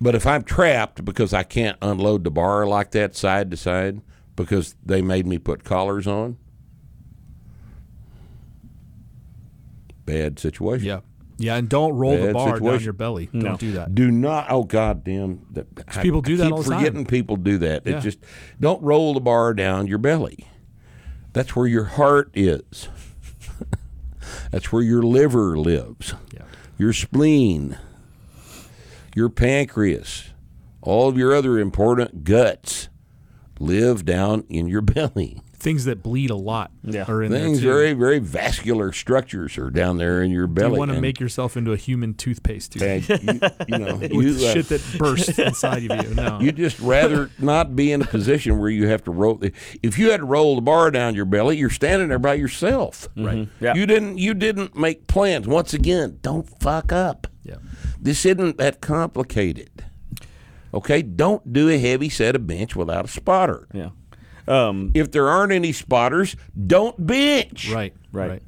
But 0.00 0.14
if 0.14 0.26
I'm 0.26 0.42
trapped 0.44 1.04
because 1.04 1.34
I 1.34 1.42
can't 1.42 1.76
unload 1.82 2.24
the 2.24 2.30
bar 2.30 2.66
like 2.66 2.92
that 2.92 3.14
side 3.14 3.50
to 3.50 3.56
side 3.56 4.00
because 4.34 4.74
they 4.84 5.02
made 5.02 5.26
me 5.26 5.38
put 5.38 5.62
collars 5.64 6.06
on, 6.06 6.38
bad 10.06 10.38
situation. 10.38 10.86
Yeah. 10.86 11.00
Yeah, 11.38 11.56
and 11.56 11.70
don't 11.70 11.94
roll 11.94 12.18
the 12.18 12.26
Bad 12.26 12.32
bar 12.34 12.60
down 12.60 12.80
your 12.80 12.92
belly. 12.92 13.30
No. 13.32 13.40
Don't 13.40 13.60
do 13.60 13.72
that. 13.72 13.94
Do 13.94 14.10
not. 14.10 14.48
Oh 14.50 14.62
God 14.64 15.04
damn! 15.04 15.46
That, 15.52 15.68
I- 15.88 16.02
people 16.02 16.20
do 16.20 16.34
I 16.34 16.36
that 16.36 16.52
all 16.52 16.62
the 16.62 16.68
time. 16.68 16.80
forgetting 16.80 17.06
people 17.06 17.36
do 17.36 17.56
that. 17.58 17.86
Yeah. 17.86 17.96
It 17.96 18.00
just 18.02 18.18
don't 18.60 18.82
roll 18.82 19.14
the 19.14 19.20
bar 19.20 19.54
down 19.54 19.86
your 19.86 19.96
belly. 19.96 20.46
That's 21.32 21.56
where 21.56 21.66
your 21.66 21.84
heart 21.84 22.30
is. 22.34 22.88
That's 24.50 24.70
where 24.70 24.82
your 24.82 25.02
liver 25.02 25.56
lives. 25.56 26.12
Yeah. 26.34 26.42
Your 26.76 26.92
spleen, 26.92 27.78
your 29.14 29.28
pancreas, 29.28 30.30
all 30.82 31.08
of 31.08 31.18
your 31.18 31.34
other 31.34 31.58
important 31.58 32.24
guts 32.24 32.88
live 33.58 34.04
down 34.04 34.44
in 34.48 34.66
your 34.66 34.80
belly. 34.82 35.40
Things 35.60 35.84
that 35.84 36.02
bleed 36.02 36.30
a 36.30 36.34
lot 36.36 36.70
Yeah. 36.82 37.04
are 37.06 37.22
in 37.22 37.30
Things 37.30 37.60
there 37.60 37.70
too. 37.72 37.78
very, 37.78 37.92
very 37.92 38.18
vascular 38.18 38.92
structures 38.92 39.58
are 39.58 39.70
down 39.70 39.98
there 39.98 40.22
in 40.22 40.30
your 40.30 40.46
belly. 40.46 40.72
you 40.72 40.78
want 40.78 40.90
to 40.90 41.00
make 41.00 41.20
yourself 41.20 41.54
into 41.54 41.72
a 41.72 41.76
human 41.76 42.14
toothpaste 42.14 42.72
tube 42.72 42.82
and 42.82 43.08
you, 43.08 43.40
you 43.68 43.78
know, 43.78 43.96
with 44.00 44.10
you, 44.12 44.46
uh, 44.46 44.52
shit 44.54 44.68
that 44.70 44.82
bursts 44.98 45.38
inside 45.38 45.90
of 45.90 46.02
you. 46.08 46.14
No. 46.14 46.38
You 46.40 46.50
just 46.50 46.80
rather 46.80 47.30
not 47.38 47.76
be 47.76 47.92
in 47.92 48.00
a 48.00 48.06
position 48.06 48.58
where 48.58 48.70
you 48.70 48.88
have 48.88 49.04
to 49.04 49.10
roll. 49.10 49.38
If 49.82 49.98
you 49.98 50.10
had 50.10 50.20
to 50.20 50.26
roll 50.26 50.54
the 50.56 50.62
bar 50.62 50.90
down 50.90 51.14
your 51.14 51.26
belly, 51.26 51.58
you're 51.58 51.68
standing 51.68 52.08
there 52.08 52.18
by 52.18 52.34
yourself. 52.34 53.08
right. 53.14 53.46
Yeah. 53.60 53.74
You 53.74 53.84
didn't. 53.84 54.16
You 54.16 54.32
didn't 54.32 54.74
make 54.74 55.06
plans. 55.08 55.46
Once 55.46 55.74
again, 55.74 56.18
don't 56.22 56.48
fuck 56.60 56.90
up. 56.90 57.26
Yeah. 57.44 57.56
This 58.00 58.24
isn't 58.24 58.56
that 58.56 58.80
complicated. 58.80 59.84
Okay, 60.72 61.02
don't 61.02 61.52
do 61.52 61.68
a 61.68 61.78
heavy 61.78 62.08
set 62.08 62.34
of 62.36 62.46
bench 62.46 62.74
without 62.76 63.04
a 63.04 63.08
spotter. 63.08 63.66
Yeah. 63.74 63.90
Um, 64.50 64.90
If 64.94 65.12
there 65.12 65.28
aren't 65.28 65.52
any 65.52 65.72
spotters, 65.72 66.36
don't 66.66 67.06
bench. 67.06 67.70
Right. 67.70 67.94
Right. 68.12 68.30
Right. 68.30 68.42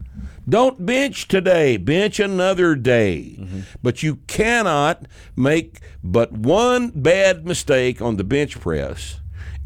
Don't 0.48 0.84
bench 0.84 1.28
today, 1.28 1.76
bench 1.76 2.18
another 2.18 2.74
day. 2.74 3.38
But 3.82 4.02
you 4.02 4.16
cannot 4.26 5.06
make 5.36 5.78
but 6.02 6.32
one 6.32 6.90
bad 6.90 7.46
mistake 7.46 8.02
on 8.02 8.16
the 8.16 8.24
bench 8.24 8.58
press 8.58 9.20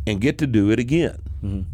and 0.07 0.21
get 0.21 0.37
to 0.39 0.47
do 0.47 0.71
it 0.71 0.79
again. 0.79 1.67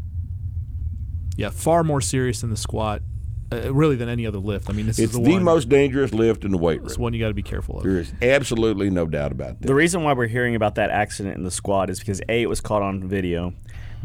Yeah. 1.36 1.50
Far 1.50 1.82
more 1.82 2.00
serious 2.00 2.42
than 2.42 2.50
the 2.50 2.56
squat, 2.56 3.02
uh, 3.50 3.72
really 3.74 3.96
than 3.96 4.08
any 4.08 4.24
other 4.26 4.38
lift. 4.38 4.70
I 4.70 4.72
mean, 4.72 4.86
this 4.86 4.98
It's 5.00 5.12
is 5.12 5.18
the, 5.18 5.24
the, 5.24 5.32
one, 5.32 5.42
most 5.44 5.68
dangerous 5.68 6.12
lift 6.12 6.44
in 6.44 6.52
the 6.52 6.58
weight 6.58 6.78
room. 6.78 6.86
It's 6.86 6.96
room. 6.96 7.02
one 7.04 7.12
you 7.14 7.20
got 7.20 7.28
to 7.28 7.34
be 7.34 7.42
careful 7.42 7.78
of. 7.78 7.82
There 7.82 7.98
is 7.98 8.12
absolutely 8.22 8.90
no 8.90 9.06
doubt 9.06 9.32
about 9.32 9.60
that. 9.60 9.66
the 9.66 9.74
reason 9.74 10.04
why 10.04 10.12
we're 10.12 10.26
hearing 10.28 10.54
about 10.54 10.76
that 10.76 10.90
accident 10.90 11.36
in 11.36 11.42
the 11.42 11.50
squat 11.50 11.90
is 11.90 11.98
because 11.98 12.20
A, 12.28 12.42
it 12.42 12.48
was 12.48 12.60
caught 12.60 12.82
on 12.82 13.08
video. 13.08 13.52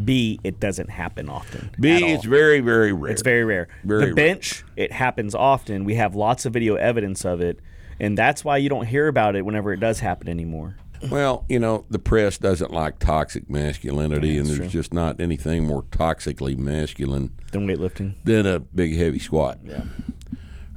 B, 0.03 0.39
it 0.43 0.59
doesn't 0.59 0.89
happen 0.89 1.29
often. 1.29 1.69
B, 1.79 1.89
it's 2.13 2.23
very, 2.25 2.59
very 2.59 2.91
rare. 2.93 3.11
It's 3.11 3.21
very 3.21 3.43
rare. 3.43 3.67
Very 3.83 4.01
the 4.01 4.05
rare. 4.07 4.15
bench, 4.15 4.63
it 4.75 4.91
happens 4.91 5.33
often. 5.35 5.83
We 5.85 5.95
have 5.95 6.15
lots 6.15 6.45
of 6.45 6.53
video 6.53 6.75
evidence 6.75 7.25
of 7.25 7.41
it, 7.41 7.59
and 7.99 8.17
that's 8.17 8.43
why 8.45 8.57
you 8.57 8.69
don't 8.69 8.85
hear 8.85 9.07
about 9.07 9.35
it 9.35 9.43
whenever 9.45 9.73
it 9.73 9.79
does 9.79 9.99
happen 9.99 10.29
anymore. 10.29 10.75
Well, 11.11 11.45
you 11.47 11.59
know, 11.59 11.85
the 11.91 11.99
press 11.99 12.37
doesn't 12.39 12.71
like 12.71 12.97
toxic 12.99 13.49
masculinity, 13.49 14.37
and 14.37 14.47
there's 14.47 14.57
true. 14.57 14.67
just 14.67 14.93
not 14.93 15.19
anything 15.21 15.65
more 15.65 15.83
toxically 15.83 16.57
masculine 16.57 17.31
Than 17.51 17.67
weightlifting. 17.67 18.15
than 18.23 18.45
a 18.47 18.59
big 18.59 18.95
heavy 18.97 19.19
squat. 19.19 19.59
Yeah. 19.63 19.83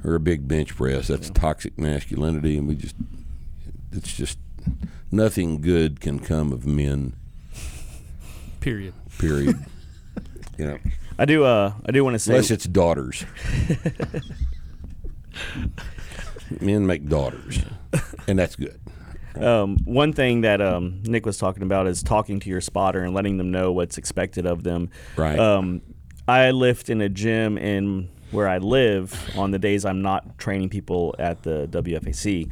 or 0.03 0.13
a 0.15 0.19
big 0.19 0.47
bench 0.47 0.75
press. 0.75 1.07
That's 1.07 1.29
toxic 1.31 1.77
masculinity, 1.77 2.57
and 2.57 2.67
we 2.67 2.75
just 2.75 2.95
it's 3.91 4.13
just 4.15 4.37
nothing 5.11 5.59
good 5.59 5.99
can 5.99 6.19
come 6.19 6.51
of 6.53 6.65
men. 6.67 7.13
Period. 8.59 8.93
Period. 9.21 9.55
you 10.57 10.65
know, 10.65 10.79
I 11.19 11.25
do. 11.25 11.43
Uh, 11.43 11.73
I 11.85 11.91
do 11.91 12.03
want 12.03 12.15
to 12.15 12.19
say. 12.19 12.33
unless 12.33 12.49
it's 12.49 12.65
daughters. 12.65 13.23
men 16.59 16.87
make 16.87 17.07
daughters, 17.07 17.59
and 18.27 18.39
that's 18.39 18.55
good. 18.55 18.79
Um, 19.35 19.77
one 19.85 20.11
thing 20.11 20.41
that 20.41 20.59
um, 20.59 21.03
Nick 21.03 21.25
was 21.25 21.37
talking 21.37 21.61
about 21.61 21.85
is 21.85 22.01
talking 22.01 22.39
to 22.39 22.49
your 22.49 22.61
spotter 22.61 23.03
and 23.03 23.13
letting 23.13 23.37
them 23.37 23.51
know 23.51 23.71
what's 23.71 23.99
expected 23.99 24.47
of 24.47 24.63
them. 24.63 24.89
Right. 25.15 25.39
Um, 25.39 25.83
I 26.27 26.49
lift 26.49 26.89
in 26.89 26.99
a 26.99 27.09
gym 27.09 27.59
in 27.59 28.09
where 28.31 28.47
I 28.47 28.57
live 28.57 29.37
on 29.37 29.51
the 29.51 29.59
days 29.59 29.85
I'm 29.85 30.01
not 30.01 30.39
training 30.39 30.69
people 30.69 31.13
at 31.19 31.43
the 31.43 31.67
WFAC. 31.67 32.49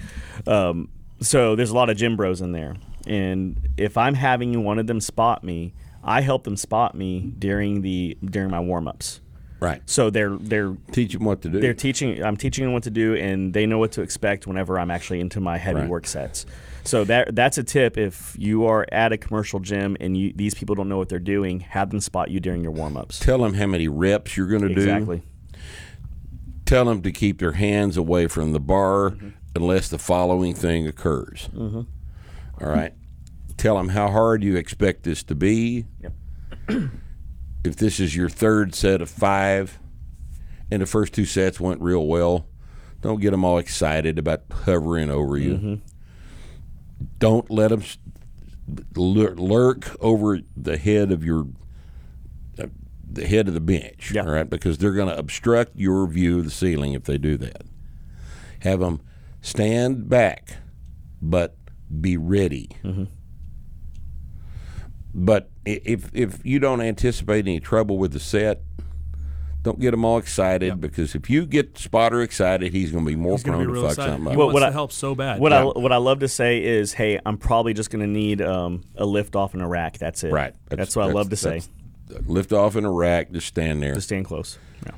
Um, 0.47 0.89
so 1.19 1.55
there's 1.55 1.71
a 1.71 1.75
lot 1.75 1.89
of 1.89 1.97
gym 1.97 2.15
bros 2.15 2.41
in 2.41 2.51
there, 2.51 2.75
and 3.07 3.57
if 3.75 3.97
I'm 3.97 4.13
having 4.13 4.63
one 4.63 4.77
of 4.77 4.85
them 4.85 5.01
spot 5.01 5.43
me, 5.43 5.73
I 6.03 6.21
help 6.21 6.43
them 6.43 6.55
spot 6.57 6.95
me 6.95 7.33
during 7.37 7.81
the 7.81 8.17
during 8.23 8.49
my 8.51 8.59
warm 8.59 8.87
ups. 8.87 9.21
Right. 9.59 9.81
So 9.85 10.09
they're 10.09 10.37
they're 10.37 10.77
Teach 10.91 11.13
them 11.13 11.25
what 11.25 11.41
to 11.41 11.49
do. 11.49 11.59
they're 11.59 11.73
teaching 11.73 12.23
i'm 12.23 12.37
teaching 12.37 12.63
them 12.63 12.71
what 12.73 12.83
to 12.83 12.89
do 12.89 13.15
and 13.15 13.53
they 13.53 13.65
know 13.65 13.77
what 13.77 13.91
to 13.93 14.01
expect 14.01 14.47
whenever 14.47 14.79
i'm 14.79 14.89
actually 14.89 15.19
into 15.19 15.41
my 15.41 15.57
heavy 15.57 15.81
Right. 15.81 15.89
work 15.89 16.07
sets 16.07 16.45
so 16.85 17.03
that 17.03 17.35
that's 17.35 17.57
a 17.57 17.63
tip 17.63 17.97
if 17.97 18.35
you 18.39 18.65
are 18.67 18.85
at 18.93 19.11
a 19.11 19.17
commercial 19.17 19.59
gym 19.59 19.97
and 19.99 20.15
you, 20.15 20.31
these 20.33 20.53
people 20.53 20.75
don't 20.75 20.87
know 20.87 20.97
what 20.97 21.09
they're 21.09 21.19
doing 21.19 21.59
have 21.59 21.89
them 21.89 21.99
spot 21.99 22.31
you 22.31 22.39
during 22.39 22.63
your 22.63 22.71
warm-ups 22.71 23.19
Tell 23.19 23.39
them 23.39 23.53
how 23.55 23.67
many 23.67 23.89
reps 23.89 24.37
you're 24.37 24.47
going 24.47 24.61
to 24.61 24.69
do. 24.73 24.79
exactly 24.79 25.23
Tell 26.65 26.85
them 26.85 27.01
to 27.01 27.11
keep 27.11 27.39
their 27.39 27.53
hands 27.53 27.97
away 27.97 28.27
from 28.27 28.53
the 28.53 28.59
bar 28.61 29.09
Mm-hmm. 29.11 29.29
unless 29.55 29.89
the 29.89 29.97
following 29.97 30.53
thing 30.53 30.87
occurs. 30.87 31.49
All 31.57 31.85
right. 32.61 32.93
Tell 33.59 33.75
them 33.75 33.89
how 33.89 34.09
hard 34.09 34.41
you 34.41 34.55
expect 34.55 35.03
this 35.03 35.21
to 35.23 35.35
be. 35.35 35.85
Yep. 35.99 36.13
if 37.65 37.75
this 37.75 37.99
is 37.99 38.15
your 38.15 38.29
third 38.29 38.73
set 38.73 39.01
of 39.01 39.09
five, 39.09 39.79
and 40.71 40.81
the 40.81 40.85
first 40.85 41.13
two 41.13 41.25
sets 41.25 41.59
went 41.59 41.81
real 41.81 42.07
well, 42.07 42.47
don't 43.01 43.19
get 43.19 43.31
them 43.31 43.43
all 43.43 43.57
excited 43.57 44.17
about 44.17 44.43
hovering 44.63 45.11
over 45.11 45.37
you. 45.37 45.55
Mm-hmm. 45.55 45.75
Don't 47.17 47.51
let 47.51 47.71
them 47.71 47.83
lurk 48.95 49.93
over 49.99 50.39
the 50.55 50.77
head 50.77 51.11
of 51.11 51.25
your 51.25 51.45
uh, 52.57 52.67
the 53.11 53.27
head 53.27 53.49
of 53.49 53.53
the 53.53 53.59
bench. 53.59 54.13
Yeah. 54.13 54.21
All 54.21 54.31
right, 54.31 54.49
because 54.49 54.77
they're 54.77 54.93
going 54.93 55.09
to 55.09 55.19
obstruct 55.19 55.75
your 55.75 56.07
view 56.07 56.39
of 56.39 56.45
the 56.45 56.51
ceiling 56.51 56.93
if 56.93 57.03
they 57.03 57.17
do 57.17 57.35
that. 57.35 57.63
Have 58.61 58.79
them 58.79 59.01
stand 59.41 60.07
back, 60.07 60.59
but 61.21 61.57
be 61.99 62.15
ready. 62.15 62.69
Mm-hmm. 62.85 63.03
But 65.13 65.49
if 65.65 66.09
if 66.13 66.45
you 66.45 66.59
don't 66.59 66.81
anticipate 66.81 67.45
any 67.47 67.59
trouble 67.59 67.97
with 67.97 68.13
the 68.13 68.19
set, 68.19 68.61
don't 69.63 69.79
get 69.79 69.91
them 69.91 70.05
all 70.05 70.17
excited 70.19 70.79
because 70.79 71.15
if 71.15 71.29
you 71.29 71.45
get 71.45 71.77
spotter 71.77 72.21
excited, 72.21 72.71
he's 72.71 72.91
going 72.91 73.03
to 73.03 73.09
be 73.09 73.15
more 73.15 73.33
He's 73.33 73.43
gonna 73.43 73.57
prone 73.57 73.67
be 73.67 73.73
to 73.73 73.81
fuck 73.81 73.89
excited. 73.91 74.11
something 74.11 74.25
He 74.27 74.31
up. 74.31 74.37
Well, 74.37 74.47
wants 74.47 74.53
what 74.53 74.59
to 74.61 74.67
I- 74.67 74.71
help 74.71 74.91
so 74.91 75.15
bad. 75.15 75.39
what 75.39 75.51
Yeah. 75.51 75.61
I 75.61 75.63
what 75.65 75.91
I 75.91 75.97
love 75.97 76.19
to 76.19 76.27
say 76.27 76.63
is, 76.63 76.93
hey, 76.93 77.19
I'm 77.25 77.37
probably 77.37 77.73
just 77.73 77.89
going 77.89 78.01
to 78.01 78.07
need 78.07 78.41
um, 78.41 78.83
a 78.95 79.05
lift 79.05 79.35
off 79.35 79.53
in 79.55 79.61
a 79.61 79.67
rack. 79.67 79.97
That's 79.97 80.23
it. 80.23 80.31
right. 80.31 80.53
That's, 80.69 80.95
what 80.95 81.09
I 81.09 81.11
love 81.11 81.29
to 81.31 81.35
say. 81.35 81.61
Lift 82.25 82.53
off 82.53 82.75
in 82.75 82.85
a 82.85 82.91
rack, 82.91 83.31
just 83.31 83.47
stand 83.47 83.83
there. 83.83 83.95
Just 83.95 84.07
stand 84.07 84.25
close. 84.25 84.57
Yeah. 84.85 84.91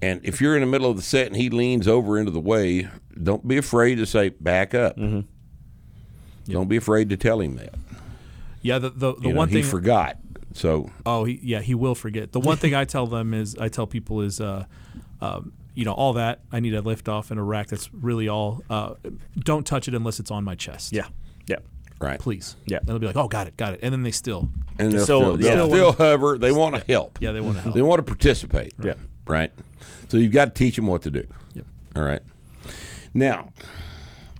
And 0.00 0.20
if 0.24 0.40
you're 0.40 0.54
in 0.54 0.60
the 0.60 0.66
middle 0.66 0.90
of 0.90 0.96
the 0.96 1.02
set 1.02 1.26
and 1.26 1.36
he 1.36 1.50
leans 1.50 1.88
over 1.88 2.18
into 2.18 2.30
the 2.30 2.40
way, 2.40 2.86
don't 3.20 3.46
be 3.48 3.56
afraid 3.56 3.96
to 3.96 4.06
say 4.06 4.28
back 4.28 4.74
up. 4.74 4.96
Mm-hmm. 4.96 5.20
Don't 6.52 6.68
be 6.68 6.76
afraid 6.76 7.10
to 7.10 7.16
tell 7.16 7.40
him 7.40 7.56
that. 7.56 7.74
Yeah, 8.68 8.78
the 8.78 8.90
the, 8.90 9.14
the 9.14 9.20
You 9.28 9.32
know, 9.32 9.38
one 9.38 9.48
he 9.48 9.62
thing. 9.62 9.70
forgot. 9.70 10.18
So 10.54 10.90
Oh, 11.06 11.24
he, 11.24 11.38
yeah, 11.42 11.60
he 11.60 11.74
will 11.74 11.94
forget. 11.94 12.32
The 12.32 12.40
one 12.40 12.56
thing 12.56 12.74
I 12.74 12.84
tell 12.84 13.06
them 13.06 13.34
is, 13.34 13.56
I 13.56 13.68
tell 13.68 13.86
people 13.86 14.22
is, 14.22 14.40
uh, 14.40 14.64
um, 15.20 15.52
you 15.74 15.84
know, 15.84 15.92
all 15.92 16.14
that 16.14 16.40
I 16.50 16.60
need 16.60 16.74
a 16.74 16.80
lift 16.80 17.08
off 17.08 17.30
and 17.30 17.38
a 17.38 17.42
rack. 17.42 17.68
That's 17.68 17.92
really 17.92 18.28
all. 18.28 18.62
Uh, 18.68 18.94
don't 19.38 19.66
touch 19.66 19.86
it 19.88 19.94
unless 19.94 20.18
it's 20.20 20.30
on 20.30 20.42
my 20.44 20.54
chest. 20.54 20.92
Yeah. 20.92 21.06
Yeah. 21.46 21.56
right. 22.00 22.18
please. 22.18 22.56
Yeah. 22.66 22.78
And 22.78 22.86
they'll 22.88 22.98
be 22.98 23.06
like, 23.06 23.16
oh, 23.16 23.28
got 23.28 23.46
it, 23.46 23.56
got 23.56 23.74
it, 23.74 23.80
and 23.82 23.92
then 23.92 24.02
they 24.02 24.10
still, 24.10 24.48
And 24.78 24.90
they'll 24.92 25.02
Still- 25.04 25.20
still, 25.20 25.36
they'll 25.36 25.68
yeah. 25.68 25.74
still 25.74 25.92
hover. 25.92 26.38
They 26.38 26.50
want 26.52 26.74
to 26.76 26.84
help. 26.92 27.18
yeah, 27.20 27.32
they 27.32 27.40
want 27.40 27.56
to 27.56 27.62
help. 27.62 27.74
They 27.74 27.82
want 27.82 27.98
to 28.00 28.02
participate. 28.04 28.72
Yeah. 28.82 28.94
Right. 29.26 29.52
So 30.08 30.16
you've 30.16 30.32
got 30.32 30.46
to 30.46 30.50
teach 30.52 30.76
them 30.76 30.86
what 30.86 31.02
to 31.02 31.10
do. 31.10 31.26
Yep. 31.54 31.66
All 31.96 32.02
right. 32.02 32.22
Now, 33.14 33.52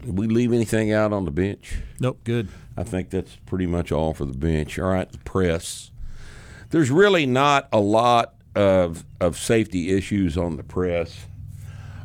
did 0.05 0.17
we 0.19 0.27
leave 0.27 0.53
anything 0.53 0.93
out 0.93 1.13
on 1.13 1.25
the 1.27 1.31
bench? 1.31 1.77
Nope, 2.01 2.21
good. 2.25 2.49
I 2.79 2.85
think 2.85 3.11
that's 3.11 3.35
pretty 3.45 3.67
much 3.67 3.91
all 3.91 4.15
for 4.15 4.25
the 4.25 4.39
bench. 4.39 4.79
All 4.79 4.89
right, 4.89 5.11
the 5.11 5.19
press. 5.19 5.91
There's 6.71 6.91
really 6.91 7.27
not 7.27 7.69
a 7.73 7.81
lot 7.81 8.35
of 8.55 9.05
of 9.21 9.37
safety 9.37 9.91
issues 9.91 10.39
on 10.39 10.57
the 10.57 10.63
press. 10.63 11.27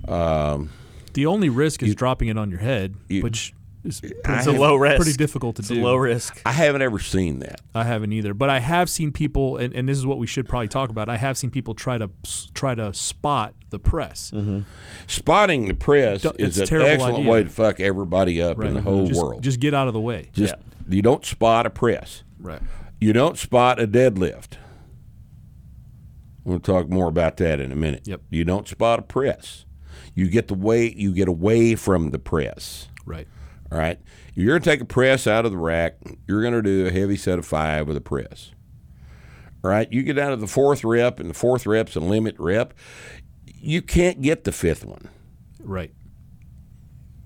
Um, 0.07 0.69
the 1.13 1.26
only 1.28 1.49
risk 1.49 1.84
is 1.84 1.93
dropping 1.95 2.28
it 2.30 2.38
on 2.38 2.49
your 2.49 2.59
head, 2.59 2.95
you- 3.07 3.21
which 3.21 3.53
is 3.84 4.01
It's 4.03 4.47
a 4.47 4.51
low 4.51 4.75
risk. 4.75 4.97
pretty 4.97 5.17
difficult 5.17 5.57
to 5.57 5.61
It's 5.61 5.69
do. 5.69 5.81
a 5.81 5.84
low 5.84 5.95
risk. 5.95 6.41
I 6.45 6.51
haven't 6.51 6.81
ever 6.81 6.99
seen 6.99 7.39
that. 7.39 7.61
I 7.75 7.84
haven't 7.84 8.13
either, 8.13 8.34
but 8.34 8.49
I 8.49 8.59
have 8.59 8.89
seen 8.89 9.11
people, 9.11 9.57
and, 9.57 9.73
and 9.73 9.88
this 9.89 9.97
is 9.97 10.05
what 10.05 10.17
we 10.17 10.27
should 10.27 10.47
probably 10.47 10.67
talk 10.69 10.89
about. 10.89 11.09
I 11.09 11.17
have 11.17 11.38
seen 11.38 11.49
people 11.51 11.73
try 11.75 11.97
to 11.97 12.09
try 12.53 12.75
to 12.75 12.93
spot 12.93 13.53
the 13.69 13.79
press. 13.79 14.31
Mm-hmm. 14.31 14.61
Spotting 15.07 15.67
the 15.67 15.73
press 15.73 16.25
is 16.38 16.57
a 16.57 16.61
an 16.61 16.67
terrible 16.67 16.89
excellent 16.89 17.17
idea. 17.19 17.31
way 17.31 17.43
to 17.43 17.49
fuck 17.49 17.79
everybody 17.79 18.41
up 18.41 18.61
in 18.63 18.73
the 18.75 18.81
whole 18.81 19.07
just, 19.07 19.21
world. 19.21 19.43
Just 19.43 19.59
get 19.59 19.73
out 19.73 19.88
of 19.88 19.93
the 19.93 20.01
way. 20.01 20.29
Just 20.34 20.55
you 20.88 21.01
don't 21.01 21.25
spot 21.25 21.65
a 21.65 21.69
press. 21.69 22.23
right. 22.39 22.61
You 23.01 23.11
don't 23.11 23.38
spot 23.38 23.81
a 23.81 23.88
deadlift. 23.88 24.53
We'll 26.45 26.59
talk 26.59 26.89
more 26.89 27.07
about 27.07 27.38
that 27.38 27.59
in 27.59 27.71
a 27.71 27.75
minute. 27.75 28.07
Yep. 28.07 28.21
You 28.29 28.43
don't 28.45 28.67
spot 28.67 28.99
a 28.99 29.01
press. 29.01 29.65
You 30.15 30.29
get 30.29 30.47
the 30.47 30.53
way 30.53 30.91
you 30.93 31.13
get 31.13 31.27
away 31.27 31.75
from 31.75 32.11
the 32.11 32.19
press. 32.19 32.88
Right. 33.05 33.27
All 33.74 33.80
right. 33.80 33.99
If 34.30 34.38
you're 34.38 34.51
going 34.51 34.61
to 34.61 34.69
take 34.69 34.82
a 34.82 34.86
press 34.86 35.26
out 35.26 35.45
of 35.45 35.51
the 35.51 35.57
rack, 35.57 35.95
you're 36.28 36.41
going 36.41 36.53
to 36.53 36.61
do 36.61 36.86
a 36.86 36.91
heavy 36.91 37.15
set 37.15 37.39
of 37.39 37.45
five 37.45 37.88
with 37.88 37.97
a 37.97 38.01
press. 38.01 38.51
All 39.63 39.71
right. 39.71 39.91
You 39.91 40.03
get 40.03 40.13
down 40.13 40.30
to 40.30 40.38
the 40.38 40.45
fourth 40.45 40.84
rep, 40.84 41.19
and 41.19 41.28
the 41.28 41.34
fourth 41.34 41.65
rep's 41.65 41.95
a 41.95 41.99
limit 41.99 42.36
rep. 42.38 42.76
You 43.47 43.82
can't 43.82 44.21
get 44.21 44.43
the 44.43 44.51
fifth 44.51 44.86
one. 44.86 45.09
Right. 45.59 45.91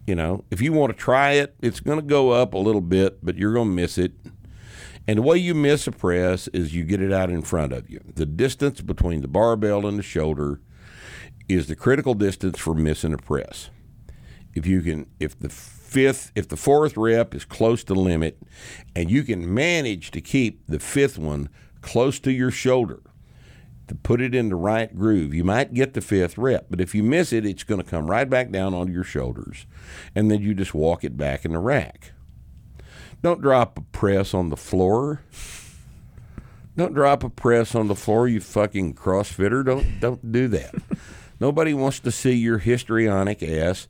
You 0.05 0.15
know, 0.15 0.45
if 0.49 0.61
you 0.61 0.71
want 0.71 0.93
to 0.93 0.97
try 0.97 1.33
it, 1.33 1.53
it's 1.61 1.81
going 1.81 1.99
to 1.99 2.05
go 2.05 2.29
up 2.29 2.53
a 2.53 2.57
little 2.57 2.79
bit, 2.79 3.25
but 3.25 3.35
you're 3.35 3.53
going 3.53 3.67
to 3.67 3.75
miss 3.75 3.97
it. 3.97 4.13
And 5.05 5.17
the 5.17 5.23
way 5.23 5.37
you 5.37 5.53
miss 5.53 5.85
a 5.85 5.91
press 5.91 6.47
is 6.49 6.73
you 6.73 6.85
get 6.85 7.01
it 7.01 7.11
out 7.11 7.29
in 7.29 7.41
front 7.41 7.73
of 7.73 7.89
you. 7.89 7.99
The 8.15 8.25
distance 8.25 8.79
between 8.79 9.21
the 9.21 9.27
barbell 9.27 9.85
and 9.85 9.99
the 9.99 10.03
shoulder 10.03 10.61
is 11.49 11.67
the 11.67 11.75
critical 11.75 12.13
distance 12.13 12.57
for 12.57 12.73
missing 12.73 13.13
a 13.13 13.17
press. 13.17 13.69
If 14.57 14.65
you 14.65 14.81
can, 14.81 15.05
if 15.19 15.39
the 15.39 15.49
fifth, 15.49 16.31
if 16.33 16.47
the 16.47 16.57
fourth 16.57 16.97
rep 16.97 17.35
is 17.35 17.45
close 17.45 17.83
to 17.83 17.93
limit, 17.93 18.41
and 18.95 19.11
you 19.11 19.21
can 19.21 19.53
manage 19.53 20.09
to 20.11 20.19
keep 20.19 20.65
the 20.65 20.79
fifth 20.79 21.19
one 21.19 21.49
close 21.81 22.19
to 22.21 22.31
your 22.31 22.49
shoulder, 22.49 23.01
to 23.87 23.93
put 23.93 24.19
it 24.19 24.33
in 24.33 24.49
the 24.49 24.55
right 24.55 24.93
groove, 24.97 25.31
you 25.31 25.43
might 25.43 25.75
get 25.75 25.93
the 25.93 26.01
fifth 26.01 26.39
rep. 26.39 26.65
But 26.71 26.81
if 26.81 26.95
you 26.95 27.03
miss 27.03 27.31
it, 27.31 27.45
it's 27.45 27.63
going 27.63 27.79
to 27.79 27.87
come 27.87 28.09
right 28.09 28.27
back 28.27 28.49
down 28.49 28.73
onto 28.73 28.91
your 28.91 29.03
shoulders, 29.03 29.67
and 30.15 30.31
then 30.31 30.41
you 30.41 30.55
just 30.55 30.73
walk 30.73 31.03
it 31.03 31.15
back 31.15 31.45
in 31.45 31.53
the 31.53 31.59
rack. 31.59 32.13
Don't 33.21 33.41
drop 33.41 33.77
a 33.77 33.81
press 33.81 34.33
on 34.33 34.49
the 34.49 34.57
floor. 34.57 35.21
Don't 36.75 36.95
drop 36.95 37.23
a 37.23 37.29
press 37.29 37.75
on 37.75 37.89
the 37.89 37.95
floor, 37.95 38.27
you 38.27 38.39
fucking 38.39 38.95
CrossFitter. 38.95 39.63
Don't 39.63 39.99
don't 39.99 40.31
do 40.31 40.47
that. 40.47 40.73
Nobody 41.39 41.75
wants 41.75 41.99
to 41.99 42.11
see 42.11 42.33
your 42.33 42.57
histrionic 42.57 43.43
ass 43.43 43.87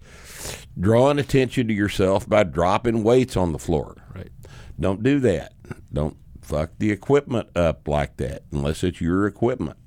drawing 0.79 1.19
attention 1.19 1.67
to 1.67 1.73
yourself 1.73 2.27
by 2.27 2.43
dropping 2.43 3.03
weights 3.03 3.37
on 3.37 3.51
the 3.51 3.59
floor. 3.59 3.95
Right. 4.13 4.31
Don't 4.79 5.03
do 5.03 5.19
that. 5.21 5.53
Don't 5.91 6.17
fuck 6.41 6.71
the 6.77 6.91
equipment 6.91 7.49
up 7.55 7.87
like 7.87 8.17
that 8.17 8.43
unless 8.51 8.83
it's 8.83 9.01
your 9.01 9.27
equipment. 9.27 9.77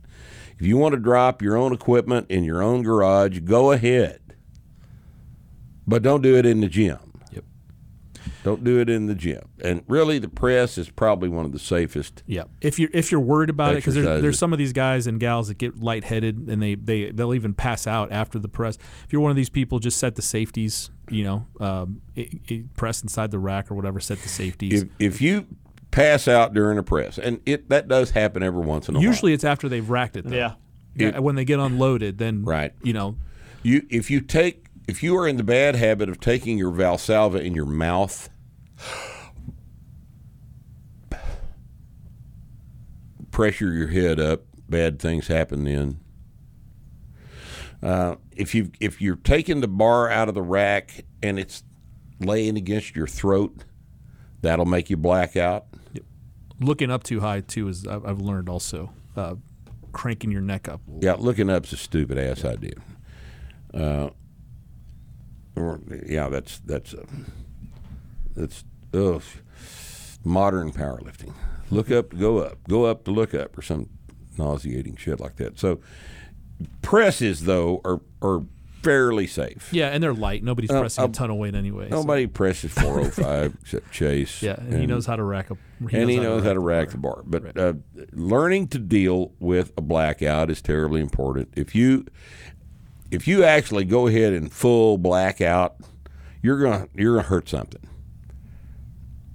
If 0.59 0.67
you 0.67 0.77
want 0.77 0.95
to 0.95 1.01
drop 1.01 1.41
your 1.41 1.57
own 1.57 1.73
equipment 1.73 2.31
in 2.31 2.45
your 2.45 2.63
own 2.63 2.83
garage, 2.83 3.41
go 3.41 3.73
ahead. 3.73 4.21
But 5.87 6.03
don't 6.03 6.23
do 6.23 6.37
it 6.37 6.45
in 6.45 6.61
the 6.61 6.69
gym. 6.69 7.10
Yep. 8.41 8.45
Don't 8.45 8.65
do 8.65 8.79
it 8.81 8.89
in 8.89 9.07
the 9.07 9.15
gym. 9.15 9.43
And 9.63 9.83
really, 9.87 10.19
the 10.19 10.29
press 10.29 10.79
is 10.79 10.89
probably 10.89 11.29
one 11.29 11.45
of 11.45 11.53
the 11.53 11.59
safest. 11.59 12.23
Yeah. 12.27 12.45
If 12.61 12.79
you're 12.79 12.91
if 12.93 13.11
you're 13.11 13.21
worried 13.21 13.51
about 13.51 13.73
it, 13.73 13.77
because 13.77 13.95
there's, 13.95 14.23
there's 14.23 14.39
some 14.39 14.53
of 14.53 14.59
these 14.59 14.73
guys 14.73 15.07
and 15.07 15.21
gals 15.21 15.49
that 15.49 15.59
get 15.59 15.83
lightheaded 15.83 16.49
and 16.49 16.63
they 16.63 16.75
they 16.75 17.11
they'll 17.11 17.35
even 17.35 17.55
pass 17.55 17.87
out 17.87 18.11
after 18.13 18.39
the 18.39 18.49
press. 18.49 18.79
If 19.05 19.13
you're 19.13 19.23
one 19.23 19.31
of 19.31 19.37
these 19.37 19.51
people, 19.51 19.79
just 19.79 19.99
set 19.99 20.17
the 20.17 20.23
safeties. 20.23 20.91
You 21.11 21.25
know, 21.25 21.47
um, 21.59 22.03
it, 22.15 22.35
it, 22.47 22.75
press 22.77 23.03
inside 23.03 23.33
the 23.33 23.39
rack 23.39 23.71
or 23.71 23.75
whatever. 23.75 23.99
Set 23.99 24.19
the 24.23 24.29
safeties. 24.29 24.83
If, 24.83 24.89
if 24.99 25.21
you 25.21 25.47
pass 25.91 26.29
out 26.29 26.55
during 26.55 26.79
a 26.79 26.83
press, 26.83 27.19
and 27.19 27.41
it 27.47 27.69
that 27.69 27.89
does 27.89 28.11
happen 28.11 28.43
every 28.43 28.65
once 28.65 28.89
in 28.89 28.95
a 28.95 28.99
while. 28.99 29.05
Usually, 29.05 29.33
it's 29.33 29.45
after 29.45 29.69
they've 29.69 29.89
racked 29.89 30.17
it. 30.17 30.25
Though. 30.25 30.37
Yeah. 30.37 30.55
Yeah, 30.95 31.19
when 31.21 31.37
they 31.37 31.45
get 31.45 31.61
unloaded, 31.61 32.19
then 32.19 32.45
Right. 32.45 32.73
You 32.83 32.93
know, 32.93 33.17
you 33.63 33.87
if 33.91 34.11
you 34.11 34.21
take 34.21 34.67
if 34.91 35.05
you 35.05 35.17
are 35.17 35.27
in 35.29 35.37
the 35.37 35.45
bad 35.45 35.77
habit 35.77 36.09
of 36.09 36.19
taking 36.19 36.59
your 36.59 36.73
Valsalva 36.73 37.41
in 37.41 37.55
your 37.55 37.65
mouth. 37.65 38.29
Pressure 43.31 43.73
your 43.73 43.87
head 43.87 44.19
up. 44.19 44.43
Bad 44.69 44.99
things 44.99 45.29
happen 45.29 45.65
then. 45.65 46.01
Uh, 47.81 48.17
if 48.33 48.53
you 48.55 48.73
if 48.81 49.01
you're 49.01 49.15
taking 49.17 49.61
the 49.61 49.69
bar 49.69 50.11
out 50.11 50.29
of 50.29 50.35
the 50.35 50.43
rack 50.43 51.05
and 51.23 51.39
it's 51.39 51.63
laying 52.19 52.57
against 52.57 52.97
your 52.97 53.07
throat, 53.07 53.65
that'll 54.43 54.67
make 54.67 54.91
you 54.91 54.97
black 54.97 55.37
out. 55.37 55.67
looking 56.59 56.91
up 56.91 57.05
too 57.05 57.21
high 57.21 57.41
too 57.41 57.69
is 57.69 57.87
I've 57.87 58.05
I've 58.05 58.21
learned 58.21 58.49
also. 58.49 58.93
Uh, 59.17 59.37
cranking 59.93 60.33
your 60.33 60.43
neck 60.43 60.69
up. 60.69 60.81
Yeah, 61.01 61.15
looking 61.19 61.49
up's 61.49 61.73
a 61.73 61.77
stupid 61.77 62.19
ass 62.19 62.45
idea. 62.45 62.75
Uh, 63.73 64.11
or, 65.57 65.81
yeah, 66.07 66.29
that's 66.29 66.59
that's 66.61 66.95
uh, 66.95 67.05
that's 68.35 68.65
ugh, 68.95 69.23
modern 70.25 70.73
powerlifting. 70.73 71.33
Look 71.71 71.91
up, 71.91 72.17
go 72.19 72.39
up, 72.39 72.59
go 72.69 72.85
up 72.85 73.05
to 73.05 73.11
look 73.11 73.35
up, 73.35 73.57
or 73.57 73.63
some 73.63 73.89
nauseating 74.39 74.97
shit 74.97 75.21
like 75.21 75.37
that. 75.37 75.59
So 75.59 75.81
presses 76.83 77.45
though 77.45 77.81
are 77.85 78.01
are 78.23 78.43
fairly 78.83 79.27
safe. 79.27 79.69
Yeah, 79.73 79.89
and 79.89 80.03
they're 80.03 80.15
light. 80.15 80.43
Nobody's 80.43 80.71
Uh, 80.71 80.81
pressing 80.81 81.05
uh, 81.05 81.09
a 81.09 81.11
ton 81.11 81.31
of 81.31 81.37
weight 81.37 81.55
anyway. 81.55 81.91
so- 81.91 81.97
Nobody 81.97 82.27
presses 82.27 82.73
405 82.73 83.55
except 83.63 83.93
Chase. 83.93 84.43
Yeah, 84.43 84.55
and, 84.59 84.81
he 84.81 84.87
knows 84.87 85.05
how 85.05 85.17
to 85.17 85.23
rack 85.23 85.51
up. 85.51 85.59
and 85.93 86.09
he 86.09 86.17
knows 86.19 86.45
how 86.45 86.55
to 86.55 86.61
rack 86.61 86.89
the 86.91 86.97
bar. 86.97 87.23
But 87.27 87.59
uh, 87.59 87.75
learning 88.13 88.69
to 88.69 88.79
deal 88.79 89.33
with 89.39 89.73
a 89.77 89.83
blackout 89.83 90.51
is 90.51 90.63
terribly 90.63 91.03
important. 91.03 91.51
If 91.57 91.75
you 91.75 92.07
if 93.11 93.27
you 93.29 93.45
actually 93.45 93.85
go 93.85 94.07
ahead 94.07 94.33
and 94.33 94.53
full 94.53 94.99
blackout, 94.99 95.77
you're 96.43 96.61
gonna 96.61 96.89
you're 96.95 97.17
gonna 97.17 97.29
hurt 97.29 97.49
something. 97.49 97.81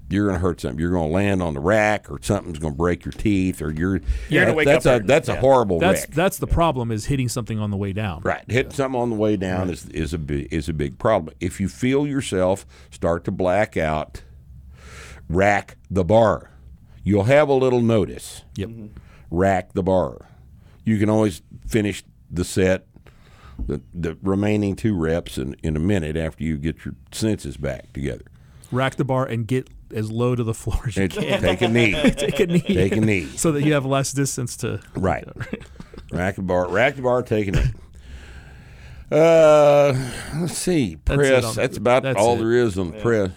You're 0.08 0.28
gonna 0.28 0.40
hurt 0.40 0.62
something. 0.62 0.80
You're 0.80 0.92
gonna 0.92 1.08
land 1.12 1.42
on 1.42 1.56
the 1.56 1.60
rack, 1.60 2.12
or 2.12 2.20
something's 2.22 2.60
gonna 2.60 2.76
break 2.76 3.04
your 3.06 3.12
teeth, 3.12 3.60
or 3.62 3.72
you're 3.72 4.02
You're 4.30 4.44
gonna 4.44 4.46
that- 4.48 4.56
wake 4.56 4.66
that's 4.68 4.86
up 4.86 4.90
a 4.90 4.94
hurting. 4.94 5.08
that's 5.08 5.30
a 5.30 5.36
horrible 5.36 5.80
That's 5.80 6.02
wreck. 6.02 6.12
that's 6.12 6.38
the 6.38 6.48
problem 6.48 6.92
is 6.92 7.06
hitting 7.06 7.28
something 7.28 7.60
on 7.60 7.72
the 7.72 7.78
way 7.78 7.92
down. 7.92 8.22
Right, 8.24 8.44
hitting 8.48 8.72
something 8.72 9.00
on 9.02 9.10
the 9.10 9.16
way 9.16 9.36
down 9.36 9.70
is 9.72 9.88
is 9.90 10.14
a 10.14 10.20
big, 10.20 10.48
is 10.54 10.70
a 10.70 10.74
big 10.74 11.00
problem. 11.00 11.36
If 11.40 11.60
you 11.60 11.68
feel 11.68 12.06
yourself 12.06 12.66
start 12.92 13.24
to 13.26 13.32
black 13.32 13.78
out, 13.78 14.22
rack 15.28 15.78
the 15.90 16.04
bar. 16.04 16.52
You'll 17.04 17.24
have 17.24 17.50
a 17.50 17.54
little 17.54 17.82
notice. 17.82 18.44
Yep. 18.58 18.70
Rack 19.32 19.74
the 19.74 19.84
bar. 19.84 20.20
You 20.84 20.98
can 21.00 21.10
always 21.10 21.42
finish 21.68 22.04
the 22.30 22.44
set, 22.44 22.88
the, 23.68 23.82
the 23.94 24.18
remaining 24.22 24.76
two 24.76 24.96
reps 24.96 25.38
in, 25.38 25.56
in 25.64 25.76
a 25.76 25.80
minute 25.80 26.16
after 26.18 26.44
you 26.44 26.58
get 26.58 26.86
your 26.86 26.96
senses 27.12 27.58
back 27.58 27.94
together. 27.94 28.26
Rack 28.72 28.96
the 28.96 29.06
bar 29.06 29.26
and 29.26 29.48
get 29.48 29.70
as 29.94 30.12
low 30.12 30.36
to 30.36 30.44
the 30.44 30.54
floor 30.54 30.82
as 30.88 30.96
you 30.98 31.04
And 31.04 31.12
can. 31.14 31.42
take 31.42 31.62
a 31.62 31.68
knee. 31.68 31.92
Take 32.12 32.40
a 32.40 32.48
knee. 32.48 32.60
Take 32.62 32.96
a 32.98 33.02
knee. 33.02 33.26
so 33.26 33.52
that 33.52 33.64
you 33.64 33.74
have 33.74 33.86
less 33.86 34.12
distance 34.12 34.58
to. 34.58 34.82
Right. 34.96 35.24
rack 36.12 36.36
the 36.36 36.42
bar. 36.42 36.68
Rack 36.68 36.96
the 36.96 37.02
bar. 37.04 37.22
Take 37.24 37.48
a 37.48 37.52
knee. 37.52 37.72
Uh, 39.12 39.94
let's 40.38 40.58
see. 40.58 40.98
That's 41.06 41.18
Press. 41.18 41.46
on- 41.46 41.56
That's, 41.56 41.78
about 41.78 42.04
that's 42.04 42.18
all 42.20 42.36
it. 42.36 42.40
there 42.40 42.54
is 42.54 42.78
on 42.78 42.92
the 42.92 43.00
press. 43.00 43.32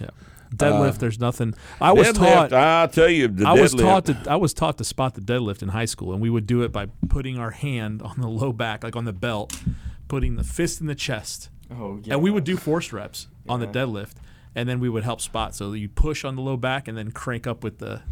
Deadlift, 0.56 0.96
there's 0.98 1.20
nothing. 1.20 1.52
I 1.78 1.92
was 1.92 2.08
Uh, 2.08 2.12
Deadlift, 2.12 2.16
taught. 2.48 2.52
I'll 2.54 2.88
tell 2.88 3.08
you, 3.10 3.28
the 3.28 3.46
I 3.46 3.52
was 3.52 3.74
deadlift- 3.74 3.80
taught 3.82 4.04
to 4.06 4.30
I 4.30 4.36
was 4.36 4.54
taught 4.54 4.78
to 4.78 4.84
spot 4.84 5.14
the 5.14 5.20
deadlift 5.20 5.62
in 5.62 5.68
high 5.68 5.84
school, 5.84 6.14
and 6.14 6.22
we 6.22 6.30
would 6.30 6.46
do 6.46 6.62
it 6.62 6.72
by 6.72 6.86
putting 7.10 7.38
our 7.38 7.50
hand 7.50 8.00
on 8.00 8.18
the 8.18 8.28
low 8.28 8.50
back, 8.54 8.82
like 8.82 8.96
on 8.96 9.04
the 9.04 9.12
belt, 9.12 9.60
putting 10.08 10.36
the 10.36 10.44
fist 10.44 10.80
in 10.80 10.86
the 10.86 10.94
chest, 10.94 11.50
Oh, 11.70 12.00
yeah. 12.02 12.14
and 12.14 12.22
we 12.22 12.30
would 12.30 12.44
do 12.44 12.56
force 12.56 12.92
reps 12.92 13.28
on 13.48 13.60
the 13.60 13.66
deadlift, 13.66 14.14
and 14.54 14.68
then 14.68 14.80
we 14.80 14.88
would 14.88 15.04
help 15.04 15.20
spot. 15.20 15.54
So 15.54 15.72
you 15.72 15.88
push 15.88 16.24
on 16.24 16.34
the 16.36 16.42
low 16.42 16.56
back 16.56 16.88
and 16.88 16.96
then 16.96 17.12
crank 17.12 17.46
up 17.46 17.62
with 17.62 17.78
the 17.78 18.02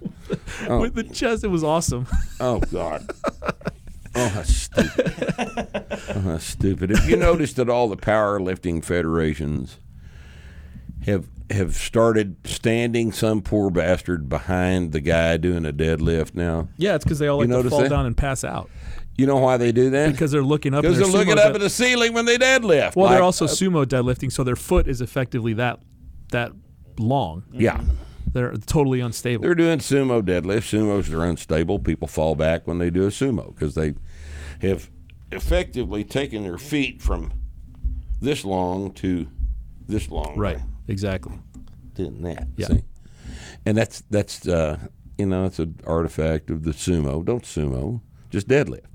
oh. 0.68 0.80
with 0.80 0.94
the 0.94 1.04
chest. 1.04 1.44
It 1.44 1.48
was 1.48 1.64
awesome. 1.64 2.06
Oh 2.40 2.60
God. 2.60 3.10
Oh, 4.14 4.28
that's 4.34 4.54
stupid. 4.54 5.14
oh, 5.40 6.20
that's 6.20 6.44
stupid. 6.44 6.90
If 6.90 7.08
you 7.08 7.16
noticed 7.16 7.56
that 7.56 7.70
all 7.70 7.88
the 7.88 7.96
powerlifting 7.96 8.84
federations 8.84 9.78
have 11.06 11.28
have 11.50 11.74
started 11.74 12.36
standing 12.44 13.10
some 13.12 13.40
poor 13.40 13.70
bastard 13.70 14.28
behind 14.28 14.92
the 14.92 15.00
guy 15.00 15.38
doing 15.38 15.64
a 15.64 15.72
deadlift 15.72 16.34
now? 16.34 16.68
Yeah, 16.76 16.94
it's 16.94 17.04
because 17.04 17.20
they 17.20 17.26
all 17.26 17.38
like 17.38 17.48
to 17.48 17.70
fall 17.70 17.80
that? 17.80 17.88
down 17.88 18.04
and 18.04 18.14
pass 18.14 18.44
out 18.44 18.68
You 19.16 19.26
know 19.26 19.36
why 19.36 19.56
they 19.58 19.72
do 19.72 19.90
that? 19.90 20.10
because 20.12 20.30
they're 20.32 20.42
looking 20.42 20.74
up. 20.74 20.82
Because 20.82 20.98
they're 20.98 21.06
they're 21.06 21.12
looking 21.18 21.32
up 21.32 21.44
dead- 21.44 21.54
at 21.56 21.60
the 21.60 21.70
ceiling 21.70 22.12
when 22.14 22.24
they 22.24 22.38
deadlift. 22.38 22.96
Well, 22.96 23.10
they're 23.10 23.22
also 23.22 23.44
uh, 23.44 23.48
sumo 23.48 23.84
deadlifting, 23.84 24.32
so 24.32 24.42
their 24.42 24.56
foot 24.56 24.88
is 24.88 25.00
effectively 25.00 25.52
that 25.54 25.80
that 26.30 26.52
long. 26.98 27.44
yeah. 27.52 27.82
They're 28.32 28.54
totally 28.54 29.00
unstable. 29.00 29.42
They're 29.42 29.54
doing 29.54 29.80
sumo 29.80 30.22
deadlifts. 30.22 30.72
Sumos 30.72 31.12
are 31.12 31.22
unstable. 31.26 31.78
People 31.78 32.08
fall 32.08 32.34
back 32.34 32.66
when 32.66 32.78
they 32.78 32.88
do 32.88 33.02
a 33.04 33.08
sumo 33.08 33.54
because 33.54 33.74
they 33.74 33.92
have 34.62 34.88
effectively 35.30 36.02
taken 36.02 36.42
their 36.44 36.56
feet 36.56 37.02
from 37.02 37.30
this 38.22 38.42
long 38.42 38.92
to 38.94 39.26
this 39.86 40.08
long. 40.10 40.38
right. 40.38 40.58
Exactly. 40.88 41.38
Doing 41.94 42.22
that. 42.22 42.48
Yeah. 42.56 42.68
See? 42.68 42.84
And 43.66 43.76
that's 43.76 44.02
that's 44.08 44.48
uh, 44.48 44.78
you 45.18 45.26
know 45.26 45.44
it's 45.44 45.58
an 45.58 45.78
artifact 45.86 46.48
of 46.48 46.64
the 46.64 46.70
sumo. 46.72 47.22
Don't 47.22 47.44
sumo. 47.44 48.00
Just 48.30 48.48
deadlift. 48.48 48.86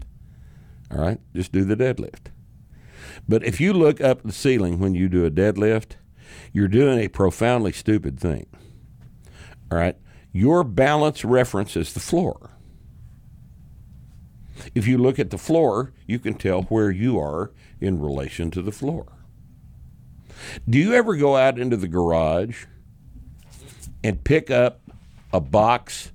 All 0.92 1.00
right. 1.00 1.20
Just 1.36 1.52
do 1.52 1.64
the 1.64 1.76
deadlift. 1.76 2.32
But 3.28 3.44
if 3.44 3.60
you 3.60 3.74
look 3.74 4.00
up 4.02 4.24
the 4.24 4.32
ceiling 4.32 4.80
when 4.80 4.96
you 4.96 5.10
do 5.10 5.26
a 5.26 5.32
deadlift, 5.32 5.96
you're 6.54 6.68
doing 6.68 7.00
a 7.00 7.08
profoundly 7.08 7.72
stupid 7.72 8.20
thing. 8.20 8.48
All 9.72 9.78
right. 9.78 9.98
Your 10.32 10.64
balance 10.64 11.26
reference 11.26 11.76
is 11.76 11.94
the 11.94 12.00
floor. 12.00 12.52
If 14.74 14.88
you 14.88 14.98
look 14.98 15.20
at 15.20 15.30
the 15.30 15.38
floor, 15.38 15.94
you 16.06 16.20
can 16.20 16.34
tell 16.34 16.64
where 16.64 16.92
you 16.92 17.20
are 17.20 17.52
in 17.80 18.00
relation 18.00 18.52
to 18.52 18.62
the 18.62 18.72
floor. 18.72 19.06
Do 20.70 20.78
you 20.78 20.94
ever 20.94 21.16
go 21.16 21.36
out 21.36 21.60
into 21.60 21.78
the 21.78 21.88
garage 21.88 22.66
and 24.04 24.24
pick 24.24 24.50
up 24.50 24.82
a 25.34 25.40
box 25.40 26.12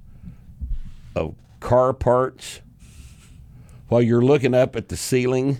of 1.14 1.34
car 1.60 1.92
parts 1.92 2.60
while 3.92 4.00
you're 4.02 4.22
looking 4.22 4.54
up 4.54 4.74
at 4.74 4.88
the 4.88 4.96
ceiling? 4.96 5.58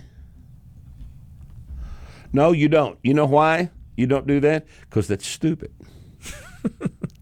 No, 2.33 2.51
you 2.51 2.67
don't. 2.67 2.97
You 3.03 3.13
know 3.13 3.25
why 3.25 3.69
you 3.95 4.07
don't 4.07 4.25
do 4.25 4.39
that? 4.39 4.65
Because 4.81 5.07
that's 5.07 5.25
stupid. 5.27 5.71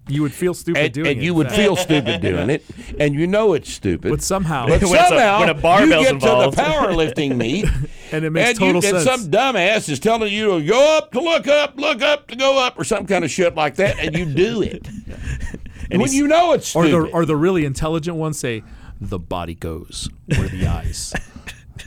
You 0.07 0.23
would 0.23 0.33
feel 0.33 0.53
stupid 0.53 0.81
And, 0.83 0.93
doing 0.93 1.07
and 1.07 1.19
it. 1.19 1.23
you 1.23 1.33
would 1.33 1.47
fact. 1.47 1.57
feel 1.61 1.75
stupid 1.77 2.19
doing 2.19 2.49
it, 2.49 2.65
and 2.99 3.15
you 3.15 3.27
know 3.27 3.53
it's 3.53 3.71
stupid. 3.71 4.09
but 4.11 4.21
somehow, 4.21 4.67
But 4.67 4.81
When 4.83 4.91
it's 4.91 5.03
a- 5.05 5.07
somehow 5.07 5.39
when 5.39 5.49
a 5.49 5.53
you 5.85 6.03
get 6.03 6.13
involved. 6.15 6.57
to 6.57 6.63
the 6.63 6.67
powerlifting 6.69 7.37
meet, 7.37 7.65
and 8.11 8.25
it 8.25 8.29
makes 8.31 8.49
and, 8.49 8.59
total 8.59 8.83
you, 8.83 8.89
and 8.97 9.03
some 9.07 9.31
dumbass 9.31 9.87
is 9.87 10.01
telling 10.01 10.33
you 10.33 10.59
to 10.59 10.65
go 10.67 10.97
up, 10.97 11.13
to 11.13 11.21
look 11.21 11.47
up, 11.47 11.77
look 11.79 12.01
up, 12.01 12.27
to 12.27 12.35
go 12.35 12.59
up, 12.61 12.77
or 12.77 12.83
some 12.83 13.05
kind 13.05 13.23
of 13.23 13.31
shit 13.31 13.55
like 13.55 13.75
that, 13.75 13.99
and 13.99 14.17
you 14.17 14.25
do 14.25 14.61
it. 14.61 14.85
and 15.89 16.01
when 16.01 16.11
you 16.11 16.27
know 16.27 16.51
it's 16.51 16.75
or 16.75 16.87
stupid. 16.87 17.07
the 17.09 17.13
or 17.15 17.23
the 17.25 17.37
really 17.37 17.63
intelligent 17.63 18.17
ones 18.17 18.37
say, 18.37 18.63
"The 19.01 19.19
body 19.19 19.55
goes 19.55 20.07
where 20.27 20.47
the 20.47 20.67
eyes." 20.67 21.13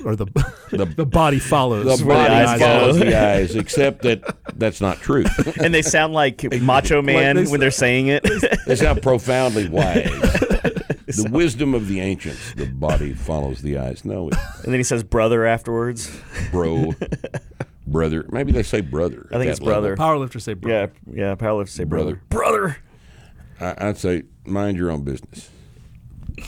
Or 0.05 0.17
the, 0.17 0.27
the 0.71 1.07
body 1.07 1.39
follows 1.39 2.01
the 2.01 2.05
where 2.05 2.17
body 2.17 2.35
eyes 2.35 2.61
follows 2.61 2.99
the 2.99 3.17
eyes, 3.17 3.55
except 3.55 4.03
that 4.03 4.37
that's 4.59 4.81
not 4.81 4.99
true. 4.99 5.25
and 5.61 5.73
they 5.73 5.83
sound 5.83 6.13
like 6.13 6.43
Macho 6.61 7.03
Man 7.03 7.37
they 7.37 7.45
when 7.45 7.61
they're 7.61 7.71
saying 7.71 8.09
it. 8.09 8.27
they 8.67 8.77
sound 8.77 9.03
profoundly 9.03 9.69
wise. 9.69 10.05
the 11.07 11.29
wisdom 11.31 11.75
of 11.75 11.87
the 11.87 12.01
ancients. 12.01 12.55
The 12.55 12.67
body 12.67 13.13
follows 13.13 13.63
the 13.63 13.79
eyes. 13.79 14.05
No, 14.05 14.29
it's 14.29 14.65
and 14.65 14.73
then 14.73 14.81
he 14.81 14.85
says 14.85 15.05
brother 15.05 15.45
afterwards. 15.47 16.11
bro, 16.51 16.93
brother. 17.87 18.27
Maybe 18.31 18.53
they 18.53 18.63
say 18.63 18.81
brother. 18.81 19.29
I 19.31 19.39
think 19.39 19.51
it's 19.51 19.61
that 19.61 19.65
level. 19.65 19.95
brother. 19.95 19.97
Powerlifters 19.97 20.43
say, 20.43 20.55
"Bro." 20.55 20.73
Yeah, 20.73 20.87
yeah. 21.13 21.35
Powerlifters 21.37 21.69
say 21.69 21.85
brother. 21.85 22.21
Brother. 22.31 22.79
Brother. 23.61 23.77
I, 23.79 23.89
I'd 23.89 23.99
say 23.99 24.25
mind 24.45 24.77
your 24.77 24.91
own 24.91 25.05
business. 25.05 25.51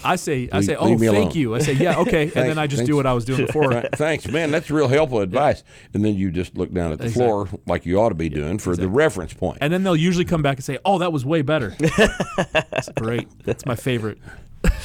I 0.04 0.16
say, 0.16 0.48
I 0.52 0.56
Leave- 0.58 0.66
say, 0.66 0.74
oh, 0.74 0.86
leave 0.86 0.98
thank 1.00 1.14
alone." 1.16 1.30
you. 1.32 1.54
I 1.54 1.58
say, 1.60 1.72
yeah, 1.74 1.98
okay, 1.98 2.22
and 2.24 2.32
then 2.32 2.58
I 2.58 2.66
just 2.66 2.80
thanks. 2.80 2.88
do 2.90 2.96
what 2.96 3.06
I 3.06 3.12
was 3.12 3.24
doing 3.24 3.46
before. 3.46 3.70
Th- 3.70 3.86
Thanks, 3.94 4.26
man. 4.28 4.50
That's 4.50 4.70
real 4.70 4.88
helpful 4.88 5.20
advice. 5.20 5.62
And 5.94 6.04
then 6.04 6.16
you 6.16 6.30
just 6.30 6.56
look 6.56 6.72
down 6.72 6.92
at 6.92 6.98
the 6.98 7.08
floor 7.08 7.48
like 7.66 7.86
you 7.86 8.00
ought 8.00 8.08
to 8.08 8.14
be 8.16 8.28
doing 8.28 8.58
for 8.58 8.74
the 8.76 8.88
reference 8.88 9.32
point. 9.32 9.58
And 9.60 9.72
then 9.72 9.84
they'll 9.84 9.94
usually 9.94 10.24
come 10.24 10.42
back 10.42 10.56
and 10.56 10.64
say, 10.64 10.78
"Oh, 10.84 10.98
that 10.98 11.12
was 11.12 11.24
way 11.24 11.42
better." 11.42 11.76
That's 12.52 12.88
great. 12.96 13.28
That's 13.44 13.64
my 13.64 13.76
favorite. 13.76 14.18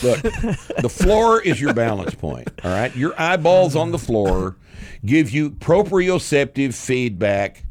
Look, 0.03 0.21
the 0.21 0.89
floor 0.91 1.41
is 1.41 1.59
your 1.59 1.73
balance 1.73 2.13
point. 2.13 2.49
All 2.63 2.71
right, 2.71 2.95
your 2.95 3.19
eyeballs 3.19 3.75
on 3.75 3.91
the 3.91 3.97
floor 3.99 4.55
give 5.03 5.31
you 5.31 5.49
proprioceptive 5.49 6.75
feedback 6.75 7.63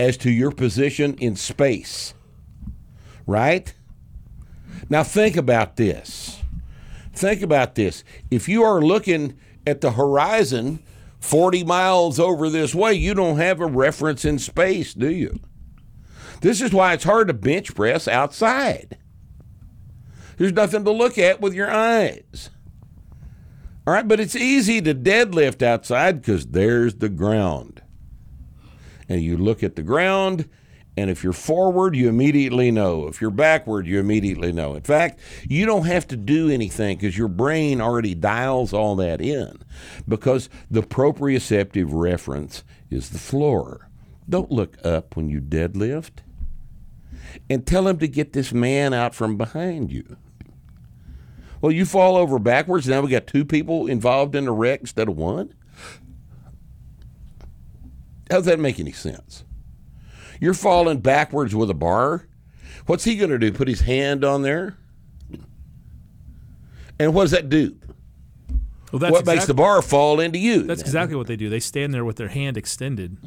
as 0.00 0.16
to 0.18 0.30
your 0.30 0.50
position 0.50 1.14
in 1.20 1.36
space. 1.36 2.14
Right? 3.26 3.74
Now 4.88 5.02
think 5.02 5.36
about 5.36 5.76
this. 5.76 6.37
Think 7.18 7.42
about 7.42 7.74
this. 7.74 8.04
If 8.30 8.48
you 8.48 8.62
are 8.62 8.80
looking 8.80 9.36
at 9.66 9.80
the 9.80 9.90
horizon 9.90 10.84
40 11.18 11.64
miles 11.64 12.20
over 12.20 12.48
this 12.48 12.76
way, 12.76 12.94
you 12.94 13.12
don't 13.12 13.38
have 13.38 13.60
a 13.60 13.66
reference 13.66 14.24
in 14.24 14.38
space, 14.38 14.94
do 14.94 15.10
you? 15.10 15.40
This 16.42 16.60
is 16.60 16.72
why 16.72 16.92
it's 16.92 17.02
hard 17.02 17.26
to 17.26 17.34
bench 17.34 17.74
press 17.74 18.06
outside. 18.06 18.98
There's 20.36 20.52
nothing 20.52 20.84
to 20.84 20.92
look 20.92 21.18
at 21.18 21.40
with 21.40 21.54
your 21.54 21.68
eyes. 21.68 22.50
All 23.84 23.94
right, 23.94 24.06
but 24.06 24.20
it's 24.20 24.36
easy 24.36 24.80
to 24.82 24.94
deadlift 24.94 25.60
outside 25.60 26.22
because 26.22 26.46
there's 26.46 26.94
the 26.94 27.08
ground. 27.08 27.82
And 29.08 29.22
you 29.22 29.36
look 29.36 29.64
at 29.64 29.74
the 29.74 29.82
ground, 29.82 30.48
and 30.98 31.10
if 31.10 31.22
you're 31.22 31.32
forward, 31.32 31.94
you 31.94 32.08
immediately 32.08 32.72
know. 32.72 33.06
If 33.06 33.20
you're 33.20 33.30
backward, 33.30 33.86
you 33.86 34.00
immediately 34.00 34.50
know. 34.50 34.74
In 34.74 34.82
fact, 34.82 35.20
you 35.48 35.64
don't 35.64 35.86
have 35.86 36.08
to 36.08 36.16
do 36.16 36.50
anything 36.50 36.96
because 36.96 37.16
your 37.16 37.28
brain 37.28 37.80
already 37.80 38.16
dials 38.16 38.72
all 38.72 38.96
that 38.96 39.20
in 39.20 39.60
because 40.08 40.48
the 40.68 40.82
proprioceptive 40.82 41.86
reference 41.90 42.64
is 42.90 43.10
the 43.10 43.18
floor. 43.18 43.88
Don't 44.28 44.50
look 44.50 44.76
up 44.84 45.14
when 45.16 45.28
you 45.28 45.40
deadlift 45.40 46.18
and 47.48 47.64
tell 47.64 47.86
him 47.86 47.98
to 47.98 48.08
get 48.08 48.32
this 48.32 48.52
man 48.52 48.92
out 48.92 49.14
from 49.14 49.36
behind 49.36 49.92
you. 49.92 50.16
Well, 51.60 51.70
you 51.70 51.84
fall 51.84 52.16
over 52.16 52.40
backwards. 52.40 52.88
Now 52.88 53.02
we 53.02 53.10
got 53.10 53.28
two 53.28 53.44
people 53.44 53.86
involved 53.86 54.34
in 54.34 54.46
the 54.46 54.52
wreck 54.52 54.80
instead 54.80 55.08
of 55.08 55.16
one. 55.16 55.54
How 58.28 58.38
does 58.38 58.46
that 58.46 58.58
make 58.58 58.80
any 58.80 58.92
sense? 58.92 59.44
You're 60.40 60.54
falling 60.54 61.00
backwards 61.00 61.54
with 61.54 61.70
a 61.70 61.74
bar. 61.74 62.26
What's 62.86 63.04
he 63.04 63.16
going 63.16 63.30
to 63.30 63.38
do? 63.38 63.52
Put 63.52 63.68
his 63.68 63.80
hand 63.80 64.24
on 64.24 64.42
there? 64.42 64.76
And 66.98 67.14
what 67.14 67.24
does 67.24 67.30
that 67.32 67.48
do? 67.48 67.76
Well, 68.92 69.00
that's 69.00 69.12
what 69.12 69.26
makes 69.26 69.46
the 69.46 69.54
bar 69.54 69.82
fall 69.82 70.18
into 70.20 70.38
you? 70.38 70.62
That's 70.62 70.80
exactly 70.80 71.16
what 71.16 71.26
they 71.26 71.36
do. 71.36 71.50
They 71.50 71.60
stand 71.60 71.92
there 71.92 72.04
with 72.04 72.16
their 72.16 72.28
hand 72.28 72.56
extended, 72.56 73.18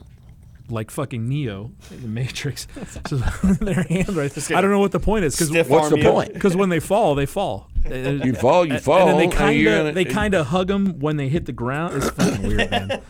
like 0.69 0.89
fucking 0.89 1.27
Neo 1.27 1.71
in 1.91 2.01
the 2.01 2.07
Matrix. 2.07 2.67
so 3.07 3.17
their 3.61 3.83
hand 3.83 4.09
right. 4.15 4.31
there. 4.31 4.57
I 4.57 4.61
don't 4.61 4.71
know 4.71 4.79
what 4.79 4.91
the 4.91 4.99
point 4.99 5.25
is 5.25 5.35
because 5.35 5.51
What's 5.69 5.89
the 5.89 5.99
you. 5.99 6.09
point? 6.09 6.43
when 6.55 6.69
they 6.69 6.79
fall, 6.79 7.13
they 7.13 7.27
fall. 7.27 7.69
You 7.85 8.33
fall, 8.33 8.65
you 8.65 8.79
fall. 8.79 9.07
And 9.07 9.09
then 9.09 9.29
they 9.29 9.35
kind 9.35 9.67
of 9.67 9.95
they 9.95 10.05
kind 10.05 10.33
of 10.33 10.47
hug 10.47 10.67
them 10.67 10.99
when 10.99 11.17
they 11.17 11.29
hit 11.29 11.45
the 11.45 11.51
ground. 11.51 11.97
It's 11.97 12.09
fucking 12.09 12.47
weird, 12.47 12.71
man. 12.71 13.01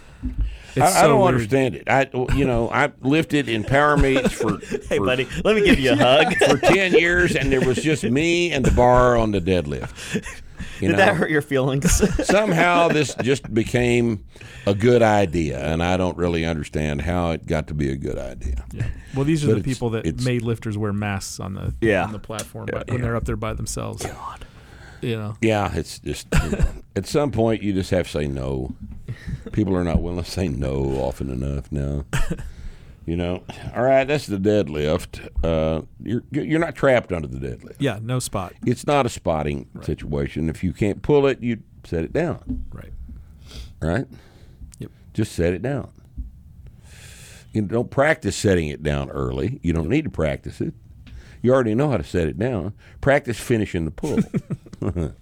It's 0.76 0.96
I, 0.96 1.04
I 1.04 1.08
don't 1.08 1.20
weird. 1.22 1.34
understand 1.36 1.76
it. 1.76 1.90
I, 1.90 2.10
you 2.36 2.46
know, 2.46 2.70
I 2.70 2.92
lifted 3.02 3.50
in 3.50 3.64
power 3.64 3.98
meets 3.98 4.32
for, 4.34 4.58
Hey, 4.88 4.98
for 4.98 5.06
buddy, 5.06 5.28
let 5.44 5.56
me 5.56 5.64
give 5.66 5.80
you 5.80 5.92
a 5.92 5.96
hug. 5.96 6.34
for 6.48 6.58
10 6.58 6.94
years 6.94 7.36
and 7.36 7.52
there 7.52 7.62
was 7.62 7.78
just 7.84 8.04
me 8.04 8.52
and 8.52 8.64
the 8.64 8.72
bar 8.72 9.18
on 9.18 9.32
the 9.32 9.42
deadlift. 9.42 10.24
You 10.80 10.88
Did 10.88 10.92
know, 10.94 10.98
that 10.98 11.16
hurt 11.16 11.30
your 11.30 11.42
feelings? 11.42 12.02
somehow 12.28 12.88
this 12.88 13.14
just 13.22 13.54
became 13.54 14.24
a 14.66 14.74
good 14.74 15.02
idea 15.04 15.60
and 15.60 15.84
I 15.84 15.96
don't 15.98 16.18
really 16.18 16.46
understand 16.46 17.02
how 17.02 17.32
it 17.32 17.46
got 17.46 17.68
to 17.68 17.74
be 17.74 17.92
a 17.92 17.96
good 17.98 18.18
idea. 18.18 18.66
Well, 19.16 19.26
these 19.26 19.44
are 19.44 19.48
But 19.48 19.58
the 19.58 19.64
people 19.64 19.90
that 19.92 20.22
made 20.24 20.42
lifters 20.42 20.78
wear 20.78 20.94
masks 20.94 21.40
on 21.40 21.54
the 21.54 21.76
Yeah. 21.82 22.04
on 22.06 22.14
the 22.14 22.20
platform 22.20 22.68
Yeah, 22.72 22.84
by- 22.84 22.94
when 22.94 23.02
they're 23.02 23.16
up 23.16 23.26
there 23.26 23.36
by 23.36 23.54
themselves. 23.54 24.06
God. 24.06 24.46
You 25.02 25.18
know, 25.18 25.36
Yeah, 25.42 25.72
it's 25.76 26.00
just 26.00 26.28
you 26.44 26.52
know, 26.52 26.66
at 26.96 27.08
some 27.08 27.32
point 27.32 27.62
you 27.64 27.74
just 27.74 27.90
have 27.92 28.06
to 28.06 28.12
say 28.12 28.28
no. 28.28 28.74
People 29.52 29.76
are 29.76 29.84
not 29.84 30.02
willing 30.02 30.24
to 30.24 30.30
say 30.30 30.48
no 30.48 30.84
often 30.98 31.30
enough 31.30 31.72
now. 31.72 32.06
You 33.04 33.18
know, 33.18 33.44
all 33.76 33.82
right, 33.82 34.04
that's 34.06 34.28
the 34.28 34.38
deadlift. 34.38 35.28
Uh, 35.44 35.82
you're 36.04 36.22
you're 36.30 36.60
not 36.60 36.76
trapped 36.76 37.12
under 37.12 37.28
the 37.28 37.40
deadlift. 37.40 37.78
yeah, 37.80 37.98
no 38.00 38.20
spot. 38.20 38.54
It's 38.64 38.86
not 38.86 39.08
a 39.08 39.10
spotting 39.10 39.68
situation. 39.82 40.50
If 40.50 40.64
you 40.64 40.72
can't 40.72 41.02
pull 41.02 41.26
it, 41.26 41.42
you 41.42 41.64
set 41.84 42.04
it 42.04 42.14
down. 42.14 42.64
Right. 42.72 42.94
right? 43.82 44.06
Yep. 44.78 44.92
Just 45.16 45.32
set 45.32 45.54
it 45.54 45.64
down. 45.64 45.90
You 47.54 47.64
don't 47.64 47.90
practice 47.90 48.36
setting 48.36 48.68
it 48.68 48.84
down 48.84 49.10
early. 49.10 49.60
You 49.64 49.74
don't 49.74 49.90
need 49.90 50.04
to 50.04 50.12
practice 50.12 50.62
it. 50.62 50.76
You 51.42 51.54
already 51.54 51.74
know 51.74 51.90
how 51.90 51.98
to 51.98 52.04
set 52.04 52.28
it 52.28 52.38
down. 52.38 52.74
Practice 53.02 53.40
finishing 53.40 53.86
the 53.86 53.92
pull. 53.92 54.18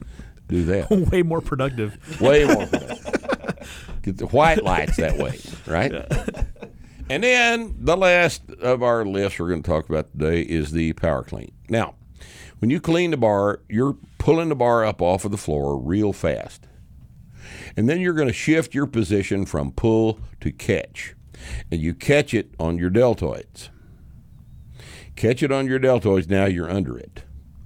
Do 0.49 0.65
that. 0.65 0.89
Way 1.11 1.23
more 1.23 1.39
productive. 1.41 2.19
Way 2.19 2.43
more. 2.43 2.65
productive. 2.67 3.18
Get 4.01 4.17
the 4.17 4.27
white 4.27 4.63
lights 4.63 4.97
that 4.97 5.17
way, 5.17 5.39
right? 5.67 5.91
And 7.09 7.23
then 7.23 7.75
the 7.79 7.97
last 7.97 8.49
of 8.61 8.83
our 8.83 9.05
lifts 9.05 9.39
we're 9.39 9.49
going 9.49 9.63
to 9.63 9.69
talk 9.69 9.89
about 9.89 10.11
today 10.11 10.41
is 10.41 10.71
the 10.71 10.93
power 10.93 11.23
clean. 11.23 11.51
Now, 11.67 11.95
when 12.59 12.69
you 12.69 12.79
clean 12.79 13.11
the 13.11 13.17
bar, 13.17 13.61
you're 13.67 13.97
pulling 14.19 14.49
the 14.49 14.55
bar 14.55 14.85
up 14.85 15.01
off 15.01 15.25
of 15.25 15.31
the 15.31 15.37
floor 15.37 15.77
real 15.77 16.13
fast. 16.13 16.67
And 17.75 17.89
then 17.89 17.99
you're 17.99 18.13
going 18.13 18.27
to 18.27 18.33
shift 18.33 18.75
your 18.75 18.85
position 18.85 19.45
from 19.45 19.71
pull 19.71 20.19
to 20.41 20.51
catch. 20.51 21.15
And 21.71 21.81
you 21.81 21.93
catch 21.93 22.33
it 22.33 22.53
on 22.59 22.77
your 22.77 22.91
deltoids. 22.91 23.69
Catch 25.15 25.41
it 25.41 25.51
on 25.51 25.65
your 25.65 25.79
deltoids, 25.79 26.29
now 26.29 26.45
you're 26.45 26.69
under 26.69 26.97
it. 26.97 27.23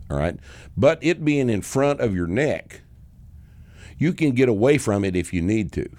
All 0.09 0.17
right? 0.17 0.37
But 0.77 0.99
it 1.01 1.25
being 1.25 1.49
in 1.49 1.61
front 1.61 1.99
of 1.99 2.15
your 2.15 2.27
neck, 2.27 2.81
you 3.97 4.13
can 4.13 4.31
get 4.31 4.49
away 4.49 4.77
from 4.77 5.03
it 5.03 5.15
if 5.15 5.33
you 5.33 5.41
need 5.41 5.71
to. 5.73 5.89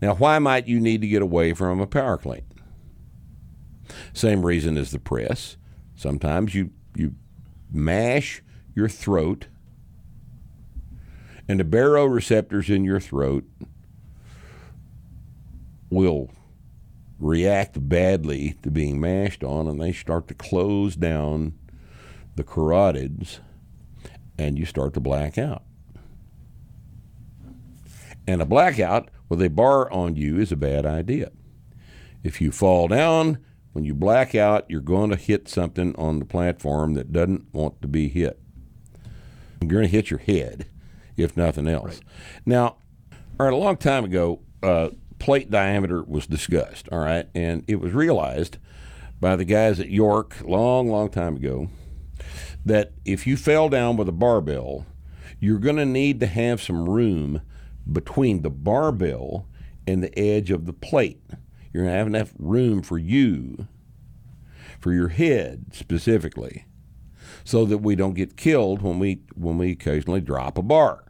Now, 0.00 0.14
why 0.14 0.38
might 0.38 0.68
you 0.68 0.80
need 0.80 1.00
to 1.00 1.08
get 1.08 1.22
away 1.22 1.52
from 1.52 1.80
a 1.80 1.86
power 1.86 2.18
clean? 2.18 2.42
Same 4.12 4.44
reason 4.44 4.76
as 4.76 4.90
the 4.90 4.98
press. 4.98 5.56
Sometimes 5.96 6.54
you, 6.54 6.70
you 6.96 7.14
mash 7.70 8.42
your 8.74 8.88
throat, 8.88 9.46
and 11.48 11.60
the 11.60 11.64
baroreceptors 11.64 12.74
in 12.74 12.84
your 12.84 13.00
throat 13.00 13.44
will 15.90 16.30
react 17.18 17.88
badly 17.88 18.56
to 18.62 18.70
being 18.70 19.00
mashed 19.00 19.44
on, 19.44 19.68
and 19.68 19.80
they 19.80 19.92
start 19.92 20.28
to 20.28 20.34
close 20.34 20.96
down 20.96 21.54
the 22.36 22.44
carotids, 22.44 23.38
and 24.36 24.58
you 24.58 24.64
start 24.64 24.94
to 24.94 25.00
black 25.00 25.38
out. 25.38 25.62
And 28.26 28.42
a 28.42 28.46
blackout 28.46 29.10
with 29.28 29.42
a 29.42 29.48
bar 29.48 29.90
on 29.92 30.16
you 30.16 30.38
is 30.38 30.52
a 30.52 30.56
bad 30.56 30.86
idea. 30.86 31.30
If 32.22 32.40
you 32.40 32.52
fall 32.52 32.88
down, 32.88 33.38
when 33.72 33.84
you 33.84 33.94
black 33.94 34.34
out, 34.34 34.64
you're 34.68 34.80
going 34.80 35.10
to 35.10 35.16
hit 35.16 35.48
something 35.48 35.94
on 35.96 36.18
the 36.18 36.24
platform 36.24 36.94
that 36.94 37.12
doesn't 37.12 37.52
want 37.52 37.82
to 37.82 37.88
be 37.88 38.08
hit. 38.08 38.40
You're 39.60 39.70
going 39.70 39.82
to 39.84 39.88
hit 39.88 40.10
your 40.10 40.20
head, 40.20 40.66
if 41.16 41.36
nothing 41.36 41.66
else. 41.66 42.00
Now, 42.46 42.76
all 43.38 43.46
right, 43.46 43.52
a 43.52 43.56
long 43.56 43.76
time 43.76 44.04
ago, 44.04 44.40
uh, 44.62 44.90
plate 45.18 45.50
diameter 45.50 46.02
was 46.02 46.26
discussed, 46.26 46.88
all 46.92 47.00
right, 47.00 47.26
and 47.34 47.64
it 47.66 47.80
was 47.80 47.92
realized 47.92 48.58
by 49.20 49.36
the 49.36 49.44
guys 49.44 49.80
at 49.80 49.90
York, 49.90 50.36
long, 50.42 50.88
long 50.88 51.08
time 51.08 51.36
ago, 51.36 51.68
that 52.64 52.92
if 53.04 53.26
you 53.26 53.36
fell 53.36 53.68
down 53.68 53.96
with 53.96 54.08
a 54.08 54.12
barbell, 54.12 54.86
you're 55.40 55.58
going 55.58 55.76
to 55.76 55.84
need 55.84 56.20
to 56.20 56.26
have 56.26 56.62
some 56.62 56.88
room 56.88 57.42
between 57.90 58.42
the 58.42 58.50
barbell 58.50 59.46
and 59.86 60.02
the 60.02 60.18
edge 60.18 60.50
of 60.50 60.66
the 60.66 60.72
plate. 60.72 61.22
You're 61.72 61.84
going 61.84 61.92
to 61.92 61.98
have 61.98 62.06
enough 62.06 62.32
room 62.38 62.82
for 62.82 62.98
you, 62.98 63.66
for 64.78 64.92
your 64.92 65.08
head 65.08 65.66
specifically, 65.72 66.66
so 67.44 67.64
that 67.64 67.78
we 67.78 67.96
don't 67.96 68.14
get 68.14 68.36
killed 68.36 68.80
when 68.82 68.98
we 68.98 69.22
when 69.34 69.58
we 69.58 69.72
occasionally 69.72 70.20
drop 70.20 70.56
a 70.56 70.62
bar. 70.62 71.04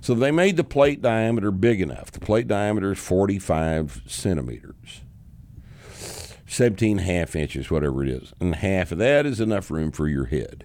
So 0.00 0.14
they 0.14 0.30
made 0.30 0.56
the 0.56 0.64
plate 0.64 1.02
diameter 1.02 1.50
big 1.50 1.80
enough. 1.80 2.12
The 2.12 2.20
plate 2.20 2.46
diameter 2.46 2.92
is 2.92 2.98
45 2.98 4.02
centimeters. 4.06 5.02
17 6.46 6.98
half 6.98 7.36
inches, 7.36 7.70
whatever 7.70 8.02
it 8.02 8.08
is. 8.08 8.32
And 8.40 8.54
half 8.54 8.92
of 8.92 8.98
that 8.98 9.26
is 9.26 9.40
enough 9.40 9.70
room 9.70 9.90
for 9.90 10.08
your 10.08 10.26
head. 10.26 10.64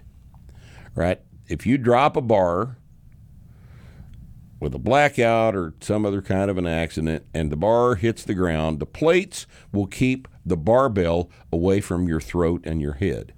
Right? 0.94 1.20
If 1.48 1.66
you 1.66 1.76
drop 1.76 2.16
a 2.16 2.22
bar 2.22 2.78
with 4.64 4.74
a 4.74 4.78
blackout 4.78 5.54
or 5.54 5.74
some 5.80 6.06
other 6.06 6.22
kind 6.22 6.50
of 6.50 6.58
an 6.58 6.66
accident 6.66 7.24
and 7.34 7.52
the 7.52 7.56
bar 7.56 7.94
hits 7.96 8.24
the 8.24 8.34
ground, 8.34 8.80
the 8.80 8.86
plates 8.86 9.46
will 9.72 9.86
keep 9.86 10.26
the 10.44 10.56
barbell 10.56 11.30
away 11.52 11.80
from 11.80 12.08
your 12.08 12.20
throat 12.20 12.62
and 12.64 12.80
your 12.80 12.94
head. 12.94 13.34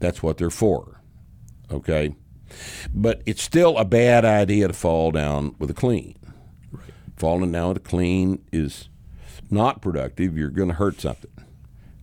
That's 0.00 0.22
what 0.22 0.36
they're 0.36 0.50
for. 0.50 1.00
Okay? 1.70 2.16
But 2.92 3.22
it's 3.26 3.42
still 3.42 3.78
a 3.78 3.84
bad 3.84 4.24
idea 4.24 4.66
to 4.66 4.74
fall 4.74 5.12
down 5.12 5.54
with 5.58 5.70
a 5.70 5.74
clean. 5.74 6.16
Falling 7.16 7.52
down 7.52 7.68
with 7.68 7.76
a 7.78 7.80
clean 7.80 8.44
is 8.52 8.88
not 9.50 9.80
productive. 9.80 10.36
You're 10.36 10.50
going 10.50 10.68
to 10.68 10.74
hurt 10.74 11.00
something. 11.00 11.30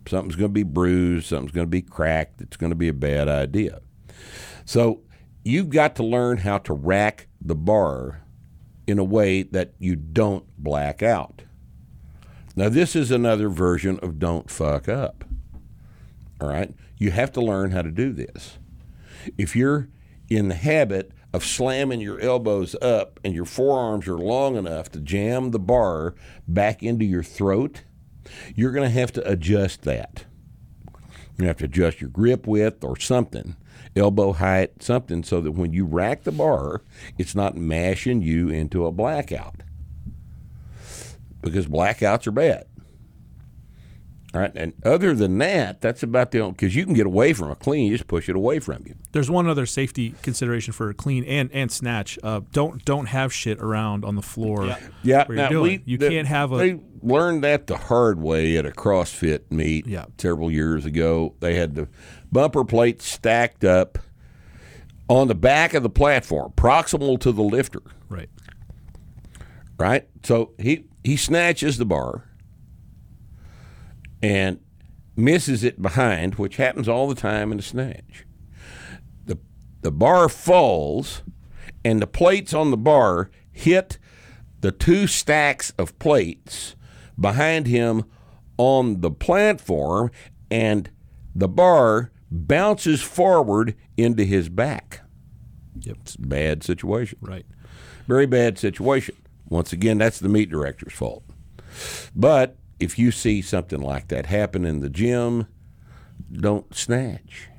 Something's 0.07 0.35
going 0.35 0.51
to 0.51 0.53
be 0.53 0.63
bruised, 0.63 1.27
something's 1.27 1.51
going 1.51 1.67
to 1.67 1.71
be 1.71 1.81
cracked. 1.81 2.41
It's 2.41 2.57
going 2.57 2.69
to 2.71 2.75
be 2.75 2.87
a 2.87 2.93
bad 2.93 3.27
idea. 3.27 3.81
So 4.63 5.01
you've 5.43 5.69
got 5.69 5.95
to 5.95 6.03
learn 6.03 6.37
how 6.37 6.59
to 6.59 6.73
rack 6.73 7.27
the 7.45 7.55
bar 7.55 8.21
in 8.87 8.99
a 8.99 9.03
way 9.03 9.43
that 9.43 9.73
you 9.79 9.95
don't 9.95 10.45
black 10.57 11.01
out. 11.03 11.43
Now, 12.55 12.69
this 12.69 12.95
is 12.95 13.11
another 13.11 13.49
version 13.49 13.99
of 13.99 14.19
don't 14.19 14.49
fuck 14.49 14.87
up. 14.87 15.25
All 16.39 16.49
right? 16.49 16.73
You 16.97 17.11
have 17.11 17.31
to 17.33 17.41
learn 17.41 17.71
how 17.71 17.81
to 17.81 17.91
do 17.91 18.13
this. 18.13 18.57
If 19.37 19.55
you're 19.55 19.89
in 20.29 20.47
the 20.47 20.55
habit 20.55 21.11
of 21.33 21.43
slamming 21.43 21.99
your 21.99 22.19
elbows 22.19 22.75
up 22.81 23.19
and 23.23 23.33
your 23.33 23.45
forearms 23.45 24.07
are 24.07 24.17
long 24.17 24.55
enough 24.55 24.89
to 24.91 25.01
jam 25.01 25.51
the 25.51 25.59
bar 25.59 26.15
back 26.47 26.81
into 26.81 27.03
your 27.03 27.23
throat, 27.23 27.83
you're 28.55 28.71
going 28.71 28.87
to 28.87 28.99
have 28.99 29.11
to 29.13 29.29
adjust 29.29 29.81
that. 29.81 30.25
You 31.37 31.47
have 31.47 31.57
to 31.57 31.65
adjust 31.65 31.99
your 31.99 32.09
grip 32.09 32.47
width 32.47 32.83
or 32.83 32.97
something, 32.97 33.57
elbow 33.95 34.33
height, 34.33 34.81
something, 34.83 35.23
so 35.23 35.41
that 35.41 35.51
when 35.51 35.71
you 35.73 35.85
rack 35.85 36.23
the 36.23 36.31
bar, 36.31 36.81
it's 37.17 37.35
not 37.35 37.55
mashing 37.55 38.21
you 38.21 38.49
into 38.49 38.85
a 38.85 38.91
blackout. 38.91 39.55
Because 41.41 41.67
blackouts 41.67 42.27
are 42.27 42.31
bad. 42.31 42.65
All 44.33 44.41
right, 44.41 44.51
and 44.53 44.73
other 44.83 45.13
than 45.13 45.37
that, 45.37 45.79
that's 45.79 46.03
about 46.03 46.31
the 46.31 46.39
only 46.41 46.51
because 46.53 46.75
you 46.75 46.83
can 46.83 46.93
get 46.93 47.05
away 47.05 47.31
from 47.31 47.51
a 47.51 47.55
clean, 47.55 47.85
you 47.89 47.97
just 47.97 48.09
push 48.09 48.27
it 48.27 48.35
away 48.35 48.59
from 48.59 48.83
you. 48.85 48.95
There's 49.13 49.31
one 49.31 49.47
other 49.47 49.65
safety 49.65 50.13
consideration 50.23 50.73
for 50.73 50.89
a 50.89 50.93
clean 50.93 51.23
and 51.23 51.49
and 51.53 51.71
snatch. 51.71 52.19
Uh, 52.21 52.41
don't 52.51 52.83
don't 52.83 53.05
have 53.05 53.31
shit 53.31 53.59
around 53.59 54.03
on 54.03 54.15
the 54.15 54.21
floor. 54.21 54.75
Yeah, 55.03 55.23
where 55.25 55.37
you're 55.37 55.43
now 55.45 55.49
doing. 55.49 55.63
we 55.63 55.83
you 55.85 55.97
the- 55.97 56.09
can't 56.09 56.27
have 56.27 56.51
a 56.51 56.57
They 56.57 56.79
learned 57.01 57.45
that 57.45 57.67
the 57.67 57.77
hard 57.77 58.19
way 58.19 58.57
at 58.57 58.65
a 58.65 58.71
CrossFit 58.71 59.49
meet 59.51 59.87
Yeah. 59.87 60.05
several 60.17 60.51
years 60.51 60.85
ago. 60.85 61.33
They 61.39 61.55
had 61.55 61.75
the 61.75 61.87
bumper 62.31 62.65
plates 62.65 63.05
stacked 63.05 63.63
up 63.63 63.97
on 65.07 65.27
the 65.27 65.35
back 65.35 65.73
of 65.73 65.83
the 65.83 65.89
platform, 65.89 66.51
proximal 66.55 67.19
to 67.19 67.31
the 67.31 67.43
lifter. 67.43 67.81
right. 68.09 68.29
Right, 69.77 70.07
so 70.23 70.53
he 70.57 70.85
he 71.03 71.17
snatches 71.17 71.77
the 71.77 71.85
bar 71.85 72.29
and 74.23 74.61
misses 75.17 75.65
it 75.65 75.81
behind, 75.81 76.35
which 76.35 76.55
happens 76.55 76.87
all 76.87 77.09
the 77.09 77.15
time 77.15 77.51
in 77.51 77.59
a 77.59 77.61
snatch. 77.61 78.25
The 79.25 79.37
the 79.81 79.91
bar 79.91 80.29
falls, 80.29 81.23
and 81.83 82.01
the 82.01 82.07
plates 82.07 82.53
on 82.53 82.71
the 82.71 82.77
bar 82.77 83.29
hit 83.51 83.97
the 84.61 84.71
two 84.71 85.07
stacks 85.07 85.73
of 85.77 85.99
plates 85.99 86.77
behind 87.19 87.67
him 87.67 88.05
on 88.57 89.01
the 89.01 89.11
platform, 89.11 90.09
and 90.49 90.89
the 91.35 91.49
bar 91.49 92.11
bounces 92.35 93.01
forward 93.01 93.75
into 93.97 94.23
his 94.23 94.49
back. 94.49 95.01
Yep. 95.79 95.97
It's 96.01 96.15
a 96.15 96.21
bad 96.21 96.63
situation. 96.63 97.17
Right. 97.21 97.45
Very 98.07 98.25
bad 98.25 98.57
situation. 98.57 99.15
Once 99.49 99.73
again, 99.73 99.97
that's 99.97 100.19
the 100.19 100.29
meet 100.29 100.49
director's 100.49 100.93
fault. 100.93 101.23
But 102.15 102.57
if 102.79 102.97
you 102.99 103.11
see 103.11 103.41
something 103.41 103.81
like 103.81 104.07
that 104.09 104.25
happen 104.25 104.65
in 104.65 104.79
the 104.79 104.89
gym, 104.89 105.47
don't 106.31 106.73
snatch. 106.75 107.49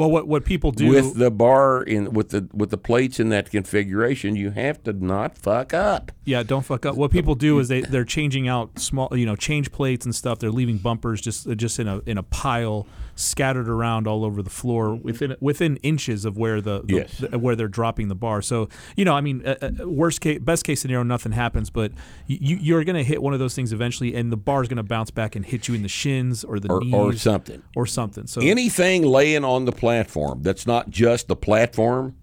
Well, 0.00 0.10
what 0.10 0.26
what 0.26 0.46
people 0.46 0.70
do 0.70 0.88
With 0.88 1.16
the 1.18 1.30
bar 1.30 1.82
in 1.82 2.14
with 2.14 2.30
the 2.30 2.48
with 2.54 2.70
the 2.70 2.78
plates 2.78 3.20
in 3.20 3.28
that 3.28 3.50
configuration, 3.50 4.34
you 4.34 4.50
have 4.50 4.82
to 4.84 4.94
not 4.94 5.36
fuck 5.36 5.74
up. 5.74 6.10
Yeah, 6.24 6.42
don't 6.42 6.64
fuck 6.64 6.86
up. 6.86 6.96
What 6.96 7.10
people 7.10 7.34
do 7.34 7.58
is 7.58 7.68
they 7.68 7.82
they're 7.82 8.04
changing 8.06 8.48
out 8.48 8.78
small, 8.78 9.14
you 9.14 9.26
know, 9.26 9.36
change 9.36 9.70
plates 9.72 10.06
and 10.06 10.14
stuff. 10.14 10.38
They're 10.38 10.50
leaving 10.50 10.78
bumpers 10.78 11.20
just 11.20 11.48
just 11.56 11.78
in 11.78 11.86
a 11.86 11.98
in 12.06 12.16
a 12.16 12.22
pile, 12.22 12.86
scattered 13.14 13.68
around 13.68 14.06
all 14.06 14.24
over 14.24 14.42
the 14.42 14.48
floor 14.48 14.94
within 14.94 15.36
within 15.40 15.76
inches 15.82 16.24
of 16.24 16.38
where 16.38 16.62
the, 16.62 16.80
the- 16.82 16.94
Yes. 16.94 17.18
the- 17.18 17.38
where 17.38 17.54
they're 17.54 17.68
dropping 17.68 18.08
the 18.08 18.14
bar. 18.14 18.40
So 18.40 18.70
you 18.96 19.04
know, 19.04 19.12
I 19.14 19.20
mean, 19.20 19.42
uh, 19.46 19.56
uh, 19.60 19.86
worst 19.86 20.22
case, 20.22 20.38
best 20.38 20.64
case 20.64 20.80
scenario, 20.80 21.02
nothing 21.02 21.32
happens, 21.32 21.68
but 21.68 21.92
you 22.26 22.56
you're 22.56 22.84
gonna 22.84 23.02
hit 23.02 23.20
one 23.22 23.34
of 23.34 23.38
those 23.38 23.54
things 23.54 23.70
eventually, 23.72 24.14
and 24.14 24.32
the 24.32 24.36
bar 24.38 24.62
is 24.62 24.68
gonna 24.68 24.82
bounce 24.82 25.10
back 25.10 25.36
and 25.36 25.44
hit 25.44 25.68
you 25.68 25.74
in 25.74 25.82
the 25.82 25.88
shins 25.88 26.42
or 26.42 26.58
the 26.58 26.72
Or, 26.72 26.80
knees 26.80 26.94
or 26.94 27.12
something. 27.18 27.62
or 27.76 27.84
something. 27.86 28.26
So 28.26 28.40
Anything 28.40 29.02
laying 29.02 29.44
on 29.44 29.64
the 29.64 29.72
platform 29.90 30.42
that's 30.42 30.66
not 30.66 30.88
just 30.88 31.26
the 31.26 31.34
platform 31.34 32.14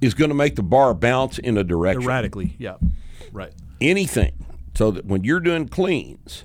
is 0.00 0.14
going 0.14 0.30
to 0.30 0.34
make 0.34 0.56
the 0.56 0.62
bar 0.62 0.94
bounce 0.94 1.38
in 1.38 1.58
a 1.58 1.64
direction. 1.64 2.02
erratically, 2.02 2.56
yeah, 2.58 2.76
right. 3.30 3.52
anything 3.80 4.46
so 4.74 4.90
that 4.90 5.04
when 5.04 5.24
you're 5.24 5.40
doing 5.40 5.68
cleans 5.68 6.44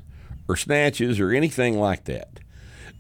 or 0.50 0.58
snatches 0.58 1.20
or 1.20 1.32
anything 1.32 1.80
like 1.80 2.04
that, 2.06 2.40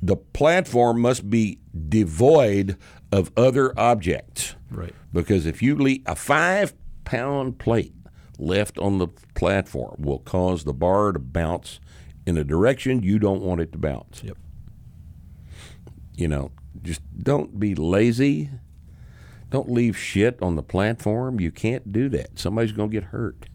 the 0.01 0.15
platform 0.15 1.01
must 1.01 1.29
be 1.29 1.59
devoid 1.89 2.77
of 3.11 3.31
other 3.35 3.77
objects. 3.77 4.55
Right. 4.69 4.93
Because 5.11 5.45
if 5.45 5.61
you 5.61 5.75
leave 5.75 6.03
a 6.05 6.15
five 6.15 6.73
pound 7.03 7.57
plate 7.59 7.93
left 8.37 8.77
on 8.77 8.99
the 8.99 9.07
platform 9.35 9.95
will 9.99 10.19
cause 10.19 10.63
the 10.63 10.73
bar 10.73 11.11
to 11.11 11.19
bounce 11.19 11.79
in 12.25 12.37
a 12.37 12.43
direction 12.43 13.03
you 13.03 13.19
don't 13.19 13.41
want 13.41 13.59
it 13.59 13.71
to 13.71 13.77
bounce. 13.77 14.23
Yep. 14.23 14.37
You 16.15 16.27
know, 16.27 16.51
just 16.83 17.01
don't 17.17 17.59
be 17.59 17.73
lazy. 17.75 18.49
Don't 19.49 19.71
leave 19.71 19.97
shit 19.97 20.41
on 20.41 20.55
the 20.55 20.63
platform. 20.63 21.39
You 21.39 21.51
can't 21.51 21.91
do 21.91 22.09
that. 22.09 22.39
Somebody's 22.39 22.71
going 22.71 22.89
to 22.89 22.93
get 22.93 23.05
hurt, 23.05 23.45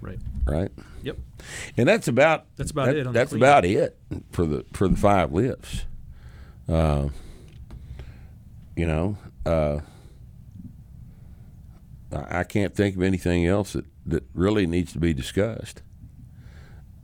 Right. 0.00 0.18
right? 0.46 0.70
Yep. 1.02 1.18
And 1.76 1.88
that's 1.88 2.08
about 2.08 2.46
That's 2.56 2.70
about 2.70 2.86
that- 2.86 2.96
it 2.96 3.12
That's 3.12 3.32
about 3.32 3.64
it 3.64 3.98
for 4.32 4.44
the 4.46 4.64
for 4.72 4.88
the 4.88 4.96
five 4.96 5.32
lifts. 5.32 5.84
Uh, 6.68 7.08
you 8.76 8.86
know, 8.86 9.16
uh, 9.44 9.80
I 12.12 12.40
I 12.40 12.44
can't 12.44 12.74
think 12.74 12.96
of 12.96 13.02
anything 13.02 13.46
else 13.46 13.72
that, 13.74 13.84
that 14.06 14.24
really 14.34 14.66
needs 14.66 14.92
to 14.92 14.98
be 14.98 15.12
discussed. 15.14 15.82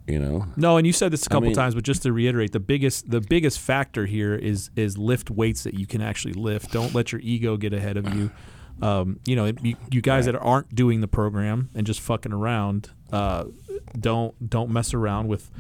You 0.06 0.18
know, 0.18 0.46
No, 0.56 0.78
and 0.78 0.86
you 0.86 0.92
said 0.92 1.12
this 1.12 1.26
a 1.26 1.28
couple 1.28 1.48
mean- 1.48 1.54
times, 1.54 1.74
but 1.76 1.84
just 1.84 2.02
to 2.02 2.12
reiterate, 2.12 2.52
the 2.52 2.60
biggest 2.60 3.10
the 3.10 3.20
biggest 3.20 3.60
factor 3.60 4.04
here 4.06 4.34
is 4.34 4.70
is 4.74 4.98
lift 4.98 5.30
weights 5.30 5.62
that 5.62 5.74
you 5.74 5.86
can 5.86 6.00
actually 6.02 6.34
lift. 6.34 6.72
Don't 6.72 6.92
let 6.94 7.12
your 7.12 7.20
ego 7.20 7.56
get 7.56 7.72
ahead 7.72 7.96
of 7.96 8.12
you. 8.14 8.30
Um, 8.80 9.20
you 9.26 9.36
know, 9.36 9.52
you, 9.62 9.76
you 9.92 10.00
guys 10.00 10.24
that 10.24 10.34
aren't 10.34 10.74
doing 10.74 11.02
the 11.02 11.06
program 11.06 11.68
and 11.74 11.86
just 11.86 12.00
fucking 12.00 12.32
around, 12.32 12.90
uh, 13.12 13.44
don't 13.96 14.34
don't 14.50 14.70
mess 14.70 14.92
around 14.92 15.28
with 15.28 15.50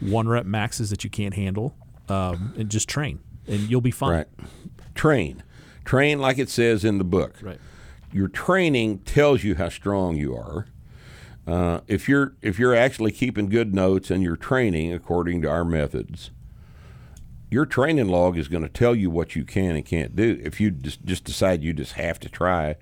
one 0.00 0.28
rep 0.28 0.44
maxes 0.44 0.90
that 0.90 1.02
you 1.02 1.08
can't 1.08 1.32
handle, 1.32 1.74
um, 2.10 2.52
and 2.58 2.68
just 2.68 2.86
train, 2.86 3.20
and 3.46 3.70
you'll 3.70 3.80
be 3.80 3.92
fine. 3.92 4.10
right? 4.10 4.26
Train, 4.94 5.42
train 5.86 6.18
like 6.18 6.38
it 6.38 6.50
says 6.50 6.84
in 6.84 6.98
the 6.98 7.04
book. 7.04 7.36
Right. 7.40 7.60
Your 8.12 8.28
training 8.28 8.98
tells 9.00 9.42
you 9.42 9.54
how 9.54 9.70
strong 9.70 10.16
you 10.16 10.36
are. 10.36 10.66
Uh, 11.46 11.80
if 11.86 12.08
you're 12.08 12.34
if 12.42 12.58
you're 12.58 12.74
actually 12.74 13.12
keeping 13.12 13.48
good 13.48 13.72
notes 13.74 14.10
and 14.10 14.22
you're 14.22 14.36
training 14.36 14.92
according 14.92 15.42
to 15.42 15.48
our 15.50 15.64
methods, 15.64 16.30
your 17.50 17.64
training 17.64 18.08
log 18.08 18.36
is 18.36 18.48
going 18.48 18.64
to 18.64 18.68
tell 18.68 18.94
you 18.96 19.08
what 19.10 19.36
you 19.36 19.44
can 19.44 19.76
and 19.76 19.84
can't 19.84 20.16
do. 20.16 20.40
If 20.42 20.60
you 20.60 20.70
just 20.72 21.04
just 21.04 21.24
decide 21.24 21.62
you 21.62 21.72
just 21.72 21.92
have 21.92 22.18
to 22.20 22.28
try 22.28 22.74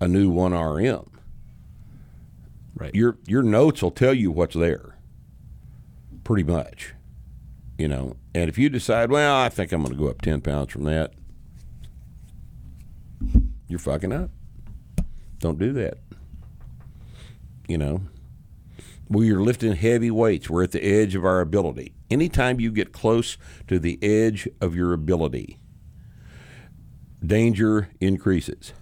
a 0.00 0.06
new 0.08 0.28
one 0.30 0.52
RM, 0.52 1.10
Right. 2.74 2.94
your 2.94 3.16
your 3.26 3.42
notes 3.42 3.82
will 3.82 3.90
tell 3.90 4.12
you 4.14 4.30
what's 4.30 4.54
there. 4.54 4.96
Pretty 6.22 6.42
much, 6.44 6.94
you 7.78 7.88
know. 7.88 8.16
And 8.34 8.48
if 8.50 8.58
you 8.58 8.68
decide, 8.68 9.10
well, 9.10 9.34
I 9.36 9.48
think 9.48 9.72
I'm 9.72 9.82
going 9.82 9.94
to 9.96 9.98
go 9.98 10.08
up 10.10 10.20
ten 10.20 10.42
pounds 10.42 10.72
from 10.72 10.84
that, 10.84 11.14
you're 13.66 13.78
fucking 13.78 14.12
up. 14.12 14.30
Don't 15.38 15.58
do 15.58 15.72
that. 15.72 15.98
You 17.70 17.78
know, 17.78 18.00
we 19.08 19.30
are 19.30 19.40
lifting 19.40 19.76
heavy 19.76 20.10
weights. 20.10 20.50
We're 20.50 20.64
at 20.64 20.72
the 20.72 20.82
edge 20.82 21.14
of 21.14 21.24
our 21.24 21.40
ability. 21.40 21.94
Anytime 22.10 22.58
you 22.58 22.72
get 22.72 22.92
close 22.92 23.38
to 23.68 23.78
the 23.78 23.96
edge 24.02 24.48
of 24.60 24.74
your 24.74 24.92
ability, 24.92 25.60
danger 27.24 27.88
increases. 28.00 28.72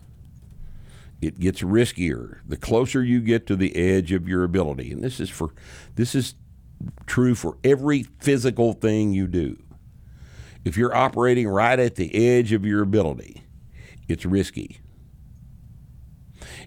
It 1.20 1.38
gets 1.38 1.60
riskier 1.60 2.38
the 2.46 2.56
closer 2.56 3.04
you 3.04 3.20
get 3.20 3.46
to 3.48 3.56
the 3.56 3.76
edge 3.76 4.10
of 4.10 4.26
your 4.26 4.42
ability. 4.42 4.90
And 4.90 5.04
this 5.04 5.20
is 5.20 5.28
for 5.28 5.50
this 5.94 6.14
is 6.14 6.34
true 7.04 7.34
for 7.34 7.58
every 7.62 8.04
physical 8.20 8.72
thing 8.72 9.12
you 9.12 9.26
do. 9.26 9.62
If 10.64 10.78
you're 10.78 10.96
operating 10.96 11.46
right 11.46 11.78
at 11.78 11.96
the 11.96 12.14
edge 12.14 12.54
of 12.54 12.64
your 12.64 12.80
ability, 12.80 13.44
it's 14.08 14.24
risky. 14.24 14.80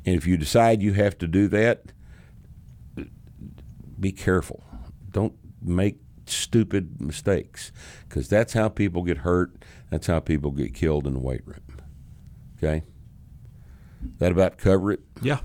And 0.06 0.16
if 0.16 0.28
you 0.28 0.38
decide 0.38 0.84
you 0.84 0.94
have 0.94 1.18
to 1.18 1.28
do 1.28 1.48
that, 1.48 1.94
be 4.02 4.12
careful. 4.12 4.64
Don't 5.10 5.36
make 5.62 6.00
stupid 6.26 7.00
mistakes 7.00 7.72
because 8.08 8.28
that's 8.28 8.54
how 8.54 8.68
people 8.68 9.04
get 9.04 9.20
hurt. 9.20 9.52
That's 9.90 10.08
how 10.08 10.20
people 10.20 10.52
get 10.52 10.74
killed 10.74 11.08
in 11.08 11.14
the 11.14 11.20
weight 11.20 11.46
room. 11.46 11.62
Okay? 12.58 12.84
That 14.18 14.32
about 14.32 14.58
cover 14.58 14.92
it? 14.92 15.02
Yeah. 15.22 15.40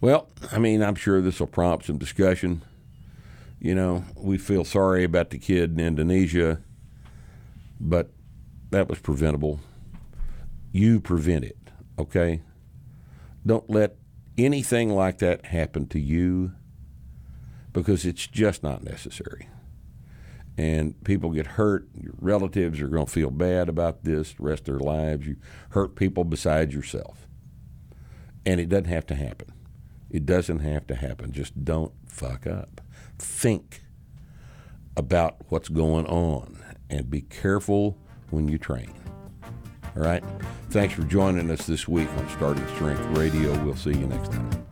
Well, 0.00 0.28
I 0.52 0.58
mean, 0.58 0.82
I'm 0.82 0.94
sure 0.94 1.20
this 1.20 1.40
will 1.40 1.46
prompt 1.46 1.86
some 1.86 1.98
discussion. 1.98 2.62
You 3.58 3.74
know, 3.74 4.04
we 4.14 4.36
feel 4.36 4.64
sorry 4.64 5.04
about 5.04 5.30
the 5.30 5.38
kid 5.38 5.72
in 5.72 5.80
Indonesia, 5.80 6.60
but 7.80 8.10
that 8.70 8.88
was 8.88 8.98
preventable. 8.98 9.60
You 10.72 11.00
prevent 11.00 11.44
it, 11.44 11.56
okay? 11.98 12.42
Don't 13.46 13.68
let 13.70 13.96
anything 14.36 14.90
like 14.90 15.18
that 15.18 15.46
happen 15.46 15.86
to 15.88 15.98
you 15.98 16.52
because 17.76 18.06
it's 18.06 18.26
just 18.26 18.62
not 18.62 18.82
necessary. 18.82 19.50
And 20.56 20.98
people 21.04 21.30
get 21.30 21.46
hurt. 21.46 21.86
Your 21.94 22.14
relatives 22.18 22.80
are 22.80 22.88
going 22.88 23.04
to 23.04 23.12
feel 23.12 23.30
bad 23.30 23.68
about 23.68 24.02
this 24.02 24.32
the 24.32 24.44
rest 24.44 24.66
of 24.66 24.78
their 24.78 24.78
lives. 24.78 25.26
You 25.26 25.36
hurt 25.70 25.94
people 25.94 26.24
besides 26.24 26.74
yourself. 26.74 27.28
And 28.46 28.58
it 28.60 28.70
doesn't 28.70 28.86
have 28.86 29.04
to 29.08 29.14
happen. 29.14 29.52
It 30.08 30.24
doesn't 30.24 30.60
have 30.60 30.86
to 30.86 30.94
happen. 30.94 31.32
Just 31.32 31.66
don't 31.66 31.92
fuck 32.06 32.46
up. 32.46 32.80
Think 33.18 33.82
about 34.96 35.36
what's 35.50 35.68
going 35.68 36.06
on 36.06 36.64
and 36.88 37.10
be 37.10 37.20
careful 37.20 37.98
when 38.30 38.48
you 38.48 38.56
train. 38.56 38.94
All 39.94 40.02
right? 40.02 40.24
Thanks 40.70 40.94
for 40.94 41.02
joining 41.02 41.50
us 41.50 41.66
this 41.66 41.86
week 41.86 42.08
on 42.16 42.26
Starting 42.30 42.66
Strength 42.68 43.04
Radio. 43.18 43.52
We'll 43.62 43.76
see 43.76 43.90
you 43.90 44.06
next 44.06 44.32
time. 44.32 44.66